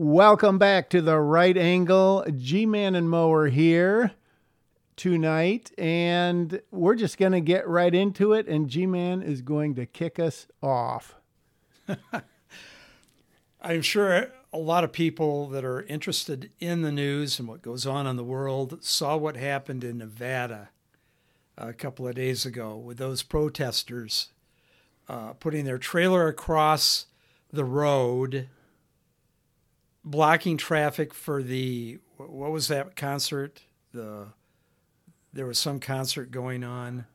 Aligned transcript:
Welcome 0.00 0.58
back 0.58 0.90
to 0.90 1.02
the 1.02 1.18
right 1.18 1.56
angle. 1.56 2.24
G 2.36 2.66
Man 2.66 2.94
and 2.94 3.10
Mower 3.10 3.48
here 3.48 4.12
tonight, 4.94 5.72
and 5.76 6.62
we're 6.70 6.94
just 6.94 7.18
going 7.18 7.32
to 7.32 7.40
get 7.40 7.66
right 7.66 7.92
into 7.92 8.32
it. 8.32 8.46
And 8.46 8.68
G 8.68 8.86
Man 8.86 9.22
is 9.22 9.42
going 9.42 9.74
to 9.74 9.86
kick 9.86 10.20
us 10.20 10.46
off. 10.62 11.16
I'm 13.60 13.82
sure 13.82 14.28
a 14.52 14.58
lot 14.58 14.84
of 14.84 14.92
people 14.92 15.48
that 15.48 15.64
are 15.64 15.82
interested 15.82 16.52
in 16.60 16.82
the 16.82 16.92
news 16.92 17.40
and 17.40 17.48
what 17.48 17.62
goes 17.62 17.84
on 17.84 18.06
in 18.06 18.14
the 18.14 18.22
world 18.22 18.78
saw 18.84 19.16
what 19.16 19.36
happened 19.36 19.82
in 19.82 19.98
Nevada 19.98 20.68
a 21.56 21.72
couple 21.72 22.06
of 22.06 22.14
days 22.14 22.46
ago 22.46 22.76
with 22.76 22.98
those 22.98 23.24
protesters 23.24 24.28
uh, 25.08 25.32
putting 25.32 25.64
their 25.64 25.76
trailer 25.76 26.28
across 26.28 27.06
the 27.52 27.64
road, 27.64 28.48
blocking 30.10 30.56
traffic 30.56 31.12
for 31.12 31.42
the 31.42 31.98
what 32.16 32.50
was 32.50 32.68
that 32.68 32.96
concert? 32.96 33.62
The 33.92 34.28
there 35.32 35.46
was 35.46 35.58
some 35.58 35.78
concert 35.78 36.30
going 36.30 36.64
on 36.64 37.06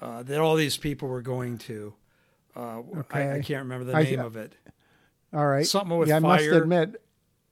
uh, 0.00 0.22
that 0.22 0.40
all 0.40 0.56
these 0.56 0.76
people 0.76 1.08
were 1.08 1.22
going 1.22 1.58
to. 1.58 1.94
Uh, 2.56 2.78
okay. 2.98 3.20
I, 3.20 3.36
I, 3.36 3.40
can't 3.40 3.62
remember 3.64 3.84
the 3.84 4.02
name 4.02 4.20
I, 4.20 4.24
of 4.24 4.36
it. 4.36 4.54
All 5.32 5.46
right, 5.46 5.66
something 5.66 5.96
with 5.96 6.08
yeah, 6.08 6.20
fire. 6.20 6.32
I 6.32 6.36
must 6.36 6.62
admit. 6.62 7.02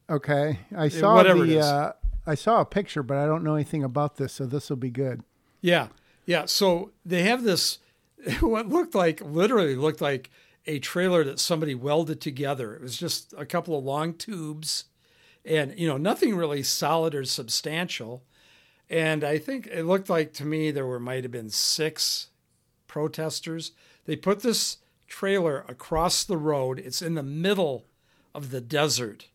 Okay, 0.08 0.60
I 0.76 0.88
saw 0.88 1.14
Whatever 1.14 1.44
the. 1.44 1.60
Uh, 1.60 1.92
I 2.26 2.34
saw 2.34 2.60
a 2.60 2.64
picture, 2.64 3.02
but 3.02 3.18
I 3.18 3.26
don't 3.26 3.44
know 3.44 3.54
anything 3.54 3.84
about 3.84 4.16
this, 4.16 4.32
so 4.32 4.46
this 4.46 4.70
will 4.70 4.78
be 4.78 4.90
good. 4.90 5.22
Yeah, 5.60 5.88
yeah. 6.24 6.46
So 6.46 6.92
they 7.04 7.22
have 7.22 7.42
this 7.42 7.80
what 8.40 8.68
looked 8.68 8.94
like 8.94 9.20
literally 9.20 9.76
looked 9.76 10.00
like 10.00 10.30
a 10.66 10.78
trailer 10.78 11.24
that 11.24 11.38
somebody 11.38 11.74
welded 11.74 12.20
together. 12.20 12.74
It 12.74 12.82
was 12.82 12.96
just 12.96 13.34
a 13.36 13.46
couple 13.46 13.76
of 13.78 13.84
long 13.84 14.14
tubes 14.14 14.84
and 15.44 15.78
you 15.78 15.86
know 15.86 15.96
nothing 15.96 16.34
really 16.34 16.62
solid 16.62 17.14
or 17.14 17.24
substantial. 17.24 18.24
And 18.88 19.24
I 19.24 19.38
think 19.38 19.66
it 19.66 19.84
looked 19.84 20.08
like 20.08 20.32
to 20.34 20.44
me 20.44 20.70
there 20.70 20.86
were 20.86 21.00
might 21.00 21.24
have 21.24 21.32
been 21.32 21.50
six 21.50 22.28
protesters. 22.86 23.72
They 24.04 24.16
put 24.16 24.40
this 24.40 24.78
trailer 25.06 25.64
across 25.68 26.24
the 26.24 26.36
road. 26.36 26.78
It's 26.78 27.02
in 27.02 27.14
the 27.14 27.22
middle 27.22 27.86
of 28.34 28.50
the 28.50 28.60
desert. 28.60 29.28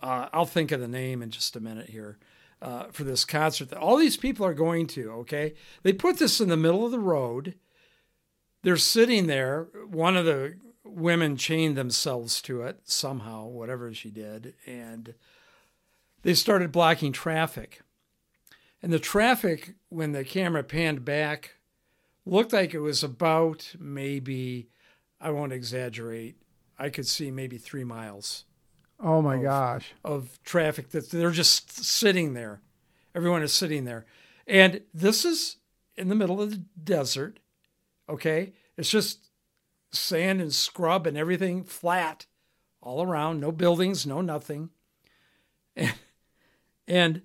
Uh, 0.00 0.28
I'll 0.32 0.46
think 0.46 0.72
of 0.72 0.80
the 0.80 0.88
name 0.88 1.22
in 1.22 1.30
just 1.30 1.56
a 1.56 1.60
minute 1.60 1.90
here. 1.90 2.18
Uh, 2.60 2.84
for 2.92 3.02
this 3.02 3.24
concert 3.24 3.70
that 3.70 3.78
all 3.80 3.96
these 3.96 4.16
people 4.16 4.46
are 4.46 4.54
going 4.54 4.86
to, 4.86 5.10
okay? 5.10 5.52
They 5.82 5.92
put 5.92 6.18
this 6.18 6.40
in 6.40 6.48
the 6.48 6.56
middle 6.56 6.86
of 6.86 6.92
the 6.92 7.00
road 7.00 7.56
they're 8.62 8.76
sitting 8.76 9.26
there. 9.26 9.68
One 9.88 10.16
of 10.16 10.24
the 10.24 10.56
women 10.84 11.36
chained 11.36 11.76
themselves 11.76 12.42
to 12.42 12.62
it 12.62 12.80
somehow, 12.84 13.46
whatever 13.46 13.92
she 13.94 14.10
did, 14.10 14.54
and 14.66 15.14
they 16.22 16.34
started 16.34 16.72
blocking 16.72 17.12
traffic. 17.12 17.82
And 18.82 18.92
the 18.92 18.98
traffic, 18.98 19.74
when 19.88 20.12
the 20.12 20.24
camera 20.24 20.62
panned 20.62 21.04
back, 21.04 21.56
looked 22.26 22.52
like 22.52 22.74
it 22.74 22.80
was 22.80 23.02
about 23.02 23.74
maybe, 23.78 24.68
I 25.20 25.30
won't 25.30 25.52
exaggerate, 25.52 26.36
I 26.78 26.88
could 26.88 27.06
see 27.06 27.30
maybe 27.30 27.58
three 27.58 27.84
miles. 27.84 28.44
Oh 28.98 29.22
my 29.22 29.36
of, 29.36 29.42
gosh. 29.42 29.92
Of 30.04 30.38
traffic 30.44 30.90
that 30.90 31.10
they're 31.10 31.30
just 31.30 31.84
sitting 31.84 32.34
there. 32.34 32.60
Everyone 33.14 33.42
is 33.42 33.52
sitting 33.52 33.84
there. 33.84 34.04
And 34.46 34.82
this 34.92 35.24
is 35.24 35.56
in 35.96 36.08
the 36.08 36.14
middle 36.14 36.40
of 36.40 36.50
the 36.50 36.64
desert. 36.82 37.38
Okay. 38.08 38.52
It's 38.76 38.90
just 38.90 39.30
sand 39.92 40.40
and 40.40 40.52
scrub 40.52 41.06
and 41.06 41.16
everything 41.16 41.64
flat 41.64 42.26
all 42.80 43.02
around, 43.02 43.40
no 43.40 43.52
buildings, 43.52 44.06
no 44.06 44.20
nothing. 44.20 44.70
And, 45.76 45.94
and 46.88 47.22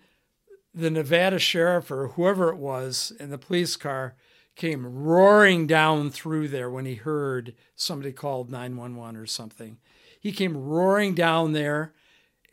the 0.74 0.92
Nevada 0.92 1.40
sheriff 1.40 1.90
or 1.90 2.10
whoever 2.10 2.50
it 2.50 2.58
was 2.58 3.12
in 3.20 3.32
the 3.32 3.38
police 3.38 3.76
car 3.76 4.16
came 4.56 5.04
roaring 5.04 5.68
down 5.68 6.10
through 6.10 6.48
there 6.48 6.70
when 6.70 6.86
he 6.86 6.96
heard 6.96 7.56
somebody 7.76 8.12
called 8.12 8.50
911 8.50 9.16
or 9.16 9.26
something. 9.26 9.78
He 10.20 10.32
came 10.32 10.58
roaring 10.58 11.14
down 11.14 11.54
there 11.54 11.94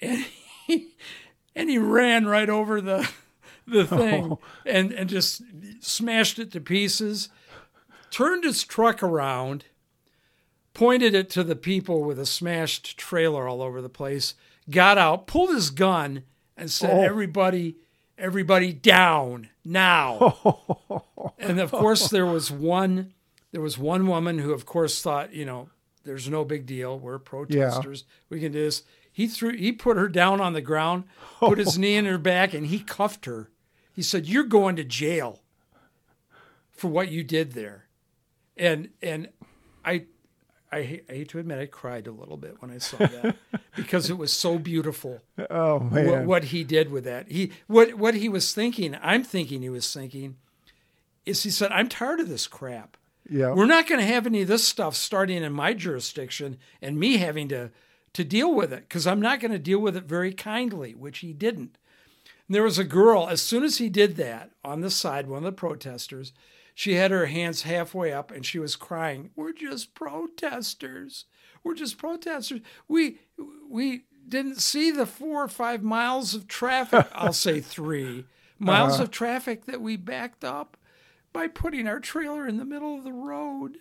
and 0.01 0.25
he, 0.67 0.95
and 1.55 1.69
he 1.69 1.79
ran 1.79 2.27
right 2.27 2.49
over 2.49 2.81
the 2.81 3.09
the 3.67 3.87
thing 3.87 4.33
oh. 4.33 4.39
and, 4.67 4.93
and 4.93 5.09
just 5.09 5.43
smashed 5.81 6.39
it 6.39 6.53
to 6.53 6.61
pieces 6.61 7.31
turned 8.15 8.45
his 8.45 8.63
truck 8.63 9.03
around, 9.03 9.65
pointed 10.73 11.17
it 11.17 11.29
to 11.31 11.43
the 11.43 11.57
people 11.57 12.05
with 12.05 12.17
a 12.17 12.27
smashed 12.27 12.97
trailer 12.97 13.49
all 13.49 13.61
over 13.61 13.83
the 13.83 13.89
place, 13.89 14.35
got 14.71 14.97
out, 14.97 15.27
pulled 15.27 15.51
his 15.51 15.71
gun, 15.71 16.23
and 16.57 16.71
said, 16.71 16.91
oh. 16.91 17.03
"Everybody, 17.03 17.77
everybody 18.17 18.73
down 18.73 19.49
now!" 19.65 20.63
and 21.41 21.59
of 21.59 21.73
course, 21.73 22.09
there 22.09 22.27
was 22.27 22.53
one. 22.53 23.13
There 23.51 23.61
was 23.61 23.79
one 23.79 24.07
woman 24.07 24.39
who, 24.39 24.53
of 24.53 24.65
course, 24.65 25.03
thought, 25.03 25.33
you 25.33 25.45
know, 25.45 25.69
there's 26.05 26.29
no 26.29 26.45
big 26.45 26.67
deal. 26.67 26.99
We're 26.99 27.19
protesters. 27.19 28.05
Yeah. 28.07 28.15
We 28.31 28.41
can 28.41 28.53
do 28.53 28.61
this. 28.61 28.85
He 29.11 29.27
threw. 29.27 29.57
He 29.57 29.73
put 29.73 29.97
her 29.97 30.09
down 30.09 30.41
on 30.41 30.53
the 30.53 30.61
ground, 30.61 31.05
put 31.41 31.59
his 31.59 31.77
knee 31.81 31.97
in 31.97 32.05
her 32.05 32.19
back, 32.19 32.55
and 32.55 32.67
he 32.67 32.79
cuffed 32.79 33.25
her. 33.25 33.51
He 33.93 34.03
said, 34.03 34.27
"You're 34.27 34.45
going 34.45 34.77
to 34.77 34.85
jail 34.85 35.41
for 36.71 36.87
what 36.87 37.11
you 37.11 37.25
did 37.25 37.55
there." 37.55 37.84
And 38.57 38.89
and 39.03 39.29
I, 39.85 40.05
I, 40.73 41.01
I 41.09 41.13
hate 41.13 41.29
to 41.31 41.39
admit 41.39 41.59
I 41.59 41.67
cried 41.67 42.07
a 42.07 42.13
little 42.13 42.37
bit 42.37 42.61
when 42.61 42.71
I 42.71 42.79
saw 42.79 42.99
that 42.99 43.37
because 43.77 44.11
it 44.11 44.19
was 44.19 44.33
so 44.33 44.59
beautiful. 44.59 45.21
Oh 45.51 45.81
man, 45.81 46.11
what, 46.11 46.25
what 46.25 46.45
he 46.45 46.65
did 46.65 46.91
with 46.91 47.05
that. 47.05 47.31
He 47.31 47.53
what 47.67 47.95
what 47.95 48.15
he 48.15 48.29
was 48.29 48.53
thinking. 48.53 48.97
I'm 49.03 49.25
thinking 49.25 49.63
he 49.63 49.71
was 49.71 49.93
thinking 49.93 50.37
is 51.25 51.43
he 51.43 51.51
said 51.51 51.73
I'm 51.73 51.89
tired 51.89 52.21
of 52.21 52.29
this 52.29 52.47
crap. 52.47 52.97
Yeah, 53.29 53.55
we're 53.55 53.67
not 53.67 53.87
going 53.87 54.01
to 54.01 54.07
have 54.07 54.27
any 54.27 54.43
of 54.43 54.49
this 54.49 54.67
stuff 54.67 54.95
starting 54.95 55.43
in 55.43 55.53
my 55.53 55.73
jurisdiction 55.73 56.59
and 56.83 56.99
me 56.99 57.17
having 57.17 57.49
to 57.49 57.71
to 58.13 58.25
deal 58.25 58.55
with 58.55 58.73
it 58.73 58.89
because 58.89 59.07
I'm 59.07 59.21
not 59.21 59.41
going 59.41 59.53
to 59.53 59.59
deal 59.59 59.79
with 59.79 59.97
it 59.97 60.05
very 60.05 60.33
kindly, 60.33 60.95
which 60.95 61.19
he 61.19 61.33
didn't. 61.33 61.79
And 62.47 62.55
there 62.55 62.63
was 62.63 62.79
a 62.79 62.85
girl, 62.85 63.27
as 63.29 63.41
soon 63.41 63.65
as 63.65 63.79
he 63.79 63.89
did 63.89 64.17
that 64.17 64.51
on 64.65 64.81
the 64.81 64.91
side, 64.91 65.27
one 65.27 65.39
of 65.39 65.45
the 65.45 65.53
protesters, 65.53 66.33
she 66.75 66.95
had 66.95 67.13
her 67.13 67.27
hands 67.27 67.63
halfway 67.63 68.13
up 68.13 68.31
and 68.31 68.45
she 68.45 68.59
was 68.59 68.77
crying. 68.77 69.31
We're 69.37 69.53
just 69.53 69.95
protesters. 69.95 71.25
We're 71.63 71.75
just 71.75 71.97
protesters. 71.97 72.61
We 72.89 73.21
we 73.71 74.05
didn't 74.29 74.61
see 74.61 74.91
the 74.91 75.07
four 75.07 75.45
or 75.45 75.49
five 75.49 75.83
miles 75.83 76.35
of 76.35 76.49
traffic. 76.49 77.07
I'll 77.15 77.33
say 77.33 77.61
three 77.61 78.27
miles 78.59 78.95
uh-huh. 78.95 79.05
of 79.05 79.11
traffic 79.11 79.67
that 79.67 79.81
we 79.81 79.97
backed 79.97 80.45
up 80.45 80.77
by 81.33 81.47
putting 81.49 81.87
our 81.87 82.01
trailer 82.01 82.47
in 82.47 82.57
the 82.57 82.65
middle 82.65 82.97
of 82.97 83.05
the 83.05 83.13
road. 83.13 83.79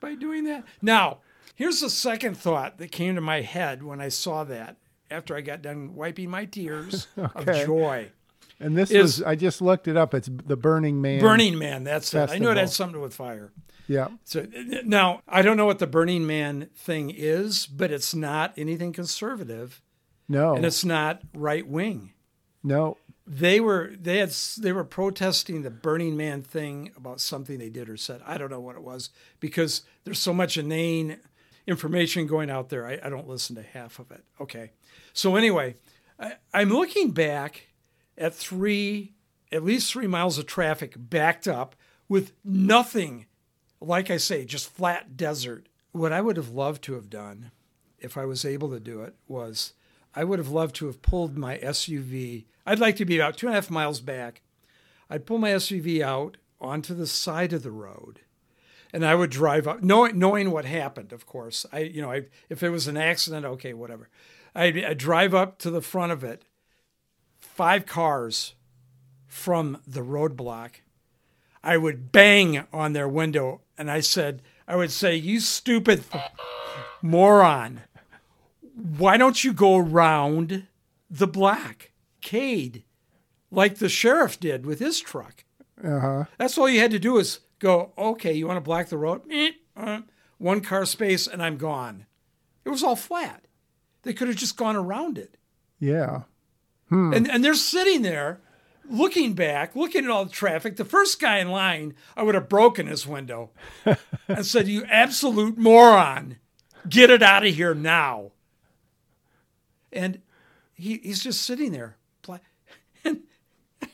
By 0.00 0.14
doing 0.14 0.44
that. 0.44 0.64
Now, 0.82 1.18
here's 1.54 1.80
the 1.80 1.90
second 1.90 2.36
thought 2.36 2.78
that 2.78 2.92
came 2.92 3.14
to 3.14 3.20
my 3.20 3.40
head 3.40 3.82
when 3.82 4.00
I 4.00 4.08
saw 4.08 4.44
that 4.44 4.76
after 5.10 5.36
I 5.36 5.40
got 5.40 5.62
done 5.62 5.94
wiping 5.94 6.30
my 6.30 6.44
tears 6.44 7.06
okay. 7.18 7.62
of 7.62 7.66
joy. 7.66 8.10
And 8.58 8.76
this 8.76 8.90
is, 8.90 9.18
was 9.18 9.22
I 9.22 9.34
just 9.34 9.60
looked 9.60 9.86
it 9.88 9.96
up. 9.96 10.14
It's 10.14 10.28
the 10.28 10.56
Burning 10.56 11.00
Man. 11.00 11.20
Burning 11.20 11.58
Man, 11.58 11.84
that's 11.84 12.10
Festival. 12.10 12.32
it. 12.32 12.36
I 12.36 12.38
knew 12.38 12.50
it 12.50 12.60
had 12.60 12.70
something 12.70 12.94
to 12.94 12.98
do 12.98 13.02
with 13.02 13.14
fire. 13.14 13.52
Yeah. 13.86 14.08
So 14.24 14.46
now 14.84 15.22
I 15.28 15.42
don't 15.42 15.56
know 15.56 15.66
what 15.66 15.78
the 15.78 15.86
Burning 15.86 16.26
Man 16.26 16.68
thing 16.74 17.12
is, 17.14 17.66
but 17.66 17.90
it's 17.90 18.14
not 18.14 18.52
anything 18.56 18.92
conservative. 18.92 19.82
No. 20.28 20.54
And 20.54 20.64
it's 20.64 20.84
not 20.84 21.22
right 21.34 21.66
wing. 21.66 22.12
No. 22.62 22.96
They 23.26 23.60
were 23.60 23.92
they 23.98 24.18
had 24.18 24.30
they 24.58 24.72
were 24.72 24.84
protesting 24.84 25.62
the 25.62 25.70
Burning 25.70 26.16
Man 26.16 26.42
thing 26.42 26.92
about 26.96 27.20
something 27.20 27.58
they 27.58 27.70
did 27.70 27.88
or 27.88 27.96
said. 27.96 28.22
I 28.26 28.38
don't 28.38 28.50
know 28.50 28.60
what 28.60 28.76
it 28.76 28.82
was 28.82 29.10
because 29.40 29.82
there's 30.04 30.18
so 30.18 30.32
much 30.32 30.56
inane 30.56 31.18
information 31.66 32.26
going 32.26 32.50
out 32.50 32.68
there. 32.68 32.86
I, 32.86 32.98
I 33.02 33.08
don't 33.08 33.28
listen 33.28 33.56
to 33.56 33.62
half 33.62 33.98
of 33.98 34.10
it. 34.10 34.24
Okay. 34.40 34.72
So 35.12 35.36
anyway, 35.36 35.76
I, 36.18 36.34
I'm 36.54 36.70
looking 36.70 37.10
back 37.10 37.65
at 38.18 38.34
three, 38.34 39.14
at 39.52 39.64
least 39.64 39.92
three 39.92 40.06
miles 40.06 40.38
of 40.38 40.46
traffic 40.46 40.94
backed 40.96 41.46
up 41.46 41.76
with 42.08 42.32
nothing, 42.44 43.26
like 43.80 44.10
I 44.10 44.16
say, 44.16 44.44
just 44.44 44.70
flat 44.70 45.16
desert. 45.16 45.68
What 45.92 46.12
I 46.12 46.20
would 46.20 46.36
have 46.36 46.50
loved 46.50 46.82
to 46.84 46.94
have 46.94 47.10
done, 47.10 47.50
if 47.98 48.16
I 48.16 48.24
was 48.24 48.44
able 48.44 48.70
to 48.70 48.80
do 48.80 49.02
it, 49.02 49.14
was 49.26 49.72
I 50.14 50.24
would 50.24 50.38
have 50.38 50.48
loved 50.48 50.74
to 50.76 50.86
have 50.86 51.02
pulled 51.02 51.36
my 51.36 51.58
SUV. 51.58 52.46
I'd 52.64 52.78
like 52.78 52.96
to 52.96 53.04
be 53.04 53.18
about 53.18 53.36
two 53.36 53.46
and 53.46 53.54
a 53.54 53.56
half 53.56 53.70
miles 53.70 54.00
back. 54.00 54.42
I'd 55.08 55.26
pull 55.26 55.38
my 55.38 55.50
SUV 55.50 56.00
out 56.00 56.36
onto 56.60 56.94
the 56.94 57.06
side 57.06 57.52
of 57.52 57.62
the 57.62 57.70
road 57.70 58.20
and 58.92 59.04
I 59.04 59.14
would 59.14 59.30
drive 59.30 59.68
up, 59.68 59.82
knowing, 59.82 60.18
knowing 60.18 60.50
what 60.50 60.64
happened, 60.64 61.12
of 61.12 61.26
course. 61.26 61.66
I, 61.72 61.80
you 61.80 62.00
know, 62.00 62.10
I, 62.10 62.22
if 62.48 62.62
it 62.62 62.70
was 62.70 62.86
an 62.86 62.96
accident, 62.96 63.44
okay, 63.44 63.74
whatever. 63.74 64.08
I'd, 64.54 64.82
I'd 64.82 64.98
drive 64.98 65.34
up 65.34 65.58
to 65.58 65.70
the 65.70 65.82
front 65.82 66.12
of 66.12 66.24
it 66.24 66.44
five 67.56 67.86
cars 67.86 68.54
from 69.26 69.78
the 69.86 70.02
roadblock, 70.02 70.76
I 71.64 71.76
would 71.78 72.12
bang 72.12 72.66
on 72.72 72.92
their 72.92 73.08
window 73.08 73.62
and 73.78 73.90
I 73.90 74.00
said, 74.00 74.42
I 74.68 74.76
would 74.76 74.90
say, 74.90 75.16
You 75.16 75.40
stupid 75.40 76.04
moron. 77.02 77.80
why 78.98 79.16
don't 79.16 79.42
you 79.42 79.52
go 79.52 79.76
around 79.76 80.66
the 81.10 81.26
blockade 81.26 82.84
like 83.50 83.76
the 83.76 83.88
sheriff 83.88 84.38
did 84.38 84.66
with 84.66 84.78
his 84.78 85.00
truck? 85.00 85.44
Uh-huh. 85.82 86.24
That's 86.38 86.58
all 86.58 86.68
you 86.68 86.80
had 86.80 86.90
to 86.90 86.98
do 86.98 87.16
is 87.18 87.40
go, 87.58 87.92
okay, 87.96 88.32
you 88.32 88.46
want 88.46 88.58
to 88.58 88.60
block 88.62 88.88
the 88.88 88.98
road? 88.98 89.22
Eh, 89.30 89.52
uh, 89.76 90.00
one 90.38 90.60
car 90.60 90.84
space 90.84 91.26
and 91.26 91.42
I'm 91.42 91.56
gone. 91.56 92.06
It 92.64 92.68
was 92.70 92.82
all 92.82 92.96
flat. 92.96 93.44
They 94.02 94.12
could 94.12 94.28
have 94.28 94.36
just 94.36 94.56
gone 94.56 94.76
around 94.76 95.16
it. 95.18 95.36
Yeah. 95.78 96.22
Hmm. 96.88 97.12
And, 97.12 97.30
and 97.30 97.44
they're 97.44 97.54
sitting 97.54 98.02
there 98.02 98.40
looking 98.88 99.34
back, 99.34 99.74
looking 99.74 100.04
at 100.04 100.10
all 100.10 100.24
the 100.24 100.30
traffic. 100.30 100.76
The 100.76 100.84
first 100.84 101.20
guy 101.20 101.38
in 101.38 101.50
line, 101.50 101.94
I 102.16 102.22
would 102.22 102.34
have 102.34 102.48
broken 102.48 102.86
his 102.86 103.06
window 103.06 103.50
and 104.28 104.46
said, 104.46 104.68
You 104.68 104.84
absolute 104.84 105.58
moron, 105.58 106.36
get 106.88 107.10
it 107.10 107.22
out 107.22 107.44
of 107.44 107.54
here 107.54 107.74
now. 107.74 108.32
And 109.92 110.20
he, 110.74 110.98
he's 110.98 111.22
just 111.22 111.42
sitting 111.42 111.72
there. 111.72 111.96
And 113.04 113.22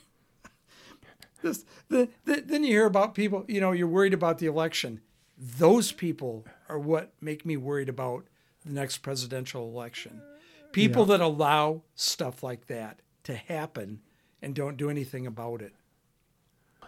this, 1.43 1.65
the, 1.89 2.09
the, 2.25 2.43
then 2.44 2.65
you 2.65 2.71
hear 2.71 2.87
about 2.87 3.15
people, 3.15 3.44
you 3.49 3.61
know, 3.61 3.73
you're 3.73 3.87
worried 3.87 4.15
about 4.15 4.39
the 4.39 4.47
election. 4.47 5.00
Those 5.39 5.93
people 5.93 6.44
are 6.69 6.79
what 6.79 7.12
make 7.21 7.44
me 7.44 7.56
worried 7.56 7.89
about 7.89 8.27
the 8.65 8.73
next 8.73 8.99
presidential 8.99 9.69
election. 9.69 10.23
People 10.72 11.04
that 11.06 11.20
allow 11.20 11.82
stuff 11.94 12.42
like 12.42 12.66
that 12.66 13.00
to 13.24 13.34
happen 13.34 14.00
and 14.40 14.54
don't 14.54 14.76
do 14.76 14.90
anything 14.90 15.26
about 15.26 15.62
it. 15.62 15.72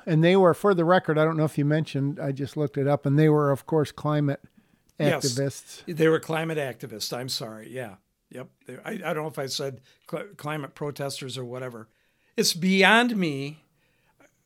And 0.07 0.23
they 0.23 0.37
were, 0.37 0.53
for 0.55 0.75
the 0.75 0.85
record, 0.85 1.17
I 1.19 1.25
don't 1.25 1.37
know 1.37 1.45
if 1.45 1.57
you 1.57 1.65
mentioned, 1.65 2.19
I 2.21 2.33
just 2.33 2.57
looked 2.57 2.77
it 2.77 2.87
up, 2.87 3.07
and 3.07 3.19
they 3.19 3.29
were, 3.29 3.51
of 3.51 3.65
course, 3.67 3.91
climate 3.93 4.41
activists. 5.01 5.83
Yes. 5.87 5.97
They 5.97 6.09
were 6.09 6.21
climate 6.21 6.59
activists. 6.59 7.17
I'm 7.17 7.29
sorry. 7.29 7.71
Yeah. 7.71 7.95
Yep. 8.31 8.49
They- 8.67 8.79
I, 8.85 8.91
I 8.93 9.15
don't 9.15 9.23
know 9.23 9.29
if 9.29 9.39
I 9.39 9.47
said 9.47 9.81
cl- 10.11 10.27
climate 10.37 10.75
protesters 10.75 11.39
or 11.39 11.45
whatever. 11.45 11.89
It's 12.37 12.53
beyond 12.53 13.17
me. 13.17 13.63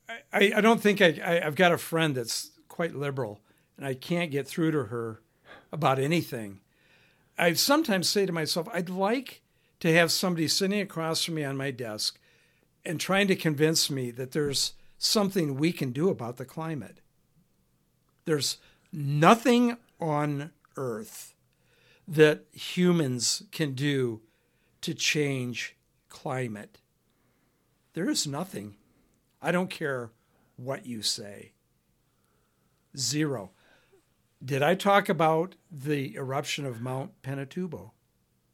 I, 0.08 0.18
I, 0.32 0.52
I 0.56 0.60
don't 0.60 0.80
think 0.80 1.00
I, 1.00 1.18
I, 1.24 1.46
I've 1.46 1.54
got 1.54 1.72
a 1.72 1.78
friend 1.78 2.14
that's 2.14 2.50
quite 2.68 2.94
liberal 2.94 3.40
and 3.76 3.86
I 3.86 3.94
can't 3.94 4.30
get 4.30 4.46
through 4.46 4.70
to 4.72 4.84
her 4.84 5.22
about 5.72 5.98
anything. 5.98 6.60
I 7.38 7.52
sometimes 7.52 8.08
say 8.08 8.26
to 8.26 8.32
myself, 8.32 8.68
I'd 8.72 8.90
like 8.90 9.42
to 9.80 9.92
have 9.92 10.10
somebody 10.10 10.48
sitting 10.48 10.80
across 10.80 11.24
from 11.24 11.36
me 11.36 11.44
on 11.44 11.56
my 11.56 11.70
desk 11.70 12.18
and 12.84 12.98
trying 12.98 13.28
to 13.28 13.36
convince 13.36 13.90
me 13.90 14.10
that 14.10 14.32
there's 14.32 14.72
something 14.98 15.56
we 15.56 15.72
can 15.72 15.92
do 15.92 16.08
about 16.08 16.36
the 16.36 16.44
climate. 16.44 17.00
There's 18.24 18.58
nothing 18.92 19.76
on 20.00 20.50
earth 20.76 21.34
that 22.06 22.44
humans 22.52 23.44
can 23.52 23.74
do 23.74 24.22
to 24.80 24.94
change 24.94 25.76
climate. 26.08 26.78
There 27.94 28.08
is 28.08 28.26
nothing. 28.26 28.76
I 29.40 29.52
don't 29.52 29.70
care 29.70 30.10
what 30.56 30.86
you 30.86 31.02
say. 31.02 31.52
Zero. 32.96 33.50
Did 34.44 34.62
I 34.62 34.74
talk 34.74 35.08
about 35.08 35.56
the 35.70 36.14
eruption 36.14 36.64
of 36.64 36.80
Mount 36.80 37.22
Pinatubo? 37.22 37.90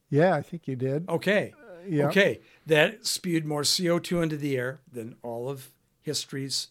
Yeah, 0.09 0.35
I 0.35 0.43
think 0.43 0.67
you 0.67 0.77
did. 0.77 1.09
Okay. 1.09 1.53
yeah. 1.87 2.07
Okay. 2.07 2.41
That 2.67 3.07
spewed 3.07 3.45
more 3.45 3.63
CO2 3.63 4.23
into 4.23 4.37
the 4.37 4.57
air 4.57 4.81
than 4.91 5.17
all 5.23 5.49
of 5.49 5.71
history's 6.01 6.69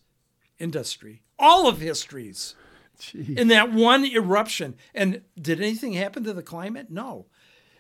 industry. 0.59 1.21
All 1.37 1.67
of 1.67 1.79
history's 1.79 2.55
Gee. 2.99 3.35
in 3.37 3.49
that 3.49 3.71
one 3.71 4.05
eruption. 4.05 4.75
And 4.93 5.21
did 5.39 5.59
anything 5.59 5.93
happen 5.93 6.23
to 6.23 6.33
the 6.33 6.43
climate? 6.43 6.89
No. 6.89 7.27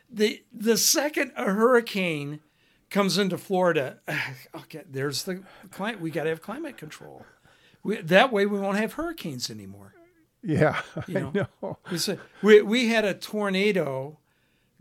The 0.09 0.43
the 0.51 0.77
second 0.77 1.31
a 1.35 1.45
hurricane 1.45 2.41
comes 2.93 3.17
into 3.17 3.37
Florida, 3.37 3.99
okay, 4.55 4.83
there's 4.89 5.23
the 5.23 5.43
climate. 5.71 5.99
We 5.99 6.11
got 6.11 6.23
to 6.23 6.29
have 6.29 6.41
climate 6.41 6.77
control. 6.77 7.25
We, 7.83 7.97
that 7.97 8.31
way, 8.31 8.45
we 8.45 8.59
won't 8.59 8.77
have 8.77 8.93
hurricanes 8.93 9.49
anymore. 9.49 9.93
Yeah, 10.43 10.81
You 11.07 11.17
I 11.17 11.21
know. 11.21 11.47
know. 11.61 11.77
We 12.41 12.61
we 12.61 12.89
had 12.89 13.05
a 13.05 13.13
tornado 13.13 14.19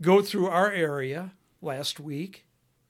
go 0.01 0.21
through 0.21 0.47
our 0.47 0.69
area 0.71 1.31
last 1.61 1.99
week, 1.99 2.45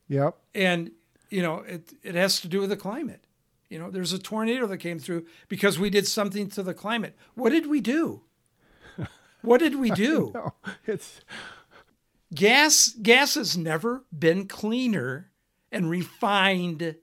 Yep. 0.08 0.36
and 0.56 0.92
you 1.30 1.42
know 1.44 1.60
it 1.60 1.94
it 2.02 2.16
has 2.16 2.42
to 2.42 2.48
do 2.48 2.60
with 2.62 2.70
the 2.70 2.78
climate. 2.78 3.24
You 3.70 3.80
know, 3.80 3.90
there's 3.92 4.14
a 4.14 4.20
tornado 4.20 4.68
that 4.68 4.78
came 4.80 5.00
through 5.00 5.26
because 5.48 5.78
we 5.80 5.90
did 5.90 6.08
something 6.08 6.50
to 6.50 6.64
the 6.64 6.74
climate. 6.74 7.16
What 7.36 7.50
did 7.52 7.68
we 7.68 7.80
do? 7.82 8.22
What 9.42 9.60
did 9.60 9.76
we 9.76 9.90
do? 10.08 10.34
It's 10.88 11.22
gas 12.34 12.90
gas 13.02 13.36
has 13.36 13.58
never 13.58 14.04
been 14.18 14.48
cleaner 14.48 15.32
and 15.72 15.90
refined 15.90 16.96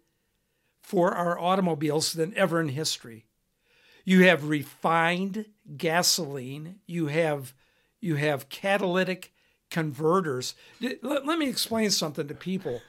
for 0.82 1.12
our 1.12 1.38
automobiles 1.38 2.12
than 2.12 2.37
ever 2.37 2.61
in 2.61 2.69
history. 2.69 3.26
You 4.05 4.25
have 4.25 4.49
refined 4.49 5.47
gasoline, 5.76 6.81
you 6.87 7.06
have 7.08 7.55
you 8.00 8.17
have 8.17 8.49
catalytic 8.49 9.32
converters. 9.70 10.55
Let, 10.81 11.26
let 11.26 11.38
me 11.38 11.49
explain 11.49 11.91
something 11.91 12.26
to 12.29 12.35
people 12.35 12.81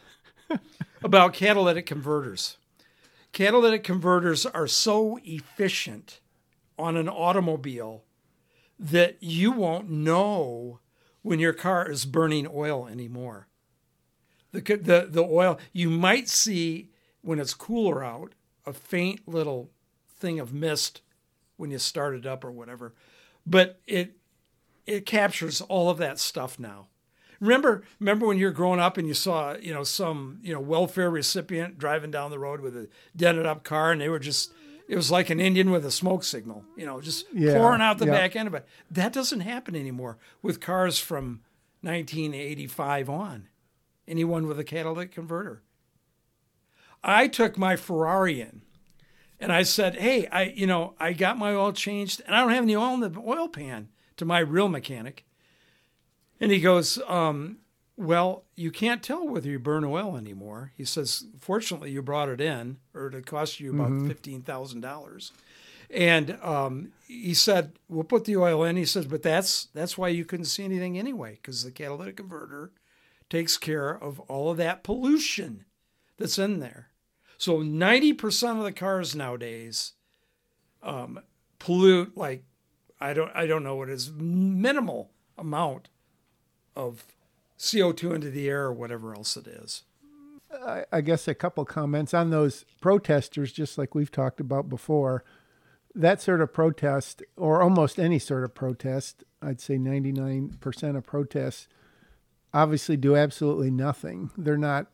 about 1.04 1.34
catalytic 1.34 1.86
converters. 1.86 2.58
Catalytic 3.34 3.84
converters 3.84 4.46
are 4.46 4.68
so 4.68 5.19
efficient 5.24 6.19
on 6.78 6.98
an 6.98 7.08
automobile 7.08 8.04
that 8.80 9.18
you 9.22 9.52
won't 9.52 9.90
know 9.90 10.80
when 11.22 11.40
your 11.40 11.54
car 11.54 11.90
is 11.90 12.06
burning 12.06 12.48
oil 12.52 12.88
anymore. 12.88 13.48
The, 14.52 14.62
the, 14.62 15.07
the 15.10 15.24
oil, 15.24 15.60
you 15.72 15.90
might 15.90 16.28
see 16.28 16.90
when 17.22 17.40
it's 17.40 17.54
cooler 17.54 18.04
out 18.04 18.34
a 18.66 18.74
faint 18.74 19.28
little 19.28 19.69
thing 20.21 20.39
of 20.39 20.53
mist 20.53 21.01
when 21.57 21.71
you 21.71 21.77
start 21.79 22.15
it 22.15 22.25
up 22.25 22.44
or 22.44 22.51
whatever, 22.51 22.94
but 23.45 23.79
it, 23.88 24.18
it 24.85 25.06
captures 25.06 25.62
all 25.62 25.89
of 25.89 25.97
that 25.97 26.18
stuff 26.19 26.57
now. 26.59 26.88
Remember, 27.39 27.83
remember 28.00 28.27
when 28.27 28.38
you 28.38 28.45
were 28.45 28.51
growing 28.51 28.79
up 28.79 28.97
and 28.97 29.07
you 29.07 29.15
saw, 29.15 29.56
you 29.56 29.73
know, 29.73 29.83
some, 29.83 30.39
you 30.44 30.53
know, 30.53 30.59
welfare 30.59 31.09
recipient 31.09 31.77
driving 31.79 32.12
down 32.12 32.29
the 32.31 32.38
road 32.39 32.62
with 32.62 32.77
a 32.77 32.88
dented 33.15 33.45
up 33.47 33.63
car 33.63 33.91
and 33.91 34.00
they 34.00 34.09
were 34.09 34.19
just, 34.19 34.53
it 34.88 34.95
was 34.95 35.09
like 35.09 35.29
an 35.31 35.39
Indian 35.39 35.71
with 35.71 35.83
a 35.85 35.89
smoke 35.91 36.23
signal, 36.23 36.63
you 36.77 36.85
know, 36.85 37.01
just 37.01 37.25
Yeah, 37.33 37.57
pouring 37.57 37.81
out 37.81 37.97
the 37.97 38.06
yeah. 38.06 38.12
back 38.12 38.35
end 38.35 38.47
of 38.47 38.53
it. 38.53 38.68
That 38.91 39.12
doesn't 39.12 39.39
happen 39.39 39.75
anymore 39.75 40.18
with 40.44 40.59
cars 40.59 41.00
from 41.00 41.41
1985 41.81 43.09
on. 43.09 43.47
Anyone 44.07 44.45
with 44.47 44.59
a 44.59 44.63
catalytic 44.63 45.12
converter. 45.12 45.63
I 47.04 47.28
took 47.28 47.57
my 47.57 47.75
Ferrari 47.75 48.42
in 48.42 48.61
and 49.42 49.52
I 49.52 49.64
said, 49.64 49.95
Hey, 49.95 50.28
I, 50.28 50.44
you 50.44 50.68
know, 50.68 50.94
I 51.00 51.14
got 51.14 51.38
my 51.38 51.54
oil 51.54 51.74
changed 51.74 52.21
and 52.26 52.36
I 52.36 52.40
don't 52.40 52.52
have 52.52 52.64
any 52.64 52.76
oil 52.76 52.94
in 52.94 53.00
the 53.02 53.19
oil 53.19 53.50
pan 53.50 53.90
to 54.18 54.26
my 54.26 54.40
real 54.40 54.69
mechanic. 54.69 55.26
And 56.40 56.52
he 56.52 56.60
goes, 56.60 57.00
um, 57.07 57.57
well, 57.98 58.45
you 58.56 58.71
can't 58.71 59.04
tell 59.04 59.28
whether 59.28 59.50
you 59.50 59.60
burn 59.60 59.83
oil 59.83 60.16
anymore. 60.16 60.71
He 60.76 60.86
says, 60.86 61.26
fortunately, 61.40 61.92
you 61.92 62.02
brought 62.02 62.30
it 62.30 62.42
in, 62.42 62.78
or 62.95 63.07
it 63.07 63.26
cost 63.26 63.60
you 63.60 63.74
about 63.74 64.07
fifteen 64.07 64.42
thousand 64.42 64.81
dollars. 64.81 65.31
And 65.92 66.38
um, 66.42 66.94
he 67.07 67.33
said, 67.33 67.74
"We'll 67.90 68.06
put 68.06 68.26
the 68.26 68.38
oil 68.38 68.64
in." 68.64 68.78
He 68.78 68.86
says, 68.86 69.06
"But 69.06 69.21
that's 69.21 69.66
that's 69.74 69.98
why 69.98 70.07
you 70.07 70.26
couldn't 70.26 70.45
see 70.45 70.64
anything 70.64 70.98
anyway, 70.98 71.33
because 71.33 71.64
the 71.64 71.71
catalytic 71.71 72.18
converter 72.18 72.71
takes 73.30 73.57
care 73.57 73.92
of 73.92 74.19
all 74.21 74.50
of 74.50 74.57
that 74.57 74.83
pollution 74.83 75.66
that's 76.18 76.40
in 76.40 76.60
there. 76.60 76.91
So 77.42 77.64
ninety 77.64 78.14
percent 78.14 78.60
of 78.60 78.64
the 78.64 78.71
cars 78.71 79.16
nowadays 79.16 79.94
um, 80.83 81.19
pollute 81.57 82.16
like 82.16 82.44
I 83.00 83.16
don't 83.16 83.31
I 83.33 83.48
don't 83.48 83.64
know 83.64 83.78
what 83.78 83.90
is 83.90 84.12
minimal 84.12 85.10
amount 85.40 85.90
of 86.76 87.04
CO2 87.57 88.14
into 88.14 88.30
the 88.30 88.48
air 88.48 88.66
or 88.66 88.74
whatever 88.74 89.16
else 89.16 89.36
it 89.38 89.48
is. 89.48 89.81
I, 90.54 90.86
I 90.92 91.02
guess 91.02 91.28
a 91.28 91.33
couple 91.33 91.66
comments 91.66 92.14
on 92.14 92.30
those 92.30 92.64
protesters, 92.80 93.52
just 93.52 93.76
like 93.76 93.95
we've 93.95 94.12
talked 94.12 94.40
about 94.40 94.69
before. 94.69 95.24
That 95.95 96.21
sort 96.21 96.42
of 96.42 96.54
protest, 96.54 97.24
or 97.36 97.64
almost 97.64 97.98
any 97.98 98.19
sort 98.19 98.44
of 98.44 98.54
protest, 98.54 99.24
I'd 99.42 99.60
say 99.60 99.78
99% 99.78 100.95
of 100.95 101.04
protests 101.07 101.68
obviously 102.54 102.98
do 102.98 103.16
absolutely 103.16 103.71
nothing. 103.71 104.30
They're 104.38 104.57
not 104.57 104.92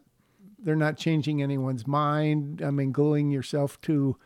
they're 0.60 0.76
not 0.76 0.98
changing 0.98 1.42
anyone's 1.42 1.88
mind. 1.88 2.62
I 2.64 2.72
mean, 2.72 2.92
gluing 2.92 3.32
yourself 3.32 3.80
to 3.82 4.18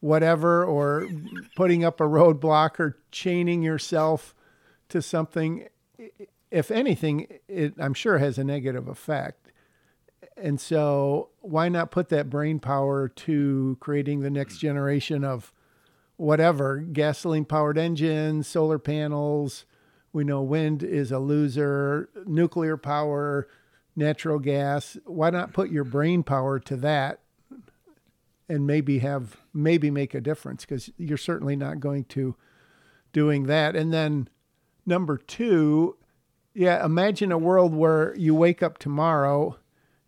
whatever 0.00 0.64
or 0.64 1.08
putting 1.56 1.84
up 1.84 2.00
a 2.00 2.04
roadblock 2.04 2.78
or 2.78 2.98
chaining 3.10 3.62
yourself 3.62 4.34
to 4.90 5.02
something. 5.02 5.68
If 6.50 6.70
anything, 6.70 7.26
it, 7.48 7.74
I'm 7.78 7.94
sure 7.94 8.18
has 8.18 8.38
a 8.38 8.44
negative 8.44 8.88
effect. 8.88 9.52
And 10.36 10.60
so, 10.60 11.30
why 11.40 11.68
not 11.68 11.90
put 11.90 12.10
that 12.10 12.30
brain 12.30 12.60
power 12.60 13.08
to 13.08 13.76
creating 13.80 14.20
the 14.20 14.30
next 14.30 14.58
generation 14.58 15.24
of 15.24 15.52
whatever 16.16 16.78
gasoline 16.78 17.44
powered 17.44 17.78
engines, 17.78 18.46
solar 18.46 18.78
panels, 18.78 19.64
We 20.12 20.24
know 20.24 20.42
wind 20.42 20.82
is 20.82 21.12
a 21.12 21.18
loser, 21.18 22.08
nuclear 22.24 22.76
power, 22.76 23.48
natural 23.98 24.38
gas. 24.38 24.96
Why 25.04 25.30
not 25.30 25.52
put 25.52 25.70
your 25.70 25.84
brain 25.84 26.22
power 26.22 26.58
to 26.60 26.76
that 26.76 27.20
and 28.48 28.66
maybe 28.66 29.00
have 29.00 29.36
maybe 29.52 29.90
make 29.90 30.14
a 30.14 30.20
difference 30.20 30.64
because 30.64 30.90
you're 30.96 31.18
certainly 31.18 31.56
not 31.56 31.80
going 31.80 32.04
to 32.04 32.34
doing 33.12 33.44
that. 33.44 33.76
And 33.76 33.92
then 33.92 34.28
number 34.86 35.18
2, 35.18 35.96
yeah, 36.54 36.84
imagine 36.84 37.32
a 37.32 37.38
world 37.38 37.74
where 37.74 38.14
you 38.16 38.34
wake 38.34 38.62
up 38.62 38.78
tomorrow 38.78 39.58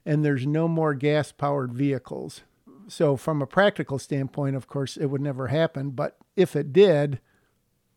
and 0.06 0.24
there's 0.24 0.46
no 0.46 0.68
more 0.68 0.94
gas 0.94 1.32
powered 1.32 1.72
vehicles. 1.72 2.42
So, 2.88 3.16
from 3.16 3.40
a 3.40 3.46
practical 3.46 3.98
standpoint, 3.98 4.56
of 4.56 4.66
course, 4.66 4.96
it 4.96 5.06
would 5.06 5.20
never 5.20 5.46
happen. 5.48 5.90
But 5.90 6.16
if 6.34 6.56
it 6.56 6.72
did, 6.72 7.20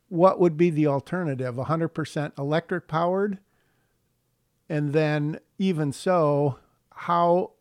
what 0.07 0.39
would 0.39 0.55
be 0.55 0.69
the 0.69 0.85
alternative? 0.85 1.55
100% 1.55 2.37
electric 2.37 2.87
powered? 2.87 3.39
And 4.69 4.93
then, 4.93 5.39
even 5.57 5.91
so, 5.91 6.57
how 6.91 7.51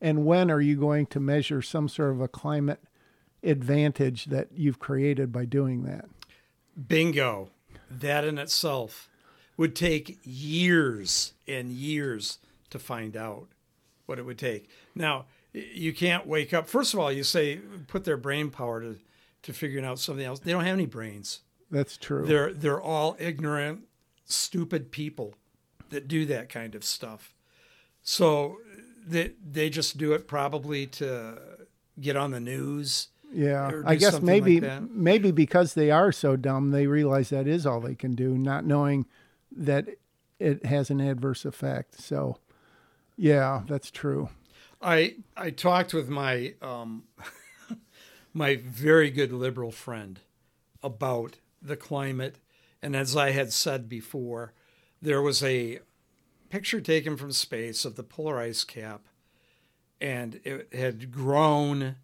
and 0.00 0.24
when 0.24 0.50
are 0.50 0.60
you 0.60 0.76
going 0.76 1.06
to 1.06 1.20
measure 1.20 1.62
some 1.62 1.88
sort 1.88 2.10
of 2.10 2.20
a 2.20 2.28
climate 2.28 2.80
advantage 3.42 4.26
that 4.26 4.48
you've 4.52 4.78
created 4.78 5.32
by 5.32 5.44
doing 5.44 5.84
that? 5.84 6.06
Bingo. 6.86 7.50
That 7.90 8.24
in 8.24 8.38
itself 8.38 9.08
would 9.56 9.74
take 9.74 10.18
years 10.22 11.32
and 11.46 11.72
years 11.72 12.38
to 12.70 12.78
find 12.78 13.16
out 13.16 13.48
what 14.06 14.18
it 14.18 14.24
would 14.24 14.38
take. 14.38 14.68
Now, 14.94 15.26
you 15.52 15.92
can't 15.92 16.26
wake 16.26 16.52
up. 16.52 16.68
First 16.68 16.92
of 16.92 17.00
all, 17.00 17.10
you 17.10 17.24
say 17.24 17.60
put 17.86 18.04
their 18.04 18.16
brain 18.16 18.50
power 18.50 18.82
to, 18.82 18.98
to 19.42 19.52
figuring 19.52 19.84
out 19.84 19.98
something 19.98 20.24
else. 20.24 20.40
They 20.40 20.52
don't 20.52 20.64
have 20.64 20.74
any 20.74 20.86
brains. 20.86 21.40
That's 21.70 21.96
true. 21.96 22.26
They're 22.26 22.52
they're 22.52 22.80
all 22.80 23.16
ignorant, 23.18 23.84
stupid 24.24 24.90
people 24.90 25.34
that 25.90 26.08
do 26.08 26.24
that 26.26 26.48
kind 26.48 26.74
of 26.74 26.84
stuff. 26.84 27.34
So 28.02 28.58
they 29.06 29.32
they 29.44 29.70
just 29.70 29.98
do 29.98 30.12
it 30.12 30.28
probably 30.28 30.86
to 30.86 31.38
get 32.00 32.16
on 32.16 32.30
the 32.30 32.40
news. 32.40 33.08
Yeah, 33.32 33.82
I 33.84 33.96
guess 33.96 34.22
maybe 34.22 34.60
like 34.60 34.90
maybe 34.90 35.30
because 35.30 35.74
they 35.74 35.90
are 35.90 36.12
so 36.12 36.36
dumb, 36.36 36.70
they 36.70 36.86
realize 36.86 37.28
that 37.30 37.46
is 37.46 37.66
all 37.66 37.80
they 37.80 37.94
can 37.94 38.14
do, 38.14 38.38
not 38.38 38.64
knowing 38.64 39.06
that 39.54 39.88
it 40.38 40.64
has 40.64 40.90
an 40.90 41.00
adverse 41.00 41.44
effect. 41.44 42.00
So, 42.00 42.38
yeah, 43.16 43.62
that's 43.66 43.90
true. 43.90 44.30
I 44.80 45.16
I 45.36 45.50
talked 45.50 45.92
with 45.92 46.08
my 46.08 46.54
um, 46.62 47.04
my 48.32 48.56
very 48.56 49.10
good 49.10 49.32
liberal 49.32 49.72
friend 49.72 50.20
about 50.82 51.36
the 51.60 51.76
climate, 51.76 52.36
and 52.80 52.96
as 52.96 53.16
I 53.16 53.32
had 53.32 53.52
said 53.52 53.88
before, 53.88 54.52
there 55.00 55.22
was 55.22 55.42
a 55.42 55.80
picture 56.50 56.80
taken 56.80 57.16
from 57.16 57.32
space 57.32 57.84
of 57.84 57.96
the 57.96 58.02
polar 58.02 58.38
ice 58.38 58.64
cap, 58.64 59.02
and 60.00 60.40
it 60.44 60.72
had 60.72 61.10
grown 61.12 61.96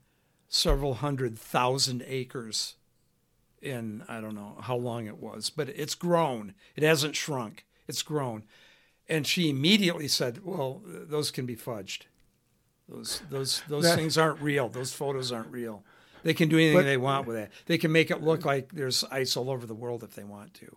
several 0.49 0.95
hundred 0.95 1.39
thousand 1.39 2.05
acres 2.07 2.77
in 3.61 4.05
I 4.09 4.21
don't 4.21 4.35
know 4.35 4.59
how 4.61 4.77
long 4.77 5.07
it 5.07 5.19
was, 5.19 5.51
but 5.51 5.69
it's 5.71 5.95
grown. 5.95 6.55
It 6.77 6.83
hasn't 6.83 7.17
shrunk. 7.17 7.65
It's 7.89 8.03
grown. 8.03 8.45
And 9.09 9.27
she 9.27 9.51
immediately 9.51 10.09
said, 10.09 10.45
"Well, 10.45 10.83
those 10.85 11.31
can 11.31 11.47
be 11.47 11.57
fudged." 11.57 12.03
Those 12.89 13.23
those 13.31 13.63
those 13.69 13.85
that, 13.85 13.97
things 13.97 14.17
aren't 14.19 14.41
real. 14.41 14.69
Those 14.69 14.93
photos 14.93 15.33
aren't 15.33 15.51
real. 15.51 15.83
They 16.23 16.35
can 16.35 16.49
do 16.49 16.57
anything 16.57 16.79
but, 16.79 16.85
they 16.85 16.97
want 16.97 17.27
with 17.27 17.37
it. 17.37 17.51
They 17.67 17.77
can 17.77 17.93
make 17.93 18.11
it 18.11 18.23
look 18.23 18.45
like 18.45 18.73
there's 18.73 19.05
ice 19.05 19.37
all 19.37 19.51
over 19.51 19.67
the 19.67 19.75
world 19.75 20.03
if 20.03 20.15
they 20.15 20.25
want 20.25 20.55
to. 20.55 20.77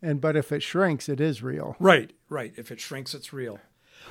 And 0.00 0.20
but 0.20 0.36
if 0.36 0.52
it 0.52 0.62
shrinks, 0.62 1.08
it 1.08 1.20
is 1.20 1.42
real. 1.42 1.76
Right, 1.78 2.12
right. 2.28 2.52
If 2.56 2.70
it 2.70 2.80
shrinks, 2.80 3.14
it's 3.14 3.32
real. 3.32 3.58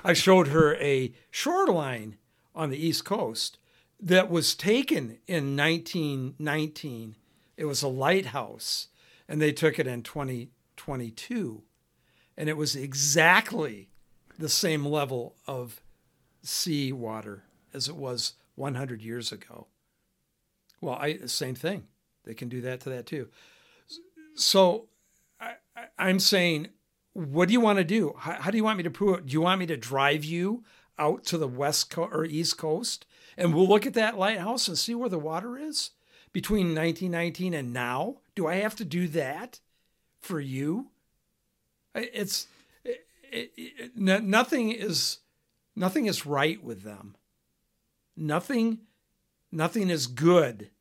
I 0.03 0.13
showed 0.13 0.50
her 0.50 0.75
a 0.75 1.13
shoreline 1.32 2.17
on 2.53 2.70
the 2.70 2.77
East 2.77 3.06
Coast 3.06 3.58
that 4.00 4.29
was 4.29 4.56
taken 4.56 5.20
in 5.27 5.56
1919. 5.56 7.15
It 7.56 7.65
was 7.65 7.82
a 7.82 7.88
lighthouse, 7.88 8.89
and 9.27 9.41
they 9.41 9.51
took 9.51 9.79
it 9.79 9.88
in 9.88 10.03
2022, 10.03 11.63
and 12.38 12.50
it 12.50 12.58
was 12.58 12.75
exactly 12.75 13.89
the 14.38 14.50
same 14.50 14.86
level 14.86 15.36
of 15.48 15.82
sea 16.44 16.91
water 16.91 17.44
as 17.74 17.88
it 17.88 17.96
was 17.96 18.34
100 18.56 19.01
years 19.01 19.32
ago. 19.32 19.67
Well, 20.82 20.96
I 20.96 21.17
same 21.25 21.56
thing. 21.56 21.88
They 22.24 22.34
can 22.34 22.50
do 22.50 22.62
that 22.62 22.82
to 22.82 22.89
that 22.89 23.06
too. 23.06 23.29
So 24.36 24.89
I, 25.98 26.10
am 26.10 26.19
saying, 26.19 26.69
what 27.13 27.48
do 27.48 27.53
you 27.53 27.62
want 27.62 27.77
to 27.77 27.84
do? 27.84 28.13
How, 28.17 28.34
how, 28.34 28.51
do 28.51 28.57
you 28.57 28.63
want 28.63 28.77
me 28.77 28.84
to 28.84 28.89
prove 28.89 29.19
it? 29.19 29.25
Do 29.27 29.34
you 29.34 29.41
want 29.41 29.60
me 29.60 29.65
to 29.67 29.77
drive 29.77 30.24
you 30.24 30.63
out 31.00 31.24
to 31.25 31.38
the 31.38 31.48
west 31.48 31.89
co- 31.89 32.10
or 32.12 32.25
east 32.25 32.57
coast, 32.57 33.05
and 33.38 33.53
we'll 33.53 33.67
look 33.67 33.86
at 33.86 33.93
that 33.93 34.17
lighthouse 34.17 34.67
and 34.67 34.77
see 34.77 34.96
where 34.96 35.10
the 35.10 35.19
water 35.19 35.57
is 35.57 35.91
between 36.34 36.75
1919 36.75 37.53
and 37.53 37.74
now? 37.74 38.17
Do 38.36 38.48
I 38.48 38.55
have 38.55 38.75
to 38.75 38.86
do 38.86 39.07
that 39.10 39.60
for 40.19 40.39
you? 40.39 40.88
It's 41.93 42.48
it, 42.84 43.05
it, 43.31 43.51
it, 43.57 43.98
nothing 43.98 44.72
is 44.72 45.19
Nothing 45.77 46.07
is 46.07 46.25
right 46.25 46.62
with 46.63 46.81
them. 46.81 47.15
Nothing, 48.15 48.79
nothing 49.51 49.91
is 49.91 50.07
good. 50.07 50.72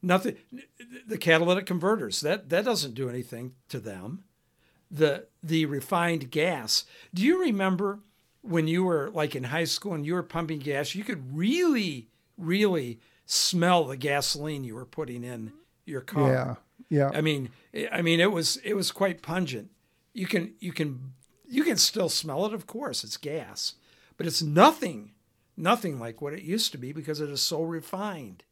Nothing. 0.00 0.36
The 1.08 1.18
catalytic 1.18 1.66
converters 1.66 2.20
that 2.20 2.48
that 2.50 2.64
doesn't 2.64 2.94
do 2.94 3.08
anything 3.08 3.54
to 3.68 3.80
them. 3.80 4.22
The 4.90 5.26
the 5.42 5.66
refined 5.66 6.30
gas. 6.30 6.84
Do 7.12 7.22
you 7.22 7.40
remember 7.40 8.00
when 8.42 8.66
you 8.68 8.84
were 8.84 9.10
like 9.10 9.36
in 9.36 9.44
high 9.44 9.64
school 9.64 9.94
and 9.94 10.06
you 10.06 10.14
were 10.14 10.22
pumping 10.22 10.60
gas? 10.60 10.94
You 10.94 11.04
could 11.04 11.36
really, 11.36 12.08
really 12.36 12.98
smell 13.26 13.84
the 13.84 13.96
gasoline 13.96 14.64
you 14.64 14.74
were 14.74 14.86
putting 14.86 15.24
in 15.24 15.52
your 15.84 16.00
car. 16.00 16.30
Yeah, 16.30 16.54
yeah. 16.88 17.10
I 17.12 17.20
mean, 17.20 17.50
I 17.92 18.02
mean, 18.02 18.20
it 18.20 18.32
was 18.32 18.56
it 18.58 18.74
was 18.74 18.90
quite 18.90 19.22
pungent. 19.22 19.70
You 20.14 20.26
can 20.26 20.54
you 20.58 20.72
can 20.72 21.12
you 21.46 21.64
can 21.64 21.76
still 21.76 22.08
smell 22.08 22.46
it. 22.46 22.54
Of 22.54 22.66
course, 22.66 23.04
it's 23.04 23.16
gas 23.16 23.74
but 24.18 24.26
it's 24.26 24.42
nothing, 24.42 25.12
nothing 25.56 25.98
like 25.98 26.20
what 26.20 26.34
it 26.34 26.42
used 26.42 26.72
to 26.72 26.78
be 26.78 26.92
because 26.92 27.20
it 27.20 27.30
is 27.30 27.40
so 27.40 27.62
refined. 27.62 28.44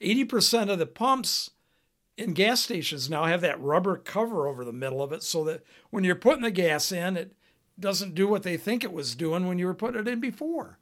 80% 0.00 0.70
of 0.70 0.80
the 0.80 0.86
pumps 0.86 1.50
in 2.16 2.32
gas 2.32 2.60
stations 2.60 3.08
now 3.08 3.24
have 3.24 3.40
that 3.40 3.60
rubber 3.60 3.96
cover 3.96 4.46
over 4.46 4.64
the 4.64 4.72
middle 4.72 5.02
of 5.02 5.12
it 5.12 5.22
so 5.22 5.44
that 5.44 5.62
when 5.90 6.04
you're 6.04 6.14
putting 6.14 6.42
the 6.42 6.50
gas 6.50 6.92
in, 6.92 7.16
it 7.16 7.34
doesn't 7.78 8.14
do 8.14 8.28
what 8.28 8.42
they 8.42 8.56
think 8.56 8.84
it 8.84 8.92
was 8.92 9.14
doing 9.14 9.46
when 9.46 9.58
you 9.58 9.66
were 9.66 9.74
putting 9.74 10.00
it 10.00 10.08
in 10.08 10.20
before. 10.20 10.78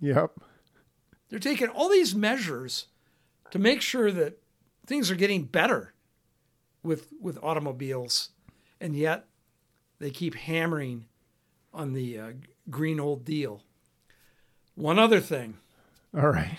Yep. 0.00 0.32
They're 1.28 1.38
taking 1.38 1.68
all 1.68 1.88
these 1.88 2.14
measures 2.14 2.86
to 3.50 3.58
make 3.58 3.80
sure 3.80 4.10
that 4.12 4.38
things 4.86 5.10
are 5.10 5.16
getting 5.16 5.44
better 5.44 5.94
with 6.82 7.12
with 7.20 7.38
automobiles, 7.42 8.30
and 8.80 8.94
yet 8.96 9.26
they 9.98 10.10
keep 10.10 10.34
hammering 10.34 11.06
on 11.72 11.92
the 11.92 12.18
uh, 12.18 12.32
green 12.68 13.00
old 13.00 13.24
deal. 13.24 13.62
One 14.74 14.98
other 14.98 15.20
thing. 15.20 15.58
All 16.14 16.28
right. 16.28 16.58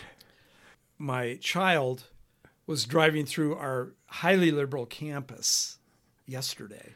My 0.98 1.36
child 1.36 2.06
was 2.66 2.86
driving 2.86 3.26
through 3.26 3.56
our 3.56 3.94
highly 4.08 4.52
liberal 4.52 4.86
campus 4.86 5.78
yesterday, 6.26 6.96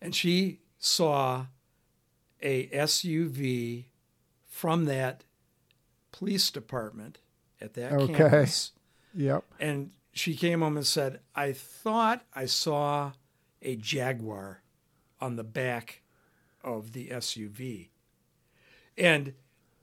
and 0.00 0.14
she 0.14 0.60
saw 0.78 1.46
a 2.40 2.66
SUV 2.68 3.84
from 4.46 4.86
that 4.86 5.24
police 6.12 6.50
department 6.50 7.18
at 7.60 7.74
that 7.74 7.92
okay. 7.92 8.14
campus. 8.14 8.72
Yep. 9.14 9.44
And 9.58 9.90
she 10.12 10.34
came 10.34 10.60
home 10.60 10.76
and 10.76 10.86
said, 10.86 11.20
I 11.34 11.52
thought 11.52 12.24
I 12.34 12.46
saw 12.46 13.12
a 13.62 13.76
Jaguar 13.76 14.62
on 15.20 15.36
the 15.36 15.44
back 15.44 16.02
of 16.62 16.92
the 16.92 17.08
SUV. 17.08 17.88
And 18.96 19.34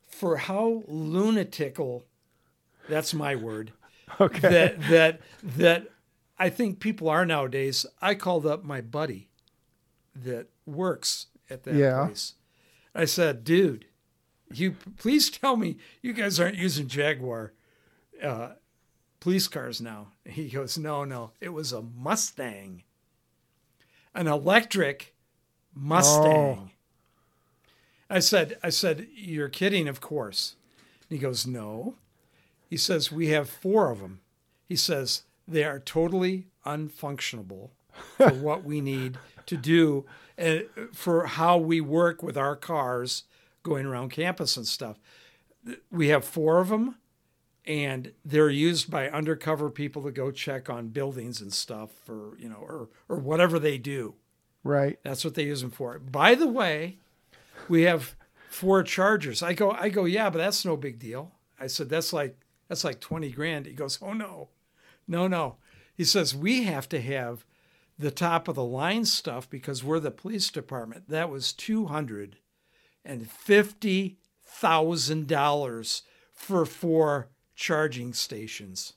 for 0.06 0.38
how 0.38 0.84
lunatical, 0.88 2.06
that's 2.90 3.14
my 3.14 3.36
word, 3.36 3.74
okay. 4.22 4.50
that, 4.50 4.82
that, 4.90 5.22
that 5.44 5.88
I 6.38 6.50
think 6.50 6.80
people 6.80 7.10
are 7.10 7.26
nowadays, 7.26 7.86
I 8.02 8.16
called 8.16 8.46
up 8.46 8.64
my 8.64 8.82
buddy 8.82 9.30
that 10.16 10.48
works 10.66 11.28
at 11.50 11.64
that 11.64 11.76
yeah. 11.76 12.06
place. 12.06 12.34
I 12.94 13.06
said, 13.06 13.44
dude, 13.44 13.86
you 14.52 14.76
please 14.98 15.30
tell 15.30 15.58
me 15.58 15.78
you 16.02 16.14
guys 16.14 16.40
aren't 16.40 16.58
using 16.58 16.88
Jaguar 16.88 17.54
uh, 18.24 18.50
police 19.20 19.48
cars 19.48 19.82
now. 19.82 20.08
He 20.26 20.50
goes, 20.50 20.78
no, 20.78 21.04
no, 21.04 21.32
it 21.40 21.50
was 21.50 21.72
a 21.72 21.82
Mustang, 21.82 22.84
an 24.14 24.28
electric 24.28 25.16
Mustang. 25.74 26.26
Oh. 26.26 26.70
I 28.10 28.20
said, 28.20 28.58
I 28.64 28.70
said, 28.70 29.08
you're 29.14 29.50
kidding, 29.50 29.88
of 29.88 30.02
course. 30.02 30.56
And 31.10 31.18
he 31.18 31.22
goes, 31.22 31.46
no. 31.46 31.96
He 32.70 32.78
says, 32.78 33.12
we 33.12 33.28
have 33.30 33.50
four 33.50 33.92
of 33.92 34.00
them. 34.00 34.22
He 34.66 34.76
says, 34.76 35.24
they 35.48 35.64
are 35.64 35.80
totally 35.80 36.48
unfunctionable 36.66 37.70
for 38.18 38.30
what 38.30 38.64
we 38.64 38.82
need 38.82 39.18
to 39.46 39.58
do 39.58 40.06
uh, 40.40 40.60
for 40.94 41.26
how 41.26 41.58
we 41.58 41.82
work 41.82 42.22
with 42.22 42.38
our 42.38 42.56
cars 42.56 43.24
going 43.64 43.86
around 43.86 44.12
campus 44.12 44.58
and 44.58 44.68
stuff. 44.68 45.00
We 45.92 46.10
have 46.10 46.24
four 46.24 46.60
of 46.60 46.70
them, 46.70 46.96
and 47.66 48.14
they're 48.24 48.50
used 48.50 48.92
by 48.92 49.10
undercover 49.10 49.70
people 49.70 50.04
to 50.04 50.12
go 50.12 50.32
check 50.32 50.70
on 50.70 50.90
buildings 50.90 51.42
and 51.42 51.52
stuff, 51.52 51.90
or 52.08 52.38
you 52.38 52.48
know, 52.50 52.58
or 52.58 52.90
or 53.10 53.18
whatever 53.18 53.58
they 53.58 53.78
do. 53.78 54.16
Right. 54.64 55.00
That's 55.04 55.26
what 55.26 55.36
they 55.36 55.44
use 55.44 55.62
them 55.62 55.72
for. 55.72 55.98
By 56.00 56.36
the 56.36 56.48
way, 56.48 56.98
we 57.68 57.84
have 57.84 58.16
four 58.50 58.84
chargers. 58.84 59.42
I 59.42 59.54
go, 59.54 59.72
I 59.72 59.90
go, 59.90 60.06
yeah, 60.06 60.30
but 60.30 60.40
that's 60.40 60.66
no 60.66 60.78
big 60.78 61.00
deal. 61.00 61.32
I 61.60 61.68
said, 61.68 61.90
that's 61.90 62.14
like 62.14 62.38
that's 62.68 62.84
like 62.84 63.00
twenty 63.00 63.32
grand. 63.32 63.66
He 63.66 63.74
goes, 63.74 64.00
oh 64.02 64.14
no, 64.14 64.50
no, 65.08 65.28
no. 65.28 65.58
He 65.96 66.04
says 66.04 66.36
we 66.36 66.64
have 66.64 66.88
to 66.90 67.02
have 67.02 67.46
the 67.98 68.12
top 68.12 68.48
of 68.48 68.56
the 68.56 68.64
line 68.64 69.06
stuff 69.06 69.50
because 69.50 69.84
we're 69.84 70.00
the 70.00 70.12
police 70.12 70.50
department. 70.50 71.10
That 71.10 71.30
was 71.30 71.54
two 71.54 71.88
hundred 71.88 72.38
and 73.04 73.30
fifty 73.30 74.20
thousand 74.46 75.28
dollars 75.28 76.04
for 76.34 76.66
four 76.66 77.30
charging 77.56 78.14
stations. 78.14 78.94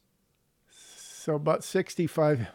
So 0.70 1.34
about 1.34 1.64
65 1.64 2.46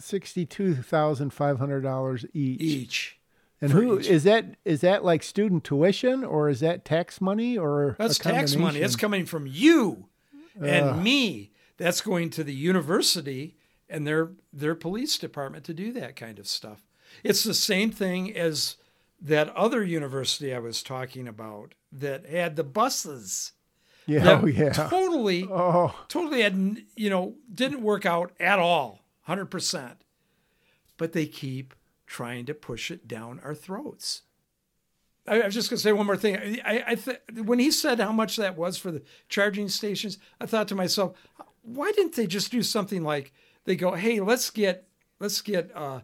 $62,500 0.00 2.24
each. 2.32 2.60
Each. 2.60 3.18
And 3.60 3.72
who 3.72 4.00
each. 4.00 4.08
is 4.08 4.24
that 4.24 4.56
is 4.64 4.80
that 4.80 5.04
like 5.04 5.22
student 5.22 5.62
tuition 5.62 6.24
or 6.24 6.48
is 6.48 6.58
that 6.60 6.84
tax 6.84 7.20
money 7.20 7.56
or 7.56 7.94
That's 7.98 8.18
tax 8.18 8.56
money. 8.56 8.80
It's 8.80 8.96
coming 8.96 9.24
from 9.24 9.46
you 9.46 10.08
and 10.60 10.90
Ugh. 10.90 11.02
me. 11.02 11.52
That's 11.78 12.00
going 12.00 12.30
to 12.30 12.44
the 12.44 12.54
university 12.54 13.56
and 13.88 14.06
their 14.06 14.30
their 14.52 14.74
police 14.74 15.18
department 15.18 15.64
to 15.64 15.74
do 15.74 15.92
that 15.92 16.16
kind 16.16 16.38
of 16.38 16.46
stuff. 16.46 16.82
It's 17.22 17.44
the 17.44 17.54
same 17.54 17.90
thing 17.90 18.34
as 18.36 18.76
that 19.20 19.48
other 19.50 19.84
university 19.84 20.54
I 20.54 20.58
was 20.58 20.82
talking 20.82 21.28
about 21.28 21.74
that 21.92 22.26
had 22.26 22.56
the 22.56 22.64
buses. 22.64 23.52
Yeah, 24.06 24.40
oh 24.42 24.46
yeah. 24.46 24.72
Totally 24.72 25.44
Oh, 25.50 25.94
totally 26.08 26.42
had 26.42 26.82
you 26.96 27.10
know 27.10 27.36
didn't 27.52 27.82
work 27.82 28.04
out 28.04 28.32
at 28.40 28.58
all 28.58 29.04
100% 29.28 29.92
but 30.96 31.12
they 31.12 31.26
keep 31.26 31.74
trying 32.06 32.44
to 32.46 32.54
push 32.54 32.90
it 32.90 33.06
down 33.06 33.40
our 33.44 33.54
throats 33.54 34.22
i, 35.26 35.40
I 35.40 35.46
was 35.46 35.54
just 35.54 35.70
going 35.70 35.78
to 35.78 35.82
say 35.82 35.92
one 35.92 36.06
more 36.06 36.16
thing 36.16 36.60
i, 36.64 36.84
I 36.88 36.94
th- 36.94 37.20
when 37.44 37.58
he 37.58 37.70
said 37.70 38.00
how 38.00 38.12
much 38.12 38.36
that 38.36 38.56
was 38.56 38.76
for 38.76 38.90
the 38.90 39.02
charging 39.28 39.68
stations 39.68 40.18
i 40.40 40.46
thought 40.46 40.68
to 40.68 40.74
myself 40.74 41.16
why 41.62 41.92
didn't 41.92 42.14
they 42.14 42.26
just 42.26 42.50
do 42.50 42.62
something 42.62 43.02
like 43.02 43.32
they 43.64 43.76
go 43.76 43.92
hey 43.92 44.20
let's 44.20 44.50
get 44.50 44.88
let's 45.20 45.40
get 45.40 45.70
uh, 45.74 46.00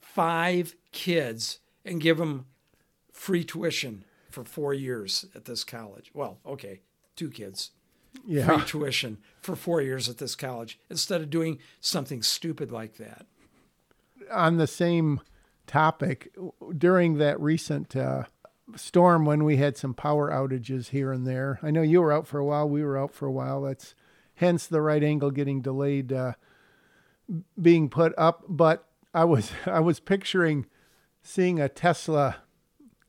five 0.00 0.74
kids 0.92 1.60
and 1.84 2.00
give 2.00 2.18
them 2.18 2.46
free 3.12 3.44
tuition 3.44 4.04
for 4.30 4.44
four 4.44 4.74
years 4.74 5.24
at 5.34 5.44
this 5.44 5.64
college 5.64 6.10
well 6.14 6.38
okay 6.46 6.80
two 7.16 7.30
kids 7.30 7.70
yeah. 8.26 8.46
free 8.46 8.64
tuition 8.64 9.18
for 9.40 9.56
four 9.56 9.80
years 9.80 10.08
at 10.08 10.18
this 10.18 10.34
college 10.34 10.78
instead 10.90 11.20
of 11.20 11.30
doing 11.30 11.58
something 11.80 12.22
stupid 12.22 12.70
like 12.70 12.96
that. 12.96 13.26
On 14.30 14.56
the 14.56 14.66
same 14.66 15.20
topic, 15.66 16.34
during 16.76 17.18
that 17.18 17.40
recent 17.40 17.96
uh, 17.96 18.24
storm 18.76 19.24
when 19.24 19.44
we 19.44 19.56
had 19.56 19.76
some 19.76 19.94
power 19.94 20.30
outages 20.30 20.88
here 20.88 21.12
and 21.12 21.26
there, 21.26 21.58
I 21.62 21.70
know 21.70 21.82
you 21.82 22.00
were 22.00 22.12
out 22.12 22.26
for 22.26 22.38
a 22.38 22.44
while. 22.44 22.68
We 22.68 22.82
were 22.84 22.98
out 22.98 23.12
for 23.12 23.26
a 23.26 23.32
while. 23.32 23.62
That's 23.62 23.94
hence 24.34 24.66
the 24.66 24.80
right 24.82 25.02
angle 25.02 25.30
getting 25.30 25.60
delayed, 25.62 26.12
uh, 26.12 26.32
being 27.60 27.88
put 27.88 28.12
up. 28.18 28.44
But 28.48 28.86
I 29.14 29.24
was 29.24 29.52
I 29.66 29.80
was 29.80 30.00
picturing 30.00 30.66
seeing 31.22 31.60
a 31.60 31.68
Tesla 31.68 32.36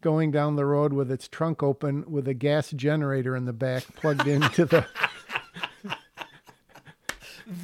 going 0.02 0.32
down 0.32 0.56
the 0.56 0.66
road 0.66 0.94
with 0.94 1.12
its 1.12 1.28
trunk 1.28 1.62
open 1.62 2.10
with 2.10 2.28
a 2.28 2.34
gas 2.34 2.72
generator 2.72 3.36
in 3.36 3.44
the 3.46 3.52
back 3.54 3.84
plugged 3.96 4.28
into 4.28 4.64
the 4.66 4.86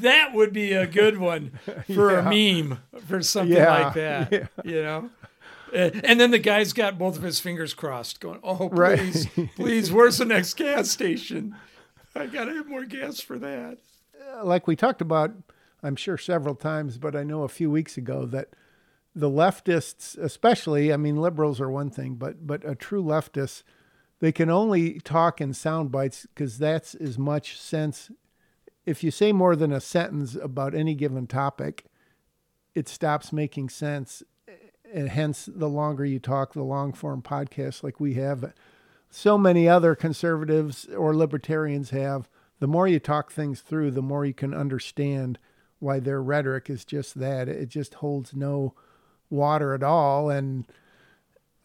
That 0.02 0.34
would 0.34 0.52
be 0.52 0.74
a 0.74 0.88
good 0.88 1.18
one 1.18 1.52
for 1.94 2.12
Yeah. 2.12 2.30
a 2.30 2.64
meme 2.64 2.80
for 3.06 3.22
something 3.22 3.56
Yeah, 3.56 3.84
like 3.86 3.94
that. 3.94 4.32
yeah. 4.32 4.48
You 4.64 4.82
know? 4.84 5.10
Uh, 5.76 5.92
And 6.04 6.20
then 6.20 6.32
the 6.32 6.40
guy's 6.40 6.74
got 6.74 6.98
both 6.98 7.18
of 7.18 7.24
his 7.24 7.40
fingers 7.40 7.74
crossed, 7.74 8.20
going, 8.20 8.40
Oh, 8.44 8.70
Right. 8.70 8.98
please, 9.00 9.28
please, 9.56 9.92
where's 9.92 10.18
the 10.18 10.26
next 10.26 10.54
gas 10.56 10.90
station? 10.98 11.56
I 12.16 12.28
got 12.28 12.46
to 12.46 12.54
have 12.54 12.68
more 12.68 12.86
gas 12.86 13.20
for 13.20 13.38
that. 13.40 13.78
like 14.44 14.68
we 14.68 14.76
talked 14.76 15.02
about, 15.02 15.32
I'm 15.84 15.96
sure 15.96 16.18
several 16.18 16.56
times, 16.56 16.98
but 16.98 17.16
I 17.16 17.24
know 17.24 17.44
a 17.44 17.50
few 17.50 17.70
weeks 17.70 17.98
ago 17.98 18.26
that 18.28 18.50
the 19.14 19.30
leftists, 19.30 20.18
especially, 20.18 20.92
I 20.94 20.98
mean, 20.98 21.18
liberals 21.18 21.60
are 21.62 21.70
one 21.70 21.90
thing, 21.90 22.16
but 22.16 22.46
but 22.48 22.68
a 22.68 22.76
true 22.76 23.04
leftist, 23.04 23.64
they 24.20 24.32
can 24.32 24.50
only 24.50 25.00
talk 25.00 25.40
in 25.42 25.54
sound 25.54 25.92
bites 25.92 26.26
because 26.34 26.58
that's 26.58 26.96
as 26.96 27.18
much 27.18 27.58
sense. 27.60 28.10
If 28.86 29.04
you 29.04 29.12
say 29.12 29.32
more 29.32 29.56
than 29.56 29.72
a 29.72 29.80
sentence 29.82 30.36
about 30.36 30.74
any 30.76 30.96
given 30.96 31.28
topic, 31.28 31.86
it 32.74 32.88
stops 32.90 33.32
making 33.34 33.70
sense, 33.70 34.22
and 34.96 35.10
hence 35.10 35.50
the 35.54 35.68
longer 35.68 36.06
you 36.06 36.20
talk, 36.20 36.54
the 36.54 36.64
long 36.64 36.94
form 36.94 37.22
podcasts 37.22 37.84
like 37.84 38.00
we 38.00 38.14
have, 38.14 38.54
so 39.10 39.38
many 39.38 39.68
other 39.68 39.94
conservatives 39.94 40.86
or 40.86 41.14
libertarians 41.14 41.90
have. 41.90 42.30
The 42.60 42.68
more 42.68 42.88
you 42.88 43.00
talk 43.00 43.30
things 43.30 43.60
through, 43.60 43.92
the 43.92 44.02
more 44.02 44.26
you 44.26 44.34
can 44.34 44.54
understand 44.54 45.38
why 45.80 46.00
their 46.00 46.24
rhetoric 46.24 46.70
is 46.70 46.86
just 46.86 47.20
that. 47.20 47.50
It 47.50 47.68
just 47.68 47.96
holds 47.96 48.34
no 48.34 48.74
water 49.30 49.74
at 49.74 49.84
all. 49.84 50.30
And 50.30 50.66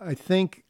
I 0.00 0.14
think, 0.14 0.64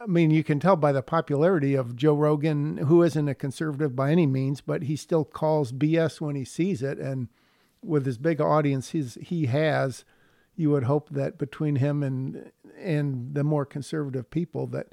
I 0.00 0.06
mean, 0.06 0.30
you 0.30 0.44
can 0.44 0.60
tell 0.60 0.76
by 0.76 0.92
the 0.92 1.02
popularity 1.02 1.74
of 1.74 1.96
Joe 1.96 2.14
Rogan, 2.14 2.76
who 2.76 3.02
isn't 3.02 3.28
a 3.28 3.34
conservative 3.34 3.96
by 3.96 4.12
any 4.12 4.26
means, 4.26 4.60
but 4.60 4.84
he 4.84 4.94
still 4.94 5.24
calls 5.24 5.72
BS 5.72 6.20
when 6.20 6.36
he 6.36 6.44
sees 6.44 6.80
it. 6.80 6.98
And 6.98 7.26
with 7.82 8.06
his 8.06 8.18
big 8.18 8.40
audience 8.40 8.90
he's, 8.90 9.18
he 9.20 9.46
has, 9.46 10.04
you 10.56 10.70
would 10.70 10.84
hope 10.84 11.10
that 11.10 11.38
between 11.38 11.76
him 11.76 12.02
and 12.02 12.50
and 12.78 13.34
the 13.34 13.44
more 13.44 13.64
conservative 13.64 14.30
people 14.30 14.66
that 14.66 14.88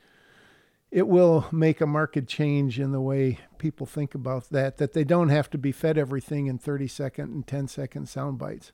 it 0.91 1.07
will 1.07 1.47
make 1.51 1.81
a 1.81 1.87
marked 1.87 2.27
change 2.27 2.79
in 2.79 2.91
the 2.91 3.01
way 3.01 3.39
people 3.57 3.85
think 3.85 4.13
about 4.13 4.49
that 4.49 4.77
that 4.77 4.93
they 4.93 5.03
don't 5.03 5.29
have 5.29 5.49
to 5.49 5.57
be 5.57 5.71
fed 5.71 5.97
everything 5.97 6.47
in 6.47 6.57
30 6.57 6.87
second 6.87 7.33
and 7.33 7.47
10 7.47 7.67
second 7.67 8.07
sound 8.07 8.37
bites 8.37 8.71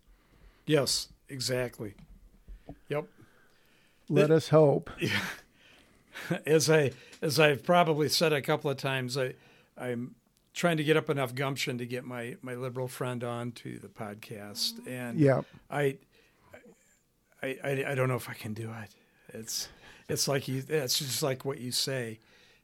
Yes, 0.65 1.08
exactly. 1.28 1.95
Yep. 2.89 3.06
let 4.08 4.30
us 4.30 4.49
hope 4.49 4.91
yeah. 4.99 5.19
as 6.45 6.69
I 6.69 6.91
as 7.23 7.39
I've 7.39 7.63
probably 7.63 8.08
said 8.10 8.34
a 8.34 8.41
couple 8.41 8.69
of 8.69 8.78
times, 8.78 9.17
I 9.17 9.34
I'm 9.75 10.13
trying 10.54 10.78
to 10.78 10.84
get 10.84 10.95
up 10.97 11.10
enough 11.10 11.34
gumption 11.34 11.80
to 11.80 11.88
get 11.88 12.06
my 12.06 12.38
my 12.43 12.54
liberal 12.54 12.88
friend 12.88 13.23
on 13.23 13.52
to 13.54 13.80
the 13.80 13.88
podcast, 13.88 14.86
and 14.88 15.19
yeah 15.19 15.41
I, 15.71 15.97
I 17.43 17.58
I 17.63 17.86
I 17.89 17.95
don't 17.95 18.08
know 18.10 18.15
if 18.15 18.30
I 18.30 18.34
can 18.34 18.54
do 18.54 18.71
it. 18.71 18.89
It's 19.34 19.69
it's 20.08 20.28
like 20.28 20.47
you. 20.47 20.63
It's 20.67 20.97
just 20.99 21.21
like 21.23 21.45
what 21.45 21.60
you 21.60 21.71
say. 21.71 22.19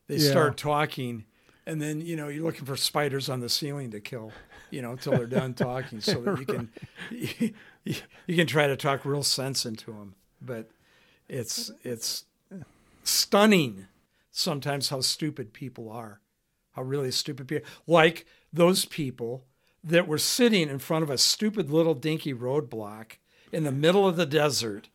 They 0.08 0.16
Yeah. 0.18 0.30
start 0.32 0.58
talking, 0.58 1.26
and 1.66 1.82
then 1.82 2.02
you 2.02 2.16
know 2.16 2.28
you're 2.28 2.44
looking 2.44 2.66
for 2.66 2.76
spiders 2.76 3.30
on 3.30 3.40
the 3.40 3.50
ceiling 3.50 3.92
to 3.92 4.00
kill. 4.00 4.32
You 4.72 4.82
know, 4.82 4.92
until 4.92 5.14
they're 5.14 5.28
done 5.28 5.54
talking, 5.54 6.02
so 6.02 6.22
that 6.22 6.40
you 6.40 6.46
can 6.46 6.70
you, 7.12 7.96
you 8.26 8.36
can 8.36 8.48
try 8.48 8.68
to 8.68 8.76
talk 8.76 9.06
real 9.06 9.24
sense 9.24 9.66
into 9.66 9.92
them. 9.92 10.16
But 10.42 10.70
it's 11.30 11.72
it's 11.84 12.26
stunning 13.04 13.88
sometimes 14.32 14.90
how 14.90 15.02
stupid 15.02 15.54
people 15.54 15.90
are, 15.92 16.20
how 16.74 16.82
really 16.82 17.12
stupid 17.12 17.48
people. 17.48 17.68
Like 17.88 18.26
those 18.52 18.86
people 18.86 19.46
that 19.84 20.08
were 20.08 20.18
sitting 20.18 20.68
in 20.70 20.80
front 20.80 21.04
of 21.04 21.10
a 21.10 21.18
stupid 21.18 21.70
little 21.70 21.94
dinky 21.94 22.34
roadblock 22.34 23.14
in 23.56 23.64
the 23.64 23.72
middle 23.72 24.06
of 24.06 24.18
the 24.18 24.26
desert, 24.26 24.90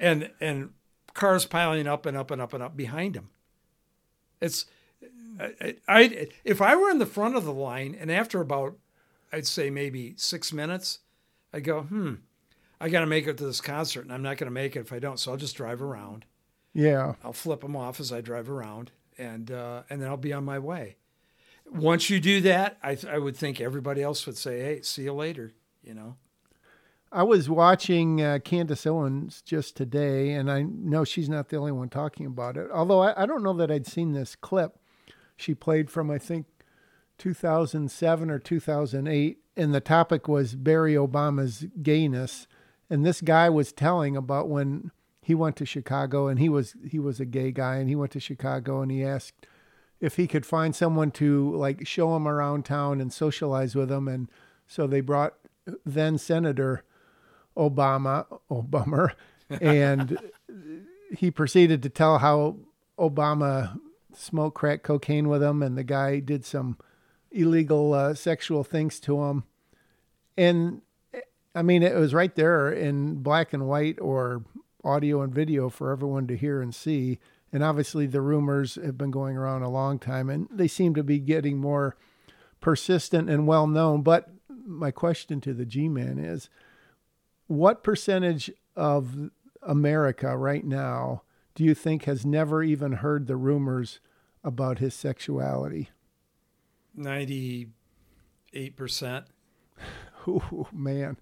and 0.00 0.30
and 0.40 0.70
cars 1.12 1.44
piling 1.44 1.86
up 1.86 2.06
and 2.06 2.16
up 2.16 2.30
and 2.30 2.40
up 2.40 2.54
and 2.54 2.62
up 2.62 2.74
behind 2.74 3.14
them. 3.14 3.28
It's 4.40 4.64
I, 5.38 5.76
I 5.86 6.28
if 6.42 6.62
I 6.62 6.74
were 6.74 6.88
in 6.88 6.98
the 6.98 7.06
front 7.06 7.36
of 7.36 7.44
the 7.44 7.52
line 7.52 7.94
and 7.98 8.10
after 8.10 8.40
about 8.40 8.78
I'd 9.30 9.46
say 9.46 9.68
maybe 9.68 10.14
six 10.16 10.54
minutes, 10.54 11.00
I'd 11.52 11.64
go, 11.64 11.82
hmm, 11.82 12.14
I 12.80 12.88
got 12.88 13.00
to 13.00 13.06
make 13.06 13.26
it 13.26 13.36
to 13.38 13.44
this 13.44 13.60
concert, 13.60 14.02
and 14.02 14.12
I'm 14.12 14.22
not 14.22 14.38
going 14.38 14.48
to 14.48 14.50
make 14.50 14.74
it 14.74 14.80
if 14.80 14.92
I 14.92 14.98
don't. 14.98 15.18
So 15.18 15.30
I'll 15.30 15.38
just 15.38 15.56
drive 15.56 15.82
around. 15.82 16.24
yeah 16.72 17.14
I'll 17.22 17.34
flip 17.34 17.60
them 17.60 17.76
off 17.76 18.00
as 18.00 18.10
I 18.10 18.22
drive 18.22 18.48
around, 18.48 18.90
and 19.18 19.50
uh, 19.50 19.82
and 19.90 20.00
then 20.00 20.08
I'll 20.08 20.16
be 20.16 20.32
on 20.32 20.44
my 20.44 20.58
way. 20.58 20.96
Once 21.70 22.08
you 22.08 22.20
do 22.20 22.40
that, 22.42 22.78
I, 22.82 22.96
I 23.08 23.18
would 23.18 23.36
think 23.36 23.60
everybody 23.60 24.02
else 24.02 24.26
would 24.26 24.38
say, 24.38 24.60
"Hey, 24.60 24.80
see 24.80 25.02
you 25.02 25.12
later." 25.12 25.52
You 25.84 25.92
know. 25.92 26.16
I 27.12 27.22
was 27.22 27.48
watching 27.48 28.20
uh, 28.20 28.38
candace 28.44 28.86
owens 28.86 29.42
just 29.42 29.76
today 29.76 30.32
and 30.32 30.50
i 30.50 30.62
know 30.62 31.04
she's 31.04 31.28
not 31.28 31.48
the 31.48 31.56
only 31.56 31.72
one 31.72 31.88
talking 31.88 32.26
about 32.26 32.56
it. 32.56 32.68
Although 32.72 33.00
I, 33.00 33.22
I 33.22 33.26
don't 33.26 33.42
know 33.42 33.54
that 33.54 33.70
i'd 33.70 33.86
seen 33.86 34.12
this 34.12 34.36
clip. 34.36 34.78
She 35.36 35.54
played 35.54 35.90
from 35.90 36.10
i 36.10 36.18
think 36.18 36.46
2007 37.18 38.30
or 38.30 38.38
2008 38.38 39.38
and 39.56 39.74
the 39.74 39.80
topic 39.80 40.28
was 40.28 40.54
barry 40.54 40.94
obama's 40.94 41.66
gayness. 41.82 42.46
And 42.90 43.06
this 43.06 43.20
guy 43.20 43.48
was 43.48 43.72
telling 43.72 44.16
about 44.16 44.48
when 44.48 44.90
he 45.22 45.34
went 45.34 45.56
to 45.56 45.64
Chicago 45.64 46.26
and 46.26 46.38
he 46.38 46.48
was 46.48 46.74
he 46.86 46.98
was 46.98 47.20
a 47.20 47.24
gay 47.24 47.52
guy 47.52 47.76
and 47.76 47.88
he 47.88 47.94
went 47.94 48.12
to 48.12 48.20
Chicago 48.20 48.82
and 48.82 48.90
he 48.90 49.04
asked 49.04 49.46
if 50.00 50.16
he 50.16 50.26
could 50.26 50.44
find 50.44 50.74
someone 50.74 51.12
to 51.12 51.54
like 51.56 51.86
show 51.86 52.14
him 52.16 52.26
around 52.26 52.64
town 52.64 53.00
and 53.00 53.12
socialize 53.12 53.76
with 53.76 53.90
him. 53.90 54.08
And 54.08 54.28
so 54.66 54.86
they 54.86 55.00
brought 55.00 55.34
then 55.86 56.18
Senator 56.18 56.82
Obama 57.56 58.26
Obama 58.50 59.12
and 59.60 60.18
he 61.16 61.30
proceeded 61.30 61.82
to 61.82 61.88
tell 61.88 62.18
how 62.18 62.56
Obama 62.98 63.78
smoked 64.14 64.56
crack 64.56 64.82
cocaine 64.82 65.28
with 65.28 65.42
him 65.42 65.62
and 65.62 65.76
the 65.76 65.84
guy 65.84 66.18
did 66.18 66.44
some 66.44 66.78
illegal 67.30 67.94
uh, 67.94 68.14
sexual 68.14 68.64
things 68.64 69.00
to 69.00 69.22
him 69.24 69.44
and 70.36 70.82
I 71.54 71.62
mean 71.62 71.82
it 71.82 71.94
was 71.94 72.14
right 72.14 72.34
there 72.34 72.70
in 72.70 73.22
black 73.22 73.52
and 73.52 73.66
white 73.66 74.00
or 74.00 74.42
audio 74.84 75.22
and 75.22 75.34
video 75.34 75.68
for 75.68 75.90
everyone 75.90 76.26
to 76.26 76.36
hear 76.36 76.60
and 76.60 76.74
see. 76.74 77.18
And 77.52 77.62
obviously, 77.62 78.06
the 78.06 78.20
rumors 78.20 78.76
have 78.76 78.96
been 78.96 79.10
going 79.10 79.36
around 79.36 79.62
a 79.62 79.68
long 79.68 79.98
time, 79.98 80.30
and 80.30 80.48
they 80.50 80.68
seem 80.68 80.94
to 80.94 81.02
be 81.02 81.18
getting 81.18 81.58
more 81.58 81.96
persistent 82.60 83.28
and 83.28 83.46
well 83.46 83.66
known. 83.66 84.02
But 84.02 84.30
my 84.64 84.90
question 84.90 85.40
to 85.42 85.52
the 85.52 85.66
G 85.66 85.88
Man 85.88 86.18
is 86.18 86.48
what 87.52 87.82
percentage 87.82 88.50
of 88.74 89.30
America 89.62 90.36
right 90.36 90.64
now 90.64 91.22
do 91.54 91.64
you 91.64 91.74
think 91.74 92.04
has 92.04 92.24
never 92.24 92.62
even 92.62 92.92
heard 92.92 93.26
the 93.26 93.36
rumors 93.36 94.00
about 94.42 94.78
his 94.78 94.94
sexuality? 94.94 95.90
98%. 96.98 97.68
Oh, 100.24 100.68
man. 100.72 101.16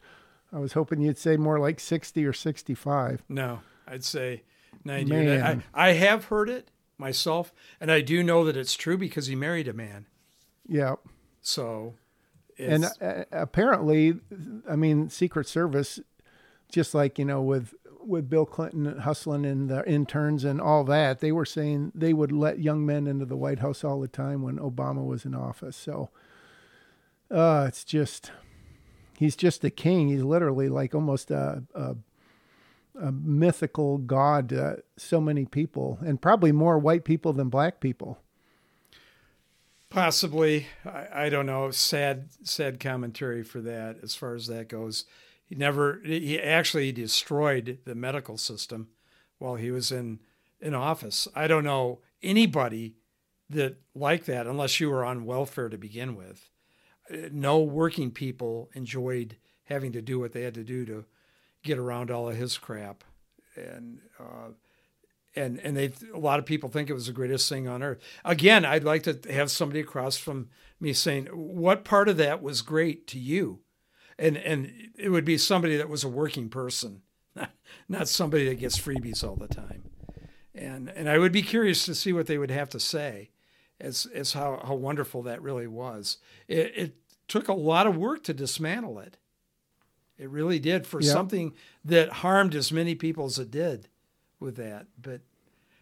I 0.52 0.58
was 0.58 0.74
hoping 0.74 1.00
you'd 1.00 1.16
say 1.16 1.38
more 1.38 1.58
like 1.58 1.80
60 1.80 2.22
or 2.26 2.34
65. 2.34 3.22
No, 3.30 3.60
I'd 3.86 4.04
say 4.04 4.42
90. 4.84 5.40
I, 5.40 5.62
I 5.72 5.92
have 5.92 6.26
heard 6.26 6.50
it 6.50 6.70
myself, 6.98 7.50
and 7.80 7.90
I 7.90 8.02
do 8.02 8.22
know 8.22 8.44
that 8.44 8.58
it's 8.58 8.74
true 8.74 8.98
because 8.98 9.26
he 9.26 9.34
married 9.34 9.68
a 9.68 9.72
man. 9.72 10.04
Yeah. 10.68 10.96
So, 11.40 11.94
and 12.58 12.84
uh, 13.00 13.24
apparently, 13.32 14.20
I 14.68 14.76
mean, 14.76 15.08
Secret 15.08 15.48
Service, 15.48 15.98
just 16.70 16.94
like, 16.94 17.18
you 17.18 17.24
know, 17.24 17.42
with 17.42 17.74
with 18.02 18.30
Bill 18.30 18.46
Clinton 18.46 18.98
hustling 19.00 19.44
and 19.44 19.68
the 19.68 19.86
interns 19.88 20.42
and 20.44 20.60
all 20.60 20.84
that, 20.84 21.20
they 21.20 21.32
were 21.32 21.44
saying 21.44 21.92
they 21.94 22.14
would 22.14 22.32
let 22.32 22.58
young 22.58 22.86
men 22.86 23.06
into 23.06 23.26
the 23.26 23.36
White 23.36 23.58
House 23.58 23.84
all 23.84 24.00
the 24.00 24.08
time 24.08 24.42
when 24.42 24.58
Obama 24.58 25.04
was 25.04 25.24
in 25.24 25.34
office. 25.34 25.76
So, 25.76 26.08
uh, 27.30 27.66
it's 27.68 27.84
just 27.84 28.32
he's 29.18 29.36
just 29.36 29.62
a 29.64 29.70
king. 29.70 30.08
He's 30.08 30.22
literally 30.22 30.68
like 30.68 30.94
almost 30.94 31.30
a, 31.30 31.62
a, 31.74 31.96
a 33.00 33.12
mythical 33.12 33.98
god 33.98 34.48
to 34.48 34.82
so 34.96 35.20
many 35.20 35.44
people, 35.44 35.98
and 36.00 36.20
probably 36.20 36.52
more 36.52 36.78
white 36.78 37.04
people 37.04 37.32
than 37.32 37.50
black 37.50 37.80
people. 37.80 38.18
Possibly, 39.90 40.68
I, 40.84 41.24
I 41.26 41.28
don't 41.28 41.46
know. 41.46 41.70
Sad, 41.72 42.28
sad 42.44 42.78
commentary 42.80 43.42
for 43.42 43.60
that 43.60 43.96
as 44.02 44.14
far 44.14 44.34
as 44.34 44.46
that 44.46 44.68
goes. 44.68 45.04
He 45.50 45.56
never, 45.56 46.00
he 46.02 46.40
actually 46.40 46.92
destroyed 46.92 47.80
the 47.84 47.94
medical 47.94 48.38
system 48.38 48.88
while 49.38 49.56
he 49.56 49.70
was 49.70 49.92
in 49.92 50.20
in 50.62 50.74
office. 50.74 51.28
I 51.34 51.46
don't 51.46 51.64
know 51.64 52.00
anybody 52.22 52.94
that 53.50 53.76
like 53.94 54.24
that 54.24 54.46
unless 54.46 54.80
you 54.80 54.88
were 54.88 55.04
on 55.04 55.26
welfare 55.26 55.68
to 55.68 55.76
begin 55.76 56.16
with 56.16 56.50
no 57.32 57.60
working 57.60 58.10
people 58.10 58.70
enjoyed 58.74 59.36
having 59.64 59.92
to 59.92 60.02
do 60.02 60.18
what 60.18 60.32
they 60.32 60.42
had 60.42 60.54
to 60.54 60.64
do 60.64 60.84
to 60.86 61.04
get 61.62 61.78
around 61.78 62.10
all 62.10 62.28
of 62.28 62.36
his 62.36 62.58
crap, 62.58 63.04
and 63.56 64.00
uh, 64.18 64.50
and 65.34 65.58
and 65.60 65.76
they 65.76 65.92
a 66.14 66.18
lot 66.18 66.38
of 66.38 66.46
people 66.46 66.68
think 66.68 66.88
it 66.88 66.94
was 66.94 67.06
the 67.06 67.12
greatest 67.12 67.48
thing 67.48 67.68
on 67.68 67.82
earth. 67.82 67.98
Again, 68.24 68.64
I'd 68.64 68.84
like 68.84 69.02
to 69.04 69.18
have 69.32 69.50
somebody 69.50 69.80
across 69.80 70.16
from 70.16 70.48
me 70.80 70.92
saying 70.92 71.26
what 71.26 71.84
part 71.84 72.08
of 72.08 72.16
that 72.16 72.42
was 72.42 72.62
great 72.62 73.06
to 73.08 73.18
you, 73.18 73.60
and 74.20 74.36
and 74.36 74.72
it 74.96 75.08
would 75.08 75.24
be 75.24 75.38
somebody 75.38 75.76
that 75.76 75.88
was 75.88 76.04
a 76.04 76.08
working 76.08 76.48
person, 76.48 77.02
not 77.88 78.08
somebody 78.08 78.48
that 78.48 78.60
gets 78.60 78.78
freebies 78.78 79.26
all 79.26 79.34
the 79.34 79.48
time, 79.48 79.90
and 80.54 80.88
and 80.90 81.08
I 81.08 81.18
would 81.18 81.32
be 81.32 81.42
curious 81.42 81.84
to 81.86 81.94
see 81.94 82.12
what 82.12 82.26
they 82.26 82.38
would 82.38 82.50
have 82.50 82.68
to 82.70 82.80
say 82.80 83.30
as 83.80 84.06
as 84.14 84.34
how, 84.34 84.62
how 84.64 84.74
wonderful 84.74 85.22
that 85.22 85.42
really 85.42 85.66
was. 85.66 86.18
It, 86.46 86.72
it 86.76 86.96
took 87.26 87.48
a 87.48 87.54
lot 87.54 87.86
of 87.86 87.96
work 87.96 88.22
to 88.24 88.34
dismantle 88.34 88.98
it. 89.00 89.16
It 90.18 90.28
really 90.28 90.58
did 90.58 90.86
for 90.86 91.00
yep. 91.00 91.12
something 91.12 91.54
that 91.84 92.10
harmed 92.14 92.54
as 92.54 92.70
many 92.70 92.94
people 92.94 93.24
as 93.24 93.38
it 93.38 93.50
did 93.50 93.88
with 94.38 94.56
that. 94.56 94.86
But 95.00 95.22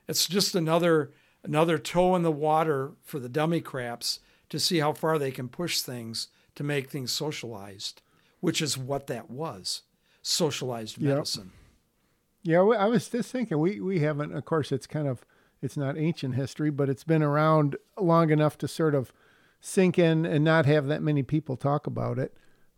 it's 0.06 0.26
just 0.26 0.54
another 0.54 1.10
another 1.42 1.78
toe 1.78 2.14
in 2.14 2.22
the 2.22 2.30
water 2.30 2.92
for 3.02 3.18
the 3.18 3.28
dummy 3.28 3.60
craps 3.60 4.20
to 4.48 4.60
see 4.60 4.78
how 4.78 4.92
far 4.92 5.18
they 5.18 5.30
can 5.30 5.48
push 5.48 5.80
things 5.80 6.28
to 6.54 6.64
make 6.64 6.88
things 6.90 7.12
socialized, 7.12 8.02
which 8.40 8.62
is 8.62 8.78
what 8.78 9.06
that 9.08 9.30
was 9.30 9.82
socialized 10.22 11.00
medicine. 11.00 11.52
Yep. 11.54 11.54
Yeah, 12.42 12.60
I 12.60 12.86
was 12.86 13.08
just 13.08 13.30
thinking 13.30 13.58
we 13.58 13.80
we 13.80 14.00
haven't. 14.00 14.34
Of 14.34 14.44
course, 14.44 14.72
it's 14.72 14.86
kind 14.86 15.08
of 15.08 15.24
it's 15.60 15.76
not 15.76 15.98
ancient 15.98 16.34
history, 16.34 16.70
but 16.70 16.88
it's 16.88 17.04
been 17.04 17.22
around 17.22 17.76
long 17.98 18.30
enough 18.30 18.56
to 18.58 18.68
sort 18.68 18.94
of 18.94 19.12
sink 19.60 19.98
in 19.98 20.24
and 20.24 20.44
not 20.44 20.66
have 20.66 20.86
that 20.86 21.02
many 21.02 21.22
people 21.22 21.56
talk 21.56 21.86
about 21.86 22.18
it. 22.18 22.34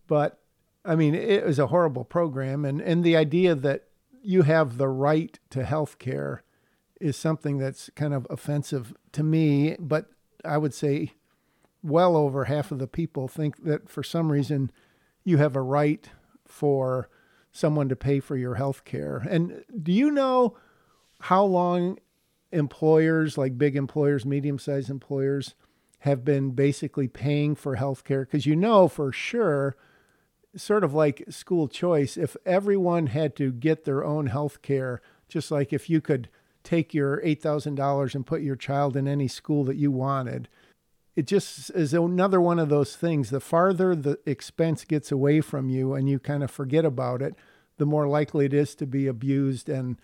But 0.06 0.40
I 0.84 0.96
mean, 0.96 1.14
it 1.14 1.44
was 1.44 1.58
a 1.58 1.68
horrible 1.68 2.04
program, 2.04 2.64
and 2.64 2.80
and 2.80 3.04
the 3.04 3.16
idea 3.16 3.54
that 3.54 3.84
you 4.22 4.42
have 4.42 4.76
the 4.76 4.88
right 4.88 5.38
to 5.50 5.64
health 5.64 5.98
care 5.98 6.42
is 7.00 7.16
something 7.16 7.58
that's 7.58 7.90
kind 7.94 8.14
of 8.14 8.26
offensive 8.30 8.94
to 9.12 9.22
me. 9.22 9.76
But 9.78 10.06
I 10.44 10.58
would 10.58 10.74
say 10.74 11.12
well 11.82 12.16
over 12.16 12.44
half 12.44 12.72
of 12.72 12.78
the 12.78 12.86
people 12.86 13.28
think 13.28 13.64
that 13.64 13.88
for 13.88 14.02
some 14.02 14.30
reason 14.30 14.70
you 15.24 15.38
have 15.38 15.56
a 15.56 15.62
right 15.62 16.08
for 16.46 17.08
someone 17.52 17.88
to 17.88 17.96
pay 17.96 18.20
for 18.20 18.36
your 18.36 18.54
health 18.54 18.84
care. 18.84 19.18
And 19.28 19.64
do 19.82 19.92
you 19.92 20.10
know 20.10 20.56
how 21.20 21.44
long 21.44 21.98
employers, 22.52 23.36
like 23.36 23.58
big 23.58 23.76
employers, 23.76 24.24
medium 24.24 24.58
sized 24.58 24.90
employers, 24.90 25.54
have 26.00 26.24
been 26.24 26.52
basically 26.52 27.08
paying 27.08 27.54
for 27.54 27.76
health 27.76 28.04
care? 28.04 28.24
Because 28.24 28.46
you 28.46 28.56
know 28.56 28.88
for 28.88 29.12
sure, 29.12 29.76
sort 30.56 30.84
of 30.84 30.94
like 30.94 31.24
school 31.28 31.68
choice, 31.68 32.16
if 32.16 32.36
everyone 32.46 33.08
had 33.08 33.36
to 33.36 33.52
get 33.52 33.84
their 33.84 34.04
own 34.04 34.26
health 34.26 34.62
care, 34.62 35.00
just 35.28 35.50
like 35.50 35.72
if 35.72 35.88
you 35.88 36.00
could 36.00 36.28
take 36.62 36.92
your 36.92 37.20
$8,000 37.22 38.14
and 38.14 38.26
put 38.26 38.42
your 38.42 38.56
child 38.56 38.96
in 38.96 39.08
any 39.08 39.28
school 39.28 39.64
that 39.64 39.76
you 39.76 39.90
wanted, 39.90 40.48
it 41.16 41.26
just 41.26 41.70
is 41.70 41.92
another 41.92 42.40
one 42.40 42.58
of 42.58 42.68
those 42.68 42.96
things. 42.96 43.30
The 43.30 43.40
farther 43.40 43.94
the 43.94 44.18
expense 44.26 44.84
gets 44.84 45.10
away 45.10 45.40
from 45.40 45.68
you 45.68 45.94
and 45.94 46.08
you 46.08 46.18
kind 46.18 46.42
of 46.42 46.50
forget 46.50 46.84
about 46.84 47.22
it, 47.22 47.34
the 47.78 47.86
more 47.86 48.06
likely 48.06 48.46
it 48.46 48.54
is 48.54 48.74
to 48.76 48.86
be 48.86 49.06
abused 49.06 49.68
and 49.68 49.98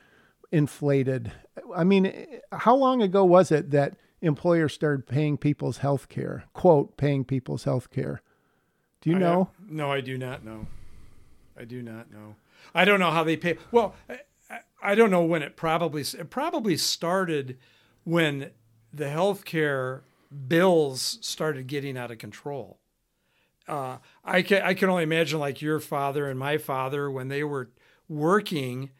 inflated. 0.50 1.32
I 1.74 1.84
mean, 1.84 2.26
how 2.52 2.74
long 2.74 3.02
ago 3.02 3.24
was 3.24 3.52
it 3.52 3.70
that 3.70 3.96
employers 4.20 4.74
started 4.74 5.06
paying 5.06 5.36
people's 5.36 5.78
health 5.78 6.08
care, 6.08 6.44
quote, 6.52 6.96
paying 6.96 7.24
people's 7.24 7.64
health 7.64 7.90
care? 7.90 8.22
Do 9.00 9.10
you 9.10 9.16
uh, 9.16 9.20
know? 9.20 9.50
Have, 9.60 9.70
no, 9.70 9.92
I 9.92 10.00
do 10.00 10.18
not 10.18 10.44
know. 10.44 10.66
I 11.58 11.64
do 11.64 11.82
not 11.82 12.10
know. 12.10 12.36
I 12.74 12.84
don't 12.84 13.00
know 13.00 13.10
how 13.10 13.24
they 13.24 13.36
pay. 13.36 13.56
Well, 13.70 13.94
I, 14.08 14.60
I 14.82 14.94
don't 14.94 15.10
know 15.10 15.22
when 15.22 15.42
it 15.42 15.56
probably 15.56 16.02
it 16.02 16.30
probably 16.30 16.76
started 16.76 17.58
when 18.04 18.50
the 18.92 19.06
healthcare 19.06 20.00
bills 20.48 21.18
started 21.20 21.66
getting 21.66 21.96
out 21.96 22.10
of 22.10 22.18
control. 22.18 22.78
Uh, 23.68 23.98
I 24.24 24.42
can 24.42 24.62
I 24.62 24.74
can 24.74 24.88
only 24.88 25.02
imagine 25.02 25.40
like 25.40 25.60
your 25.60 25.80
father 25.80 26.28
and 26.28 26.38
my 26.38 26.58
father 26.58 27.10
when 27.10 27.28
they 27.28 27.42
were 27.42 27.70
working 28.08 28.90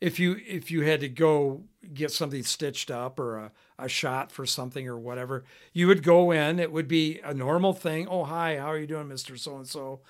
if 0.00 0.18
you 0.18 0.36
if 0.46 0.70
you 0.70 0.82
had 0.82 1.00
to 1.00 1.08
go 1.08 1.62
get 1.94 2.10
something 2.10 2.42
stitched 2.42 2.90
up 2.90 3.18
or 3.20 3.38
a, 3.38 3.52
a 3.78 3.88
shot 3.88 4.32
for 4.32 4.44
something 4.44 4.88
or 4.88 4.98
whatever, 4.98 5.44
you 5.72 5.86
would 5.86 6.02
go 6.02 6.32
in. 6.32 6.58
It 6.58 6.72
would 6.72 6.88
be 6.88 7.20
a 7.24 7.32
normal 7.32 7.72
thing. 7.72 8.08
Oh, 8.08 8.24
hi, 8.24 8.58
how 8.58 8.66
are 8.66 8.78
you 8.78 8.86
doing, 8.86 9.08
Mister 9.08 9.36
So 9.36 9.56
and 9.56 9.68
So? 9.68 10.00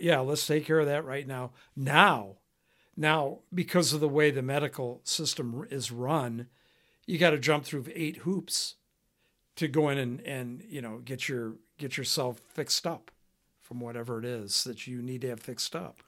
Yeah, 0.00 0.20
let's 0.20 0.46
take 0.46 0.66
care 0.66 0.80
of 0.80 0.86
that 0.86 1.04
right 1.04 1.26
now. 1.26 1.52
Now, 1.74 2.36
now 2.96 3.38
because 3.52 3.92
of 3.92 4.00
the 4.00 4.08
way 4.08 4.30
the 4.30 4.42
medical 4.42 5.00
system 5.04 5.66
is 5.70 5.90
run, 5.92 6.48
you 7.06 7.18
got 7.18 7.30
to 7.30 7.38
jump 7.38 7.64
through 7.64 7.86
eight 7.94 8.18
hoops 8.18 8.74
to 9.56 9.68
go 9.68 9.88
in 9.88 9.98
and 9.98 10.20
and 10.22 10.64
you 10.68 10.80
know 10.80 10.98
get 11.04 11.28
your 11.28 11.54
get 11.78 11.96
yourself 11.96 12.38
fixed 12.38 12.86
up 12.86 13.10
from 13.60 13.80
whatever 13.80 14.18
it 14.18 14.24
is 14.24 14.64
that 14.64 14.86
you 14.86 15.00
need 15.00 15.22
to 15.22 15.28
have 15.30 15.40
fixed 15.40 15.74
up. 15.74 15.98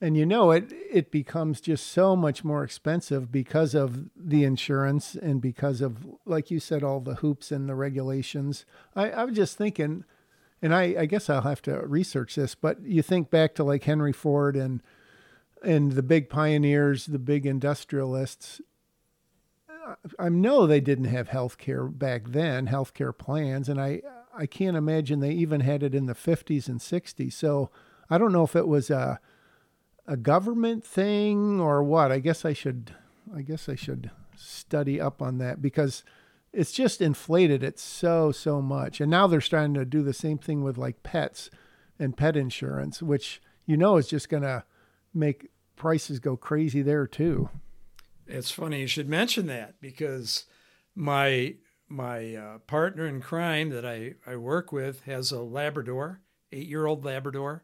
And 0.00 0.16
you 0.16 0.26
know 0.26 0.50
it 0.50 0.72
it 0.90 1.10
becomes 1.10 1.60
just 1.60 1.86
so 1.86 2.14
much 2.14 2.44
more 2.44 2.62
expensive 2.62 3.32
because 3.32 3.74
of 3.74 4.10
the 4.14 4.44
insurance 4.44 5.14
and 5.14 5.40
because 5.40 5.80
of 5.80 6.06
like 6.24 6.50
you 6.50 6.60
said 6.60 6.82
all 6.82 7.00
the 7.00 7.16
hoops 7.16 7.50
and 7.50 7.68
the 7.68 7.74
regulations. 7.74 8.66
I, 8.94 9.10
I 9.10 9.24
was 9.24 9.36
just 9.36 9.56
thinking 9.56 10.04
and 10.62 10.74
I, 10.74 10.94
I 11.00 11.06
guess 11.06 11.28
i'll 11.28 11.42
have 11.42 11.60
to 11.62 11.86
research 11.86 12.34
this 12.34 12.54
but 12.54 12.82
you 12.82 13.02
think 13.02 13.30
back 13.30 13.54
to 13.56 13.62
like 13.64 13.84
henry 13.84 14.14
ford 14.14 14.56
and 14.56 14.82
and 15.62 15.92
the 15.92 16.02
big 16.02 16.28
pioneers, 16.28 17.06
the 17.06 17.18
big 17.18 17.46
industrialists, 17.46 18.60
I 20.18 20.28
know 20.28 20.66
they 20.66 20.80
didn't 20.80 21.06
have 21.06 21.28
health 21.28 21.58
care 21.58 21.84
back 21.84 22.28
then, 22.28 22.66
health 22.66 22.94
care 22.94 23.12
plans, 23.12 23.68
and 23.68 23.80
I 23.80 24.02
I 24.36 24.46
can't 24.46 24.76
imagine 24.76 25.20
they 25.20 25.32
even 25.32 25.60
had 25.60 25.82
it 25.82 25.94
in 25.94 26.06
the 26.06 26.14
50s 26.14 26.68
and 26.68 26.78
60s. 26.78 27.32
So 27.32 27.70
I 28.10 28.18
don't 28.18 28.32
know 28.32 28.44
if 28.44 28.56
it 28.56 28.68
was 28.68 28.90
a 28.90 29.20
a 30.06 30.16
government 30.16 30.84
thing 30.84 31.60
or 31.60 31.82
what. 31.82 32.12
I 32.12 32.18
guess 32.18 32.44
I 32.44 32.52
should 32.52 32.94
I 33.34 33.42
guess 33.42 33.68
I 33.68 33.74
should 33.74 34.10
study 34.36 35.00
up 35.00 35.22
on 35.22 35.38
that 35.38 35.62
because 35.62 36.04
it's 36.52 36.72
just 36.72 37.00
inflated 37.00 37.62
it 37.62 37.78
so 37.78 38.32
so 38.32 38.60
much. 38.62 39.00
And 39.00 39.10
now 39.10 39.26
they're 39.26 39.40
starting 39.40 39.74
to 39.74 39.84
do 39.84 40.02
the 40.02 40.12
same 40.12 40.38
thing 40.38 40.62
with 40.62 40.78
like 40.78 41.02
pets 41.02 41.50
and 41.98 42.16
pet 42.16 42.36
insurance, 42.36 43.02
which 43.02 43.40
you 43.66 43.76
know 43.76 43.96
is 43.96 44.08
just 44.08 44.28
going 44.28 44.42
to 44.42 44.64
make 45.14 45.50
prices 45.76 46.18
go 46.18 46.36
crazy 46.36 46.82
there 46.82 47.06
too. 47.06 47.48
It's 48.26 48.50
funny 48.50 48.80
you 48.80 48.86
should 48.86 49.08
mention 49.08 49.46
that 49.46 49.80
because 49.80 50.44
my 50.94 51.54
my 51.88 52.34
uh, 52.34 52.58
partner 52.66 53.06
in 53.06 53.20
crime 53.20 53.70
that 53.70 53.86
I, 53.86 54.14
I 54.26 54.36
work 54.36 54.72
with 54.72 55.02
has 55.02 55.30
a 55.30 55.40
Labrador, 55.40 56.20
eight 56.50 56.66
year 56.66 56.86
old 56.86 57.04
Labrador, 57.04 57.62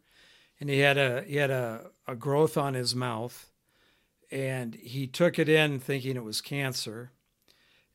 and 0.61 0.71
he 0.71 0.79
had 0.79 0.97
a 0.97 1.23
he 1.23 1.37
had 1.37 1.51
a, 1.51 1.91
a 2.07 2.15
growth 2.15 2.57
on 2.57 2.75
his 2.75 2.95
mouth, 2.95 3.51
and 4.31 4.75
he 4.77 5.07
took 5.07 5.39
it 5.39 5.49
in 5.49 5.81
thinking 5.81 6.17
it 6.17 6.25
was 6.25 6.41
cancer, 6.41 7.11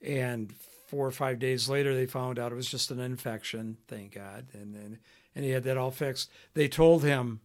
and 0.01 0.53
four 0.87 1.07
or 1.07 1.11
five 1.11 1.39
days 1.39 1.69
later 1.69 1.95
they 1.95 2.05
found 2.05 2.39
out 2.39 2.51
it 2.51 2.55
was 2.55 2.69
just 2.69 2.91
an 2.91 2.99
infection. 2.99 3.77
Thank 3.87 4.15
God, 4.15 4.47
and 4.53 4.75
then 4.75 4.99
and 5.33 5.45
he 5.45 5.51
had 5.51 5.63
that 5.63 5.77
all 5.77 5.91
fixed. 5.91 6.29
They 6.53 6.67
told 6.67 7.03
him 7.03 7.39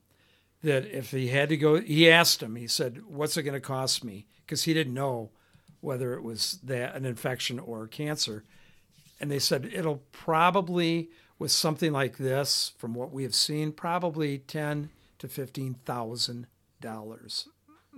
that 0.65 0.87
if 0.87 1.11
he 1.11 1.29
had 1.29 1.49
to 1.51 1.57
go, 1.57 1.81
he 1.81 2.11
asked 2.11 2.43
him. 2.43 2.57
He 2.57 2.67
said, 2.67 3.03
"What's 3.07 3.37
it 3.37 3.45
going 3.45 3.55
to 3.55 3.61
cost 3.61 4.03
me?" 4.03 4.27
Because 4.53 4.65
he 4.65 4.75
didn't 4.75 4.93
know 4.93 5.31
whether 5.81 6.13
it 6.13 6.23
was 6.23 6.59
that 6.63 6.95
an 6.95 7.07
infection 7.07 7.59
or 7.59 7.87
cancer. 7.87 8.45
And 9.19 9.31
they 9.31 9.39
said 9.39 9.65
it'll 9.73 10.03
probably, 10.13 11.09
with 11.39 11.51
something 11.51 11.91
like 11.91 12.19
this, 12.19 12.73
from 12.77 12.93
what 12.93 13.13
we 13.13 13.23
have 13.23 13.35
seen, 13.35 13.73
probably 13.73 14.37
ten 14.37 14.91
to 15.21 15.27
fifteen 15.27 15.77
thousand 15.87 16.49
dollars 16.83 17.49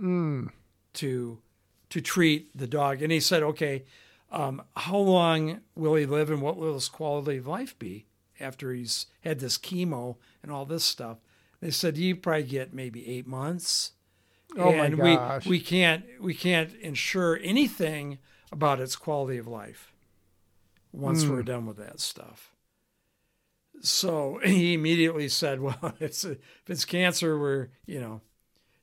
Mm. 0.01 0.53
to 0.93 1.43
to 1.91 2.01
treat 2.01 2.57
the 2.57 2.69
dog. 2.69 3.03
And 3.03 3.11
he 3.11 3.19
said, 3.19 3.43
"Okay, 3.43 3.83
um, 4.31 4.63
how 4.77 4.99
long 4.99 5.61
will 5.75 5.97
he 5.97 6.07
live, 6.07 6.31
and 6.31 6.41
what 6.41 6.57
will 6.57 6.75
his 6.75 6.89
quality 6.89 7.39
of 7.39 7.49
life 7.49 7.77
be 7.81 8.07
after 8.39 8.73
he's 8.73 9.07
had 9.23 9.41
this 9.41 9.59
chemo 9.59 10.19
and 10.41 10.53
all 10.53 10.67
this 10.67 10.85
stuff?" 10.85 11.19
They 11.59 11.73
said 11.73 11.99
you 11.99 12.15
probably 12.15 12.45
get 12.45 12.73
maybe 12.73 13.09
eight 13.09 13.27
months. 13.27 13.91
Oh 14.57 14.73
my 14.73 14.87
and 14.87 14.97
gosh. 14.97 15.45
we 15.47 15.51
we 15.51 15.61
can't 15.61 16.05
we 16.21 16.35
can't 16.35 16.75
ensure 16.77 17.39
anything 17.43 18.19
about 18.53 18.81
its 18.81 18.97
quality 18.97 19.39
of 19.39 19.47
life 19.47 19.93
once 20.93 21.27
we're 21.27 21.43
done 21.43 21.67
with 21.67 21.77
that 21.79 22.01
stuff. 22.01 22.53
So 23.81 24.41
he 24.45 24.75
immediately 24.75 25.29
said, 25.29 25.61
"Well, 25.61 25.95
it's 26.01 26.25
if 26.25 26.39
it's 26.69 26.85
cancer, 26.85 27.39
we're 27.39 27.69
you 27.87 28.01
know, 28.01 28.21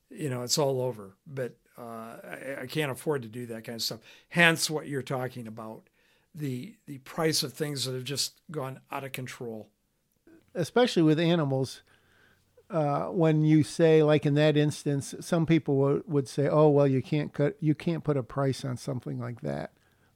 you 0.10 0.30
know, 0.30 0.44
it's 0.44 0.58
all 0.58 0.82
over." 0.82 1.16
But 1.26 1.56
uh, 1.78 1.82
I, 1.82 2.58
I 2.64 2.66
can't 2.68 2.92
afford 2.92 3.22
to 3.24 3.30
do 3.30 3.46
that 3.48 3.64
kind 3.64 3.78
of 3.78 3.82
stuff. 3.82 4.00
Hence, 4.30 4.70
what 4.70 4.88
you're 4.88 5.02
talking 5.02 5.48
about 5.48 5.84
the 6.36 6.76
the 6.86 6.98
price 7.00 7.44
of 7.44 7.54
things 7.54 7.86
that 7.86 7.94
have 7.94 8.04
just 8.04 8.40
gone 8.52 8.80
out 8.92 9.04
of 9.04 9.12
control. 9.12 9.70
especially 10.54 11.02
with 11.04 11.20
animals, 11.20 11.82
uh, 12.72 13.08
when 13.08 13.44
you 13.44 13.64
say, 13.64 14.02
like 14.02 14.26
in 14.26 14.34
that 14.36 14.56
instance, 14.56 15.14
some 15.20 15.46
people 15.46 15.76
would, 15.76 16.04
would 16.08 16.28
say, 16.30 16.48
"Oh, 16.48 16.70
well, 16.70 16.88
you 16.88 17.02
can't 17.02 17.34
cut, 17.34 17.58
you 17.60 17.76
can't 17.76 18.04
put 18.04 18.16
a 18.16 18.24
price 18.24 18.64
on 18.64 18.78
something 18.78 19.20
like 19.20 19.42
that." 19.42 19.72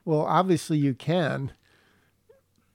Well, 0.06 0.22
obviously 0.22 0.78
you 0.78 0.94
can, 0.94 1.52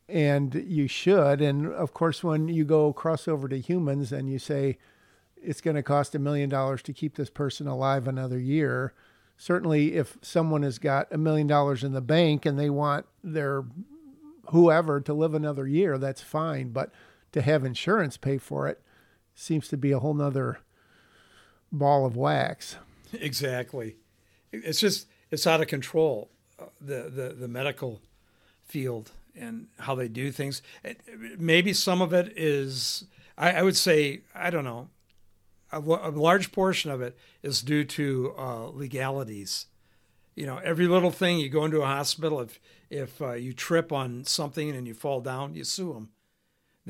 and 0.06 0.54
you 0.54 0.86
should. 0.86 1.40
And 1.40 1.72
of 1.72 1.94
course, 1.94 2.22
when 2.22 2.48
you 2.48 2.64
go 2.64 2.92
cross 2.92 3.26
over 3.26 3.48
to 3.48 3.58
humans 3.58 4.12
and 4.12 4.30
you 4.30 4.38
say 4.38 4.76
it's 5.42 5.62
going 5.62 5.76
to 5.76 5.82
cost 5.82 6.14
a 6.14 6.18
million 6.18 6.50
dollars 6.50 6.82
to 6.82 6.92
keep 6.92 7.16
this 7.16 7.30
person 7.30 7.66
alive 7.66 8.06
another 8.06 8.38
year, 8.38 8.92
certainly 9.38 9.94
if 9.94 10.18
someone 10.20 10.62
has 10.62 10.78
got 10.78 11.10
a 11.10 11.16
million 11.16 11.46
dollars 11.46 11.82
in 11.82 11.92
the 11.92 12.02
bank 12.02 12.44
and 12.44 12.58
they 12.58 12.68
want 12.68 13.06
their 13.24 13.64
whoever 14.50 15.00
to 15.00 15.14
live 15.14 15.32
another 15.32 15.66
year, 15.66 15.96
that's 15.96 16.20
fine. 16.20 16.68
But 16.68 16.92
to 17.32 17.40
have 17.40 17.64
insurance 17.64 18.18
pay 18.18 18.36
for 18.36 18.68
it 18.68 18.82
seems 19.34 19.68
to 19.68 19.76
be 19.76 19.92
a 19.92 19.98
whole 19.98 20.14
nother 20.14 20.58
ball 21.72 22.04
of 22.06 22.16
wax. 22.16 22.76
Exactly. 23.12 23.96
It's 24.52 24.80
just 24.80 25.06
it's 25.30 25.46
out 25.46 25.60
of 25.60 25.68
control. 25.68 26.30
uh, 26.58 26.66
The 26.80 27.10
the 27.10 27.34
the 27.40 27.48
medical 27.48 28.00
field 28.64 29.12
and 29.36 29.68
how 29.78 29.94
they 29.94 30.08
do 30.08 30.30
things. 30.32 30.62
Maybe 31.38 31.72
some 31.72 32.02
of 32.02 32.12
it 32.12 32.32
is. 32.36 33.04
I, 33.38 33.52
I 33.52 33.62
would 33.62 33.76
say 33.76 34.22
I 34.34 34.50
don't 34.50 34.64
know. 34.64 34.88
A, 35.72 35.78
a 35.78 36.10
large 36.10 36.50
portion 36.50 36.90
of 36.90 37.00
it 37.00 37.16
is 37.42 37.62
due 37.62 37.84
to 37.84 38.34
uh, 38.36 38.66
legalities. 38.70 39.66
You 40.34 40.46
know, 40.46 40.58
every 40.58 40.86
little 40.88 41.10
thing 41.12 41.38
you 41.38 41.48
go 41.48 41.64
into 41.64 41.82
a 41.82 41.86
hospital. 41.86 42.40
If 42.40 42.60
if 42.90 43.22
uh, 43.22 43.32
you 43.32 43.52
trip 43.52 43.92
on 43.92 44.24
something 44.24 44.70
and 44.70 44.86
you 44.86 44.94
fall 44.94 45.20
down, 45.20 45.54
you 45.54 45.64
sue 45.64 45.92
them. 45.92 46.10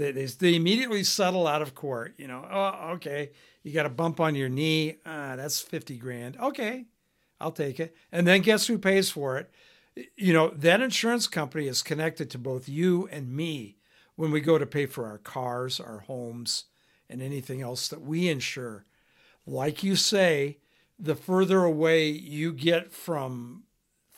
They, 0.01 0.13
they, 0.13 0.25
they 0.25 0.55
immediately 0.55 1.05
settle 1.05 1.47
out 1.47 1.61
of 1.61 1.75
court. 1.75 2.15
You 2.17 2.27
know, 2.27 2.47
oh, 2.51 2.93
okay, 2.95 3.33
you 3.63 3.73
got 3.73 3.85
a 3.85 3.91
bump 3.91 4.19
on 4.19 4.35
your 4.35 4.49
knee. 4.49 4.97
Uh, 5.05 5.37
that's 5.37 5.61
50 5.61 5.99
grand. 5.99 6.39
Okay, 6.41 6.87
I'll 7.39 7.53
take 7.53 7.79
it. 7.79 7.95
And 8.11 8.27
then 8.27 8.41
guess 8.41 8.67
who 8.67 8.79
pays 8.79 9.11
for 9.11 9.37
it? 9.37 9.51
You 10.17 10.33
know, 10.33 10.49
that 10.49 10.81
insurance 10.81 11.27
company 11.27 11.67
is 11.67 11.83
connected 11.83 12.31
to 12.31 12.39
both 12.39 12.67
you 12.67 13.09
and 13.13 13.31
me 13.31 13.77
when 14.17 14.31
we 14.31 14.41
go 14.41 14.57
to 14.57 14.65
pay 14.65 14.87
for 14.87 15.07
our 15.07 15.19
cars, 15.19 15.79
our 15.79 15.99
homes, 15.99 16.65
and 17.11 17.21
anything 17.21 17.61
else 17.61 17.87
that 17.89 18.01
we 18.01 18.31
insure. 18.31 18.87
Like 19.47 19.83
you 19.83 19.97
say, 19.97 20.59
the 20.99 21.15
further 21.15 21.63
away 21.63 22.09
you 22.09 22.55
get 22.55 22.91
from 22.91 23.65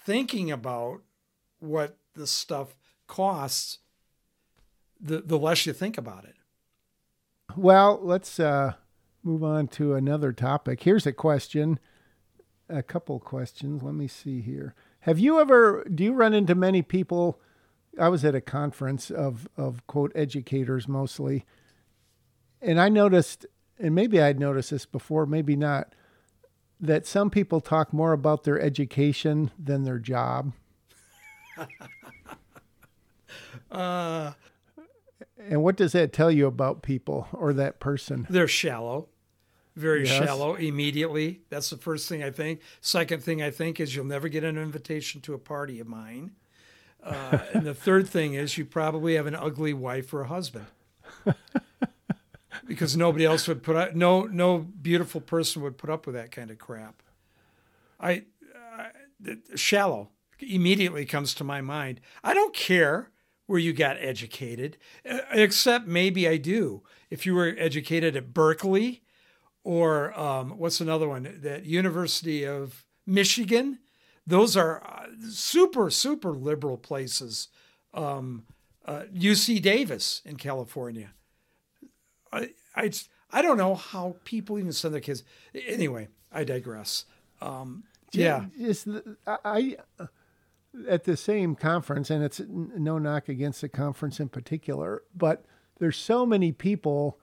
thinking 0.04 0.52
about 0.52 1.00
what 1.58 1.96
the 2.14 2.28
stuff 2.28 2.76
costs, 3.08 3.78
the, 5.02 5.20
the 5.20 5.38
less 5.38 5.66
you 5.66 5.72
think 5.72 5.98
about 5.98 6.24
it. 6.24 6.36
Well, 7.56 7.98
let's 8.02 8.40
uh, 8.40 8.74
move 9.22 9.42
on 9.44 9.68
to 9.68 9.94
another 9.94 10.32
topic. 10.32 10.82
Here's 10.82 11.06
a 11.06 11.12
question, 11.12 11.78
a 12.68 12.82
couple 12.82 13.18
questions. 13.18 13.82
Let 13.82 13.94
me 13.94 14.06
see 14.08 14.40
here. 14.40 14.74
Have 15.00 15.18
you 15.18 15.40
ever, 15.40 15.84
do 15.92 16.04
you 16.04 16.12
run 16.12 16.32
into 16.32 16.54
many 16.54 16.80
people? 16.80 17.40
I 18.00 18.08
was 18.08 18.24
at 18.24 18.34
a 18.34 18.40
conference 18.40 19.10
of, 19.10 19.48
of 19.56 19.86
quote 19.86 20.12
educators 20.14 20.88
mostly, 20.88 21.44
and 22.62 22.80
I 22.80 22.88
noticed, 22.88 23.44
and 23.78 23.94
maybe 23.94 24.20
I'd 24.20 24.38
noticed 24.38 24.70
this 24.70 24.86
before, 24.86 25.26
maybe 25.26 25.56
not, 25.56 25.94
that 26.80 27.06
some 27.06 27.28
people 27.28 27.60
talk 27.60 27.92
more 27.92 28.12
about 28.12 28.44
their 28.44 28.60
education 28.60 29.50
than 29.58 29.84
their 29.84 29.98
job. 29.98 30.52
Uh, 33.70 34.32
And 35.48 35.62
what 35.62 35.76
does 35.76 35.92
that 35.92 36.12
tell 36.12 36.30
you 36.30 36.46
about 36.46 36.82
people 36.82 37.28
or 37.32 37.52
that 37.54 37.80
person? 37.80 38.26
they're 38.30 38.48
shallow, 38.48 39.08
very 39.76 40.04
Yes. 40.06 40.24
shallow 40.24 40.54
immediately. 40.54 41.40
That's 41.50 41.70
the 41.70 41.76
first 41.76 42.08
thing 42.08 42.22
I 42.22 42.30
think. 42.30 42.60
Second 42.80 43.22
thing 43.22 43.42
I 43.42 43.50
think 43.50 43.80
is 43.80 43.94
you'll 43.96 44.04
never 44.04 44.28
get 44.28 44.44
an 44.44 44.56
invitation 44.58 45.20
to 45.22 45.34
a 45.34 45.38
party 45.38 45.80
of 45.80 45.86
mine. 45.86 46.32
Uh, 47.02 47.38
and 47.52 47.66
the 47.66 47.74
third 47.74 48.08
thing 48.08 48.34
is 48.34 48.56
you 48.56 48.64
probably 48.64 49.16
have 49.16 49.26
an 49.26 49.34
ugly 49.34 49.72
wife 49.74 50.12
or 50.14 50.22
a 50.22 50.28
husband. 50.28 50.66
because 52.66 52.96
nobody 52.96 53.24
else 53.24 53.48
would 53.48 53.62
put 53.62 53.76
up, 53.76 53.94
no, 53.94 54.22
no 54.22 54.58
beautiful 54.58 55.20
person 55.20 55.62
would 55.62 55.76
put 55.78 55.90
up 55.90 56.06
with 56.06 56.14
that 56.14 56.30
kind 56.30 56.50
of 56.50 56.58
crap. 56.58 57.02
I, 58.00 58.24
I 58.76 58.90
shallow 59.54 60.10
immediately 60.40 61.04
comes 61.04 61.34
to 61.34 61.44
my 61.44 61.60
mind. 61.60 62.00
I 62.22 62.34
don't 62.34 62.54
care 62.54 63.10
where 63.46 63.58
you 63.58 63.72
got 63.72 63.96
educated, 63.98 64.78
except 65.32 65.86
maybe 65.86 66.28
I 66.28 66.36
do. 66.36 66.82
If 67.10 67.26
you 67.26 67.34
were 67.34 67.54
educated 67.58 68.16
at 68.16 68.32
Berkeley 68.32 69.02
or 69.64 70.18
um, 70.18 70.58
what's 70.58 70.80
another 70.80 71.08
one? 71.08 71.38
That 71.42 71.64
University 71.64 72.44
of 72.46 72.84
Michigan. 73.06 73.78
Those 74.26 74.56
are 74.56 74.82
uh, 74.84 75.06
super, 75.28 75.90
super 75.90 76.32
liberal 76.32 76.76
places. 76.78 77.48
Um, 77.92 78.44
uh, 78.84 79.02
UC 79.14 79.60
Davis 79.62 80.22
in 80.24 80.36
California. 80.36 81.10
I, 82.32 82.50
I, 82.74 82.90
I 83.30 83.42
don't 83.42 83.58
know 83.58 83.74
how 83.74 84.16
people 84.24 84.58
even 84.58 84.72
send 84.72 84.94
their 84.94 85.00
kids. 85.00 85.24
Anyway, 85.66 86.08
I 86.32 86.44
digress. 86.44 87.04
Um, 87.40 87.84
yeah. 88.12 88.46
The, 88.56 89.16
I 89.26 89.76
I- 89.98 90.06
at 90.88 91.04
the 91.04 91.16
same 91.16 91.54
conference, 91.54 92.10
and 92.10 92.24
it's 92.24 92.40
no 92.48 92.98
knock 92.98 93.28
against 93.28 93.60
the 93.60 93.68
conference 93.68 94.20
in 94.20 94.28
particular, 94.28 95.02
but 95.14 95.44
there's 95.78 95.96
so 95.96 96.24
many 96.24 96.52
people 96.52 97.18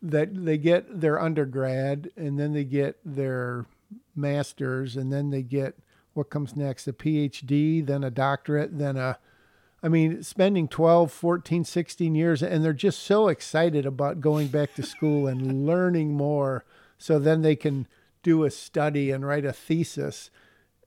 that 0.00 0.44
they 0.44 0.58
get 0.58 1.00
their 1.00 1.20
undergrad 1.20 2.10
and 2.16 2.38
then 2.38 2.52
they 2.52 2.64
get 2.64 2.98
their 3.04 3.66
master's, 4.14 4.96
and 4.96 5.12
then 5.12 5.30
they 5.30 5.42
get 5.42 5.78
what 6.14 6.30
comes 6.30 6.56
next 6.56 6.86
a 6.86 6.92
PhD, 6.92 7.84
then 7.84 8.04
a 8.04 8.10
doctorate, 8.10 8.78
then 8.78 8.96
a 8.96 9.18
I 9.84 9.88
mean, 9.88 10.22
spending 10.22 10.68
12, 10.68 11.10
14, 11.10 11.64
16 11.64 12.14
years, 12.14 12.40
and 12.40 12.64
they're 12.64 12.72
just 12.72 13.00
so 13.00 13.26
excited 13.26 13.84
about 13.84 14.20
going 14.20 14.46
back 14.46 14.74
to 14.74 14.82
school 14.84 15.26
and 15.26 15.66
learning 15.66 16.14
more. 16.14 16.64
So 16.98 17.18
then 17.18 17.42
they 17.42 17.56
can 17.56 17.88
do 18.22 18.44
a 18.44 18.50
study 18.50 19.10
and 19.10 19.26
write 19.26 19.44
a 19.44 19.52
thesis 19.52 20.30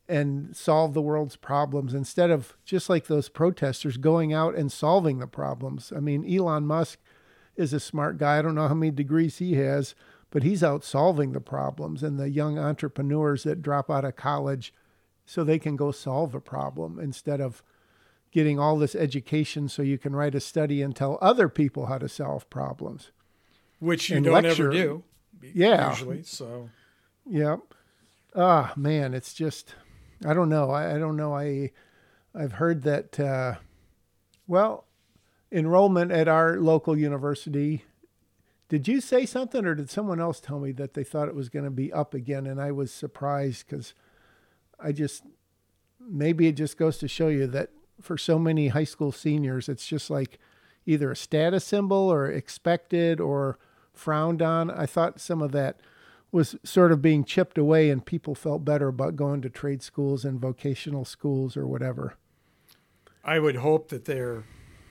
and 0.08 0.56
solve 0.56 0.94
the 0.94 1.02
world's 1.02 1.36
problems 1.36 1.94
instead 1.94 2.30
of 2.30 2.56
just 2.64 2.90
like 2.90 3.08
those 3.08 3.28
protesters 3.30 3.98
going 3.98 4.34
out 4.34 4.56
and 4.56 4.72
solving 4.72 5.20
the 5.20 5.28
problems. 5.28 5.92
I 5.96 6.00
mean, 6.00 6.24
Elon 6.32 6.68
Musk 6.68 7.00
is 7.56 7.74
a 7.74 7.80
smart 7.80 8.18
guy. 8.18 8.38
I 8.38 8.42
don't 8.42 8.56
know 8.56 8.68
how 8.68 8.74
many 8.76 8.92
degrees 8.92 9.38
he 9.38 9.56
has, 9.56 9.96
but 10.30 10.44
he's 10.44 10.64
out 10.64 10.84
solving 10.84 11.32
the 11.32 11.40
problems 11.42 12.04
and 12.04 12.20
the 12.20 12.30
young 12.30 12.60
entrepreneurs 12.60 13.44
that 13.44 13.62
drop 13.64 13.90
out 13.90 14.06
of 14.06 14.16
college 14.16 14.74
so 15.26 15.44
they 15.44 15.58
can 15.58 15.76
go 15.76 15.92
solve 15.92 16.36
a 16.36 16.40
problem 16.40 17.00
instead 17.00 17.42
of 17.42 17.64
getting 18.32 18.60
all 18.60 18.78
this 18.78 18.94
education 18.96 19.68
so 19.70 19.82
you 19.82 19.98
can 19.98 20.16
write 20.16 20.36
a 20.36 20.40
study 20.40 20.82
and 20.82 20.96
tell 20.96 21.18
other 21.22 21.50
people 21.50 21.88
how 21.88 21.98
to 21.98 22.10
solve 22.10 22.48
problems. 22.50 23.12
Which 23.80 24.10
you 24.10 24.18
And 24.18 24.26
don't 24.26 24.34
lecture. 24.44 24.66
ever 24.66 24.72
do. 24.72 25.04
Yeah. 25.54 25.90
Usually. 25.90 26.22
So 26.24 26.70
Yep. 27.28 27.60
Ah, 28.36 28.74
man, 28.76 29.14
it's 29.14 29.34
just 29.34 29.74
I 30.26 30.34
don't 30.34 30.50
know. 30.50 30.72
I, 30.72 30.96
I 30.96 30.98
don't 30.98 31.18
know. 31.18 31.36
I 31.36 31.72
I've 32.34 32.54
heard 32.54 32.84
that 32.84 33.20
uh, 33.20 33.56
well, 34.48 34.86
enrollment 35.52 36.12
at 36.12 36.28
our 36.28 36.58
local 36.60 36.98
university. 36.98 37.84
Did 38.68 38.88
you 38.88 39.00
say 39.00 39.26
something, 39.26 39.66
or 39.66 39.76
did 39.76 39.90
someone 39.90 40.20
else 40.20 40.40
tell 40.40 40.60
me 40.60 40.72
that 40.74 40.96
they 40.96 41.04
thought 41.04 41.28
it 41.28 41.36
was 41.36 41.50
going 41.50 41.66
to 41.66 41.72
be 41.72 41.94
up 41.94 42.14
again? 42.14 42.48
And 42.48 42.60
I 42.60 42.72
was 42.72 42.92
surprised 42.92 43.68
because 43.68 43.94
I 44.80 44.92
just 44.92 45.24
maybe 46.00 46.48
it 46.48 46.54
just 46.54 46.78
goes 46.78 46.98
to 47.00 47.08
show 47.08 47.28
you 47.28 47.48
that 47.48 47.70
for 48.02 48.18
so 48.18 48.38
many 48.38 48.70
high 48.70 48.84
school 48.84 49.12
seniors, 49.12 49.70
it's 49.70 49.88
just 49.88 50.10
like 50.10 50.40
either 50.86 51.12
a 51.12 51.16
status 51.16 51.64
symbol 51.64 52.12
or 52.12 52.28
expected 52.28 53.20
or 53.20 53.58
frowned 53.94 54.42
on. 54.42 54.70
I 54.70 54.86
thought 54.86 55.22
some 55.22 55.42
of 55.42 55.52
that 55.54 55.80
was 56.36 56.54
sort 56.66 56.92
of 56.92 57.02
being 57.02 57.24
chipped 57.24 57.58
away 57.58 57.90
and 57.90 58.06
people 58.06 58.36
felt 58.36 58.66
better 58.66 58.90
about 58.90 59.16
going 59.16 59.42
to 59.42 59.50
trade 59.50 59.82
schools 59.82 60.26
and 60.26 60.38
vocational 60.38 61.06
schools 61.06 61.56
or 61.56 61.66
whatever. 61.66 62.18
I 63.24 63.40
would 63.40 63.56
hope 63.56 63.88
that 63.88 64.04
they're 64.04 64.44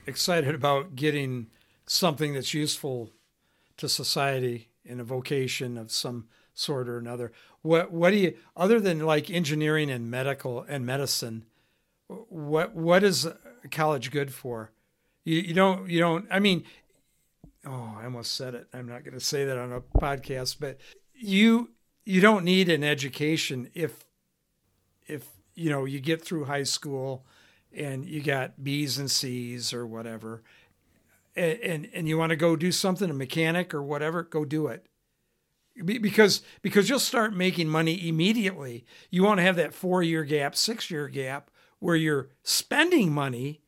excited 0.07 0.55
about 0.55 0.95
getting 0.95 1.45
something 1.85 2.33
that's 2.33 2.55
useful 2.55 3.11
to 3.77 3.87
society 3.87 4.69
in 4.83 4.99
a 4.99 5.03
vocation 5.03 5.77
of 5.77 5.91
some 5.91 6.25
sort 6.55 6.89
or 6.89 6.97
another. 6.97 7.31
What 7.61 7.91
what 7.91 8.09
do 8.09 8.17
you 8.17 8.35
other 8.57 8.79
than 8.79 9.05
like 9.05 9.29
engineering 9.29 9.91
and 9.91 10.09
medical 10.09 10.65
and 10.67 10.83
medicine? 10.83 11.45
What 12.07 12.73
what 12.73 13.03
is 13.03 13.27
college 13.69 14.09
good 14.09 14.33
for? 14.33 14.71
You 15.23 15.41
you 15.41 15.53
don't 15.53 15.87
you 15.91 15.99
don't. 15.99 16.25
I 16.31 16.39
mean, 16.39 16.63
oh, 17.67 17.97
I 17.99 18.05
almost 18.05 18.33
said 18.33 18.55
it. 18.55 18.67
I'm 18.73 18.87
not 18.87 19.03
going 19.03 19.13
to 19.13 19.23
say 19.23 19.45
that 19.45 19.59
on 19.59 19.71
a 19.71 19.81
podcast, 19.81 20.57
but 20.59 20.79
you 21.15 21.71
you 22.05 22.21
don't 22.21 22.43
need 22.43 22.69
an 22.69 22.83
education 22.83 23.69
if 23.73 24.05
if 25.07 25.27
you 25.55 25.69
know 25.69 25.85
you 25.85 25.99
get 25.99 26.23
through 26.23 26.45
high 26.45 26.63
school 26.63 27.25
and 27.73 28.05
you 28.05 28.21
got 28.21 28.63
B's 28.63 28.97
and 28.97 29.11
C's 29.11 29.73
or 29.73 29.85
whatever, 29.85 30.43
and 31.35 31.59
and, 31.59 31.89
and 31.93 32.07
you 32.07 32.17
want 32.17 32.31
to 32.31 32.35
go 32.35 32.55
do 32.55 32.71
something, 32.71 33.09
a 33.09 33.13
mechanic 33.13 33.73
or 33.73 33.83
whatever, 33.83 34.23
go 34.23 34.45
do 34.45 34.67
it. 34.67 34.85
Because 35.83 36.41
because 36.61 36.87
you'll 36.87 36.99
start 36.99 37.35
making 37.35 37.67
money 37.67 38.07
immediately. 38.07 38.85
You 39.09 39.23
want 39.23 39.39
to 39.39 39.43
have 39.43 39.57
that 39.57 39.73
four 39.73 40.01
year 40.01 40.23
gap, 40.23 40.55
six 40.55 40.89
year 40.89 41.09
gap 41.09 41.51
where 41.79 41.97
you're 41.97 42.29
spending 42.43 43.11
money 43.11 43.61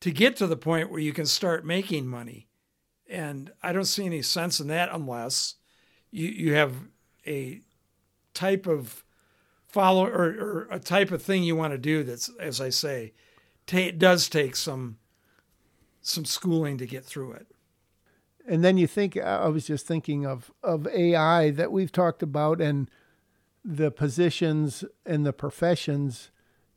to 0.00 0.10
get 0.10 0.36
to 0.36 0.46
the 0.46 0.56
point 0.56 0.90
where 0.90 1.00
you 1.00 1.12
can 1.12 1.26
start 1.26 1.64
making 1.64 2.06
money. 2.06 2.48
And 3.08 3.52
I 3.62 3.72
don't 3.72 3.84
see 3.84 4.06
any 4.06 4.22
sense 4.22 4.60
in 4.60 4.68
that 4.68 4.88
unless 4.92 5.56
you, 6.10 6.28
you 6.28 6.54
have 6.54 6.74
a 7.26 7.60
type 8.34 8.66
of 8.66 9.04
follow 9.66 10.06
or, 10.06 10.24
or 10.24 10.68
a 10.70 10.78
type 10.78 11.10
of 11.10 11.22
thing 11.22 11.42
you 11.42 11.56
want 11.56 11.72
to 11.72 11.78
do 11.78 12.02
that's 12.02 12.28
as 12.40 12.60
I 12.60 12.70
say, 12.70 13.12
ta- 13.66 13.92
does 13.96 14.28
take 14.28 14.56
some 14.56 14.98
some 16.02 16.24
schooling 16.24 16.78
to 16.78 16.86
get 16.86 17.04
through 17.04 17.32
it. 17.32 17.46
And 18.48 18.64
then 18.64 18.78
you 18.78 18.86
think 18.86 19.16
I 19.16 19.48
was 19.48 19.66
just 19.66 19.86
thinking 19.86 20.26
of 20.26 20.50
of 20.62 20.86
AI 20.88 21.50
that 21.50 21.72
we've 21.72 21.92
talked 21.92 22.22
about 22.22 22.60
and 22.60 22.90
the 23.64 23.90
positions 23.90 24.84
and 25.04 25.24
the 25.24 25.32
professions 25.32 26.30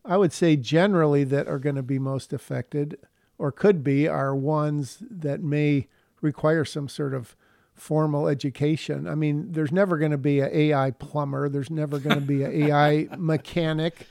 I 0.06 0.18
would 0.18 0.34
say 0.34 0.58
generally 0.58 1.24
that 1.24 1.48
are 1.48 1.60
going 1.60 1.78
to 1.78 1.84
be 1.84 1.98
most 1.98 2.34
affected 2.34 2.98
or 3.38 3.52
could 3.52 3.84
be 3.84 4.08
are 4.08 4.36
ones 4.36 4.98
that 5.10 5.42
may 5.42 5.88
require 6.22 6.66
some 6.66 6.90
sort 6.90 7.14
of 7.14 7.36
formal 7.76 8.28
education. 8.28 9.08
I 9.08 9.16
mean, 9.16 9.52
there's 9.52 9.72
never 9.72 9.98
going 9.98 10.12
to 10.12 10.18
be 10.18 10.40
an 10.40 10.50
AI 10.52 10.92
plumber, 10.92 11.50
there's 11.50 11.70
never 11.70 12.00
going 12.00 12.20
to 12.20 12.26
be 12.26 12.44
an 12.44 12.70
AI 12.70 13.08
mechanic. 13.18 14.08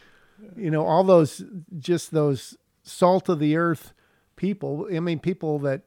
You 0.56 0.70
know, 0.70 0.84
all 0.84 1.04
those 1.04 1.44
just 1.78 2.10
those 2.10 2.56
salt 2.82 3.28
of 3.28 3.38
the 3.38 3.56
earth 3.56 3.92
people. 4.36 4.88
I 4.92 5.00
mean, 5.00 5.20
people 5.20 5.58
that 5.60 5.82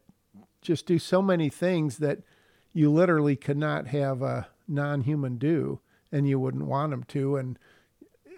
just 0.61 0.85
do 0.85 0.97
so 0.97 1.21
many 1.21 1.49
things 1.49 1.97
that 1.97 2.19
you 2.73 2.91
literally 2.91 3.35
could 3.35 3.57
not 3.57 3.88
have 3.88 4.21
a 4.21 4.47
non-human 4.67 5.38
do 5.38 5.79
and 6.11 6.27
you 6.27 6.39
wouldn't 6.39 6.65
want 6.65 6.91
them 6.91 7.03
to 7.03 7.35
and 7.35 7.59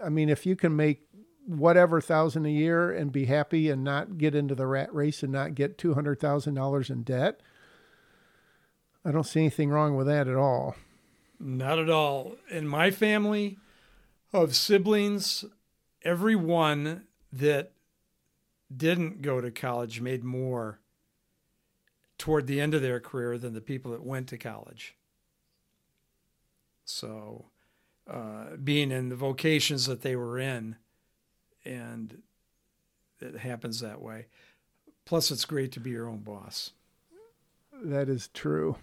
I 0.03 0.09
mean, 0.09 0.29
if 0.29 0.45
you 0.45 0.55
can 0.55 0.75
make 0.75 1.03
whatever 1.45 2.01
thousand 2.01 2.45
a 2.45 2.49
year 2.51 2.91
and 2.91 3.11
be 3.11 3.25
happy 3.25 3.69
and 3.69 3.83
not 3.83 4.17
get 4.17 4.35
into 4.35 4.55
the 4.55 4.67
rat 4.67 4.93
race 4.93 5.23
and 5.23 5.31
not 5.31 5.55
get 5.55 5.77
two 5.77 5.93
hundred 5.93 6.19
thousand 6.19 6.55
dollars 6.55 6.89
in 6.89 7.03
debt, 7.03 7.41
I 9.07 9.11
don't 9.11 9.23
see 9.23 9.39
anything 9.39 9.69
wrong 9.69 9.95
with 9.95 10.07
that 10.07 10.27
at 10.27 10.35
all. 10.35 10.75
Not 11.39 11.79
at 11.79 11.89
all. 11.89 12.35
In 12.49 12.67
my 12.67 12.91
family 12.91 13.57
of 14.33 14.53
siblings, 14.53 15.45
every 16.01 16.35
one 16.35 17.03
that 17.31 17.71
didn't 18.75 19.21
go 19.21 19.39
to 19.39 19.49
college 19.49 20.01
made 20.01 20.25
more 20.25 20.79
toward 22.17 22.47
the 22.47 22.59
end 22.59 22.73
of 22.73 22.81
their 22.81 22.99
career 22.99 23.37
than 23.37 23.53
the 23.53 23.61
people 23.61 23.91
that 23.91 24.03
went 24.03 24.27
to 24.27 24.37
college. 24.37 24.97
So, 26.83 27.45
uh, 28.11 28.57
being 28.61 28.91
in 28.91 29.07
the 29.07 29.15
vocations 29.15 29.85
that 29.85 30.01
they 30.01 30.17
were 30.17 30.37
in, 30.37 30.75
and 31.63 32.23
it 33.21 33.37
happens 33.37 33.79
that 33.79 34.01
way. 34.01 34.25
Plus, 35.05 35.31
it's 35.31 35.45
great 35.45 35.71
to 35.71 35.79
be 35.79 35.91
your 35.91 36.09
own 36.09 36.19
boss. 36.19 36.71
That 37.71 38.09
is 38.09 38.27
true. 38.33 38.75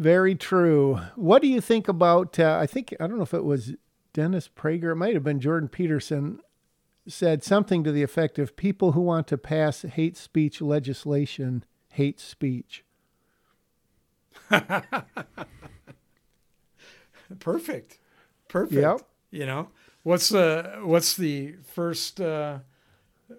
Very 0.00 0.34
true. 0.34 0.98
What 1.14 1.42
do 1.42 1.48
you 1.48 1.60
think 1.60 1.86
about? 1.86 2.38
Uh, 2.38 2.56
I 2.58 2.66
think 2.66 2.94
I 2.98 3.06
don't 3.06 3.18
know 3.18 3.22
if 3.22 3.34
it 3.34 3.44
was 3.44 3.74
Dennis 4.14 4.48
Prager. 4.48 4.92
It 4.92 4.96
might 4.96 5.12
have 5.12 5.22
been 5.22 5.40
Jordan 5.40 5.68
Peterson. 5.68 6.40
Said 7.06 7.44
something 7.44 7.84
to 7.84 7.92
the 7.92 8.02
effect 8.02 8.38
of 8.38 8.56
people 8.56 8.92
who 8.92 9.02
want 9.02 9.26
to 9.26 9.36
pass 9.36 9.82
hate 9.82 10.16
speech 10.16 10.62
legislation 10.62 11.66
hate 11.90 12.18
speech. 12.18 12.82
Perfect. 17.38 17.98
Perfect. 18.48 18.80
Yep. 18.80 19.02
You 19.30 19.44
know, 19.44 19.68
what's 20.02 20.30
the 20.30 20.80
what's 20.82 21.14
the 21.14 21.56
first 21.74 22.22
uh, 22.22 22.60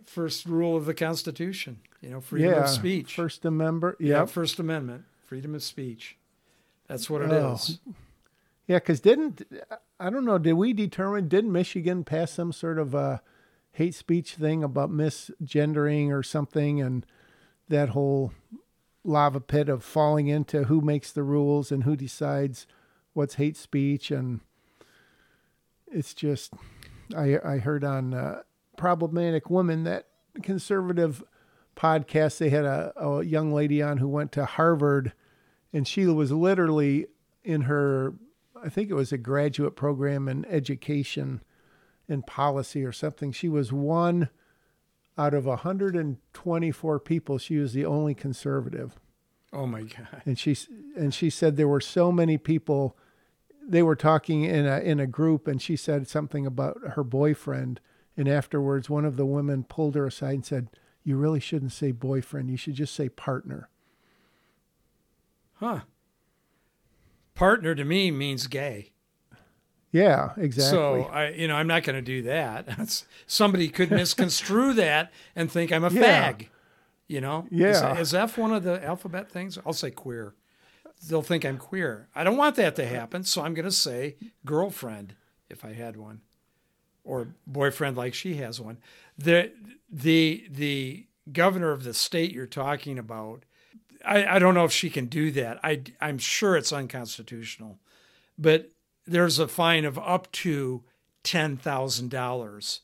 first 0.06 0.46
rule 0.46 0.78
of 0.78 0.86
the 0.86 0.94
Constitution? 0.94 1.80
You 2.02 2.12
know, 2.12 2.22
freedom 2.22 2.52
yeah. 2.52 2.66
of 2.66 2.70
speech. 2.70 3.16
First 3.16 3.46
Amendment. 3.46 3.96
yeah, 4.00 4.26
First 4.26 4.60
Amendment, 4.60 5.06
freedom 5.26 5.56
of 5.56 5.64
speech. 5.64 6.18
That's 6.92 7.10
what 7.10 7.22
it 7.22 7.32
Oh. 7.32 7.54
is. 7.54 7.80
Yeah, 8.68 8.78
because 8.80 9.00
didn't 9.00 9.44
I 9.98 10.10
don't 10.10 10.26
know? 10.26 10.38
Did 10.38 10.54
we 10.54 10.74
determine? 10.74 11.30
Did 11.30 11.46
Michigan 11.46 12.04
pass 12.04 12.32
some 12.34 12.52
sort 12.52 12.78
of 12.78 12.94
a 12.94 13.22
hate 13.72 13.96
speech 13.96 14.36
thing 14.36 14.62
about 14.62 14.90
misgendering 14.92 16.10
or 16.12 16.22
something, 16.22 16.82
and 16.82 17.06
that 17.70 17.90
whole 17.90 18.34
lava 19.06 19.40
pit 19.40 19.70
of 19.70 19.86
falling 19.86 20.28
into 20.28 20.66
who 20.66 20.82
makes 20.82 21.14
the 21.14 21.24
rules 21.24 21.72
and 21.72 21.84
who 21.86 21.96
decides 21.96 22.68
what's 23.14 23.36
hate 23.36 23.56
speech, 23.56 24.12
and 24.12 24.42
it's 25.90 26.14
just 26.14 26.54
I 27.16 27.40
I 27.44 27.58
heard 27.60 27.86
on 27.86 28.14
uh, 28.14 28.42
problematic 28.76 29.50
woman 29.50 29.86
that 29.86 30.08
conservative 30.44 31.24
podcast 31.76 32.38
they 32.38 32.50
had 32.50 32.66
a, 32.66 32.92
a 33.02 33.24
young 33.24 33.54
lady 33.54 33.82
on 33.82 33.98
who 33.98 34.10
went 34.10 34.34
to 34.34 34.44
Harvard 34.46 35.14
and 35.74 35.88
she 35.88 36.06
was 36.06 36.32
literally 36.32 37.08
in 37.44 37.62
her 37.62 38.14
i 38.64 38.70
think 38.70 38.90
it 38.90 38.94
was 38.96 39.12
a 39.12 39.18
graduate 39.18 39.76
program 39.76 40.28
in 40.28 40.46
education 40.46 41.42
and 42.08 42.26
policy 42.28 42.84
or 42.84 42.92
something 42.92 43.32
she 43.32 43.50
was 43.50 43.72
one 43.72 44.30
out 45.18 45.34
of 45.34 45.46
124 45.46 47.00
people 47.00 47.38
she 47.38 47.58
was 47.58 47.74
the 47.74 47.86
only 47.86 48.14
conservative 48.14 48.96
Oh 49.54 49.66
my 49.66 49.82
God. 49.84 50.22
and 50.26 50.40
she 50.40 50.56
and 50.96 51.14
she 51.14 51.30
said 51.30 51.58
there 51.58 51.68
were 51.68 51.82
so 51.82 52.12
many 52.12 52.38
people 52.38 52.98
they 53.68 53.84
were 53.84 53.96
talking 53.98 54.44
in 54.44 54.66
a 54.66 54.80
in 54.80 55.00
a 55.00 55.06
group, 55.06 55.48
and 55.48 55.62
she 55.62 55.76
said 55.76 56.08
something 56.08 56.46
about 56.48 56.80
her 56.96 57.04
boyfriend, 57.04 57.80
and 58.18 58.28
afterwards, 58.28 58.90
one 58.90 59.06
of 59.06 59.18
the 59.18 59.26
women 59.26 59.64
pulled 59.64 59.94
her 59.96 60.08
aside 60.08 60.34
and 60.34 60.46
said, 60.46 60.70
"You 61.04 61.16
really 61.16 61.40
shouldn't 61.40 61.72
say 61.74 61.92
boyfriend. 61.92 62.50
You 62.50 62.58
should 62.58 62.74
just 62.74 62.96
say 62.96 63.08
partner." 63.08 63.70
Huh. 65.62 65.82
Partner 67.36 67.76
to 67.76 67.86
me 67.86 68.12
means 68.12 68.48
gay. 68.48 68.92
Yeah, 69.92 70.32
exactly. 70.38 70.78
So 70.78 71.04
I, 71.04 71.30
you 71.30 71.48
know, 71.48 71.56
I'm 71.56 71.68
not 71.68 71.84
going 71.84 71.96
to 71.98 72.02
do 72.02 72.24
that. 72.24 73.04
Somebody 73.28 73.70
could 73.70 73.92
misconstrue 73.92 74.74
that 74.76 75.12
and 75.36 75.52
think 75.52 75.72
I'm 75.72 75.84
a 75.84 75.90
Yeah. 75.92 76.32
fag. 76.34 76.48
You 77.08 77.22
know? 77.22 77.48
Yeah. 77.52 77.94
Is, 77.96 78.10
is 78.10 78.14
F 78.14 78.38
one 78.38 78.54
of 78.54 78.64
the 78.64 78.84
alphabet 78.86 79.30
things? 79.32 79.58
I'll 79.66 79.74
say 79.74 79.92
queer. 79.92 80.34
They'll 81.08 81.22
think 81.22 81.44
I'm 81.46 81.58
queer. 81.58 82.08
I 82.16 82.24
don't 82.24 82.38
want 82.38 82.56
that 82.56 82.76
to 82.78 82.86
happen, 82.88 83.24
so 83.24 83.42
I'm 83.42 83.54
going 83.54 83.66
to 83.66 83.72
say 83.72 84.16
girlfriend 84.46 85.16
if 85.50 85.66
I 85.66 85.74
had 85.74 85.98
one, 85.98 86.22
or 87.04 87.30
boyfriend 87.48 87.98
like 87.98 88.14
she 88.14 88.36
has 88.36 88.62
one. 88.62 88.78
The 89.18 89.52
the 89.90 90.46
the 90.50 91.08
governor 91.32 91.72
of 91.72 91.84
the 91.84 91.94
state 91.96 92.32
you're 92.34 92.46
talking 92.46 92.98
about. 93.00 93.44
I, 94.06 94.36
I 94.36 94.40
don't 94.40 94.54
know 94.54 94.66
if 94.66 94.72
she 94.72 94.90
can 94.90 95.06
do 95.06 95.32
that. 95.32 95.60
I, 95.64 95.82
I'm 96.00 96.18
sure 96.18 96.56
it's 96.56 96.74
unconstitutional, 96.74 97.80
but 98.38 98.72
there's 99.06 99.40
a 99.40 99.48
fine 99.48 99.86
of 99.86 100.00
up 100.00 100.32
to 100.32 100.84
$10,000 101.24 102.80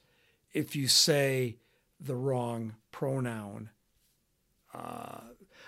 if 0.54 0.76
you 0.76 0.88
say 0.88 1.58
the 2.00 2.16
wrong 2.16 2.76
pronoun. 2.92 3.70
Uh, 4.74 5.20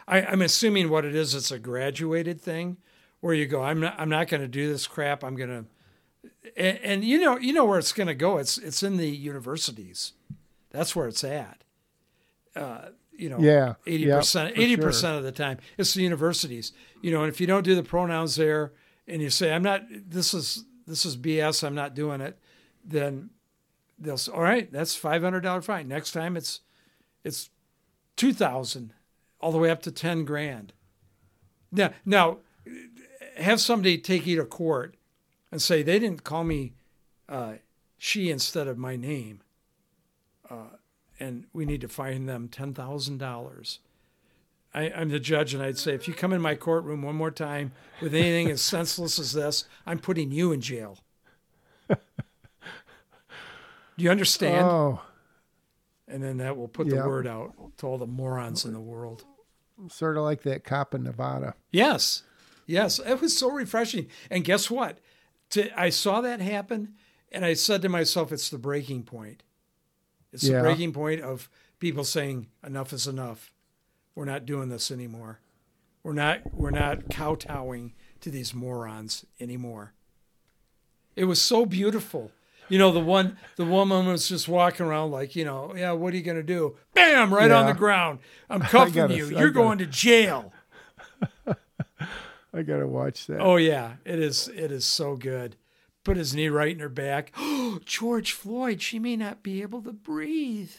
I, 0.08 0.22
I'm 0.22 0.42
assuming 0.42 0.90
what 0.90 1.06
it 1.06 1.16
is, 1.16 1.34
it's 1.34 1.52
a 1.52 1.60
graduated 1.60 2.42
thing 2.42 2.78
where 3.20 3.34
you 3.34 3.46
go, 3.46 3.64
I'm 3.64 3.80
not, 3.80 3.96
I'm 3.98 4.10
not 4.10 4.28
going 4.28 4.42
to 4.42 4.48
do 4.48 4.72
this 4.72 4.88
crap. 4.88 5.24
I'm 5.24 5.36
going 5.36 5.50
to, 5.50 5.66
and, 6.58 7.04
you 7.04 7.20
know, 7.20 7.38
you 7.38 7.54
know 7.54 7.66
where 7.66 7.80
it's 7.80 7.94
going 7.94 8.08
to 8.08 8.16
go. 8.16 8.38
It's, 8.38 8.58
it's 8.58 8.84
in 8.84 8.98
the 8.98 9.10
universities. 9.10 10.14
That's 10.72 10.96
where 10.96 11.08
it's 11.08 11.24
at. 11.24 11.64
Uh, 12.56 12.90
you 13.20 13.30
know, 13.30 13.40
Yeah. 13.40 13.76
eighty 13.86 14.06
Yep, 14.06 14.20
percent, 14.20 14.56
for 14.56 14.62
eighty 14.62 14.76
sure. 14.76 14.84
percent 14.84 15.18
of 15.18 15.24
the 15.24 15.32
time, 15.32 15.58
it's 15.78 15.94
the 15.94 16.02
universities. 16.04 16.72
You 17.02 17.12
know, 17.12 17.24
and 17.24 17.32
if 17.32 17.40
you 17.42 17.48
don't 17.48 17.64
do 17.64 17.76
the 17.76 17.84
pronouns 17.84 18.36
there, 18.36 18.74
and 19.08 19.22
you 19.22 19.30
say, 19.30 19.54
"I'm 19.54 19.64
not," 19.64 19.84
this 19.90 20.34
is 20.34 20.66
this 20.88 21.06
is 21.06 21.18
BS. 21.18 21.64
I'm 21.64 21.76
not 21.76 21.94
doing 21.96 22.22
it. 22.22 22.40
Then 22.84 23.30
they'll 23.98 24.18
say, 24.18 24.32
"All 24.32 24.42
right, 24.42 24.72
that's 24.72 24.96
five 24.96 25.22
hundred 25.22 25.42
dollar 25.42 25.62
fine." 25.62 25.88
Next 25.88 26.12
time, 26.12 26.36
it's 26.38 26.62
it's 27.24 27.50
two 28.16 28.34
thousand, 28.34 28.94
all 29.42 29.52
the 29.52 29.58
way 29.58 29.70
up 29.70 29.82
to 29.84 29.92
ten 29.92 30.26
grand. 30.26 30.74
Now, 31.72 31.94
now, 32.06 32.38
have 33.38 33.62
somebody 33.62 33.98
take 33.98 34.26
you 34.26 34.36
to 34.38 34.46
court 34.46 34.96
and 35.52 35.62
say 35.62 35.84
they 35.84 36.00
didn't 36.00 36.24
call 36.24 36.44
me 36.44 36.74
uh, 37.28 37.54
she 37.98 38.32
instead 38.32 38.68
of 38.68 38.78
my 38.78 38.96
name, 38.96 39.42
uh, 40.50 40.78
and 41.20 41.46
we 41.54 41.66
need 41.66 41.82
to 41.82 41.88
fine 41.88 42.26
them 42.26 42.48
ten 42.48 42.74
thousand 42.74 43.18
dollars. 43.18 43.80
I'm 44.74 45.10
the 45.10 45.20
judge, 45.20 45.56
and 45.56 45.64
I'd 45.64 45.80
say 45.80 45.96
if 45.96 46.08
you 46.08 46.14
come 46.14 46.32
in 46.32 46.42
my 46.42 46.54
courtroom 46.54 47.02
one 47.02 47.16
more 47.16 47.32
time 47.32 47.72
with 48.02 48.14
anything 48.14 48.52
as 48.52 48.62
senseless 48.62 49.18
as 49.18 49.34
this, 49.34 49.66
I'm 49.86 49.98
putting 49.98 50.32
you 50.32 50.52
in 50.52 50.62
jail. 50.62 51.00
Do 51.90 51.96
you 53.98 54.12
understand? 54.12 54.66
Oh, 54.66 55.02
and 56.08 56.24
then 56.24 56.38
that 56.38 56.56
will 56.56 56.68
put 56.68 56.88
Yeah. 56.88 57.02
the 57.02 57.08
word 57.08 57.28
out 57.28 57.54
to 57.78 57.88
all 57.88 57.98
the 57.98 58.08
morons 58.08 58.64
in 58.66 58.74
the 58.74 58.80
world. 58.80 59.26
sort 59.90 60.18
of 60.18 60.24
like 60.24 60.42
that 60.44 60.64
cop 60.64 60.94
in 60.94 61.04
Nevada. 61.04 61.56
Yes, 61.72 62.24
yes, 62.66 63.00
it 63.00 63.22
was 63.22 63.36
so 63.38 63.50
refreshing. 63.50 64.08
And 64.30 64.44
guess 64.44 64.70
what? 64.70 65.00
To, 65.52 65.70
I 65.80 65.90
saw 65.90 66.22
that 66.22 66.42
happen, 66.42 66.94
and 67.32 67.44
I 67.46 67.54
said 67.54 67.82
to 67.84 67.90
myself, 67.90 68.32
"It's 68.32 68.50
the 68.50 68.58
breaking 68.60 69.04
point. 69.04 69.42
It's 70.32 70.44
Yeah. 70.44 70.58
the 70.58 70.64
breaking 70.64 70.94
point 70.94 71.22
of 71.22 71.50
people 71.80 72.04
saying 72.04 72.48
enough 72.66 72.94
is 72.94 73.08
enough. 73.08 73.52
We're 74.16 74.26
not 74.26 74.46
doing 74.46 74.70
this 74.70 74.92
anymore. 74.92 75.40
We're 76.04 76.14
not. 76.14 76.54
We're 76.54 76.72
not 76.72 77.10
kowtowing 77.10 77.94
to 78.22 78.30
these 78.30 78.54
morons 78.54 79.26
anymore." 79.40 79.94
It 81.16 81.26
was 81.26 81.42
so 81.42 81.66
beautiful. 81.66 82.32
You 82.70 82.78
know, 82.78 82.92
the 82.92 83.00
one, 83.00 83.38
the 83.56 83.66
woman 83.66 84.06
was 84.06 84.30
just 84.30 84.48
walking 84.48 84.86
around 84.86 85.10
like, 85.12 85.36
you 85.36 85.44
know, 85.44 85.74
yeah, 85.76 85.92
what 85.92 86.14
are 86.14 86.18
you 86.18 86.22
going 86.24 86.38
to 86.38 86.44
do? 86.44 86.78
Bam, 86.94 87.34
right 87.34 87.50
on 87.50 87.66
the 87.66 87.74
ground. 87.74 88.20
I'm 88.50 88.60
cuffing 88.76 88.94
gotta- 88.94 89.16
you. 89.16 89.26
You're 89.30 89.50
gotta- 89.50 89.52
going 89.52 89.78
to 89.80 89.86
jail. 89.88 90.54
I 92.54 92.64
gotta 92.64 92.88
watch 92.88 93.28
that. 93.28 93.40
Oh 93.42 93.58
yeah, 93.58 93.94
it 94.06 94.20
is. 94.20 94.48
It 94.50 94.72
is 94.72 94.86
so 94.86 95.16
good. 95.16 95.56
Put 96.10 96.18
his 96.18 96.34
knee 96.34 96.50
right 96.50 96.72
in 96.72 96.80
her 96.80 96.90
back. 96.90 97.32
Oh, 97.38 97.80
George 97.86 98.32
Floyd. 98.32 98.82
She 98.82 98.98
may 98.98 99.16
not 99.16 99.44
be 99.44 99.62
able 99.62 99.84
to 99.84 99.94
breathe. 99.94 100.72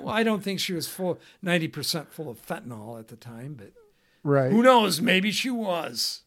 Well, 0.00 0.14
I 0.14 0.22
don't 0.22 0.44
think 0.44 0.60
she 0.60 0.74
was 0.74 0.86
full, 0.86 1.18
ninety 1.42 1.66
percent 1.66 2.12
full 2.12 2.30
of 2.30 2.40
fentanyl 2.40 2.96
at 2.96 3.08
the 3.08 3.16
time, 3.16 3.54
but 3.54 3.72
right. 4.22 4.52
who 4.52 4.62
knows? 4.62 5.00
Maybe 5.00 5.32
she 5.32 5.50
was. 5.50 6.22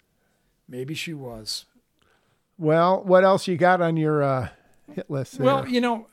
Maybe 0.68 0.94
she 0.94 1.14
was. 1.14 1.68
Well, 2.58 3.02
what 3.02 3.24
else 3.24 3.48
you 3.48 3.56
got 3.56 3.82
on 3.82 3.96
your 3.96 4.22
uh, 4.22 4.50
hit 4.94 5.10
list? 5.10 5.38
There? 5.38 5.46
Well, 5.46 5.66
you 5.66 5.80
know, 5.80 6.08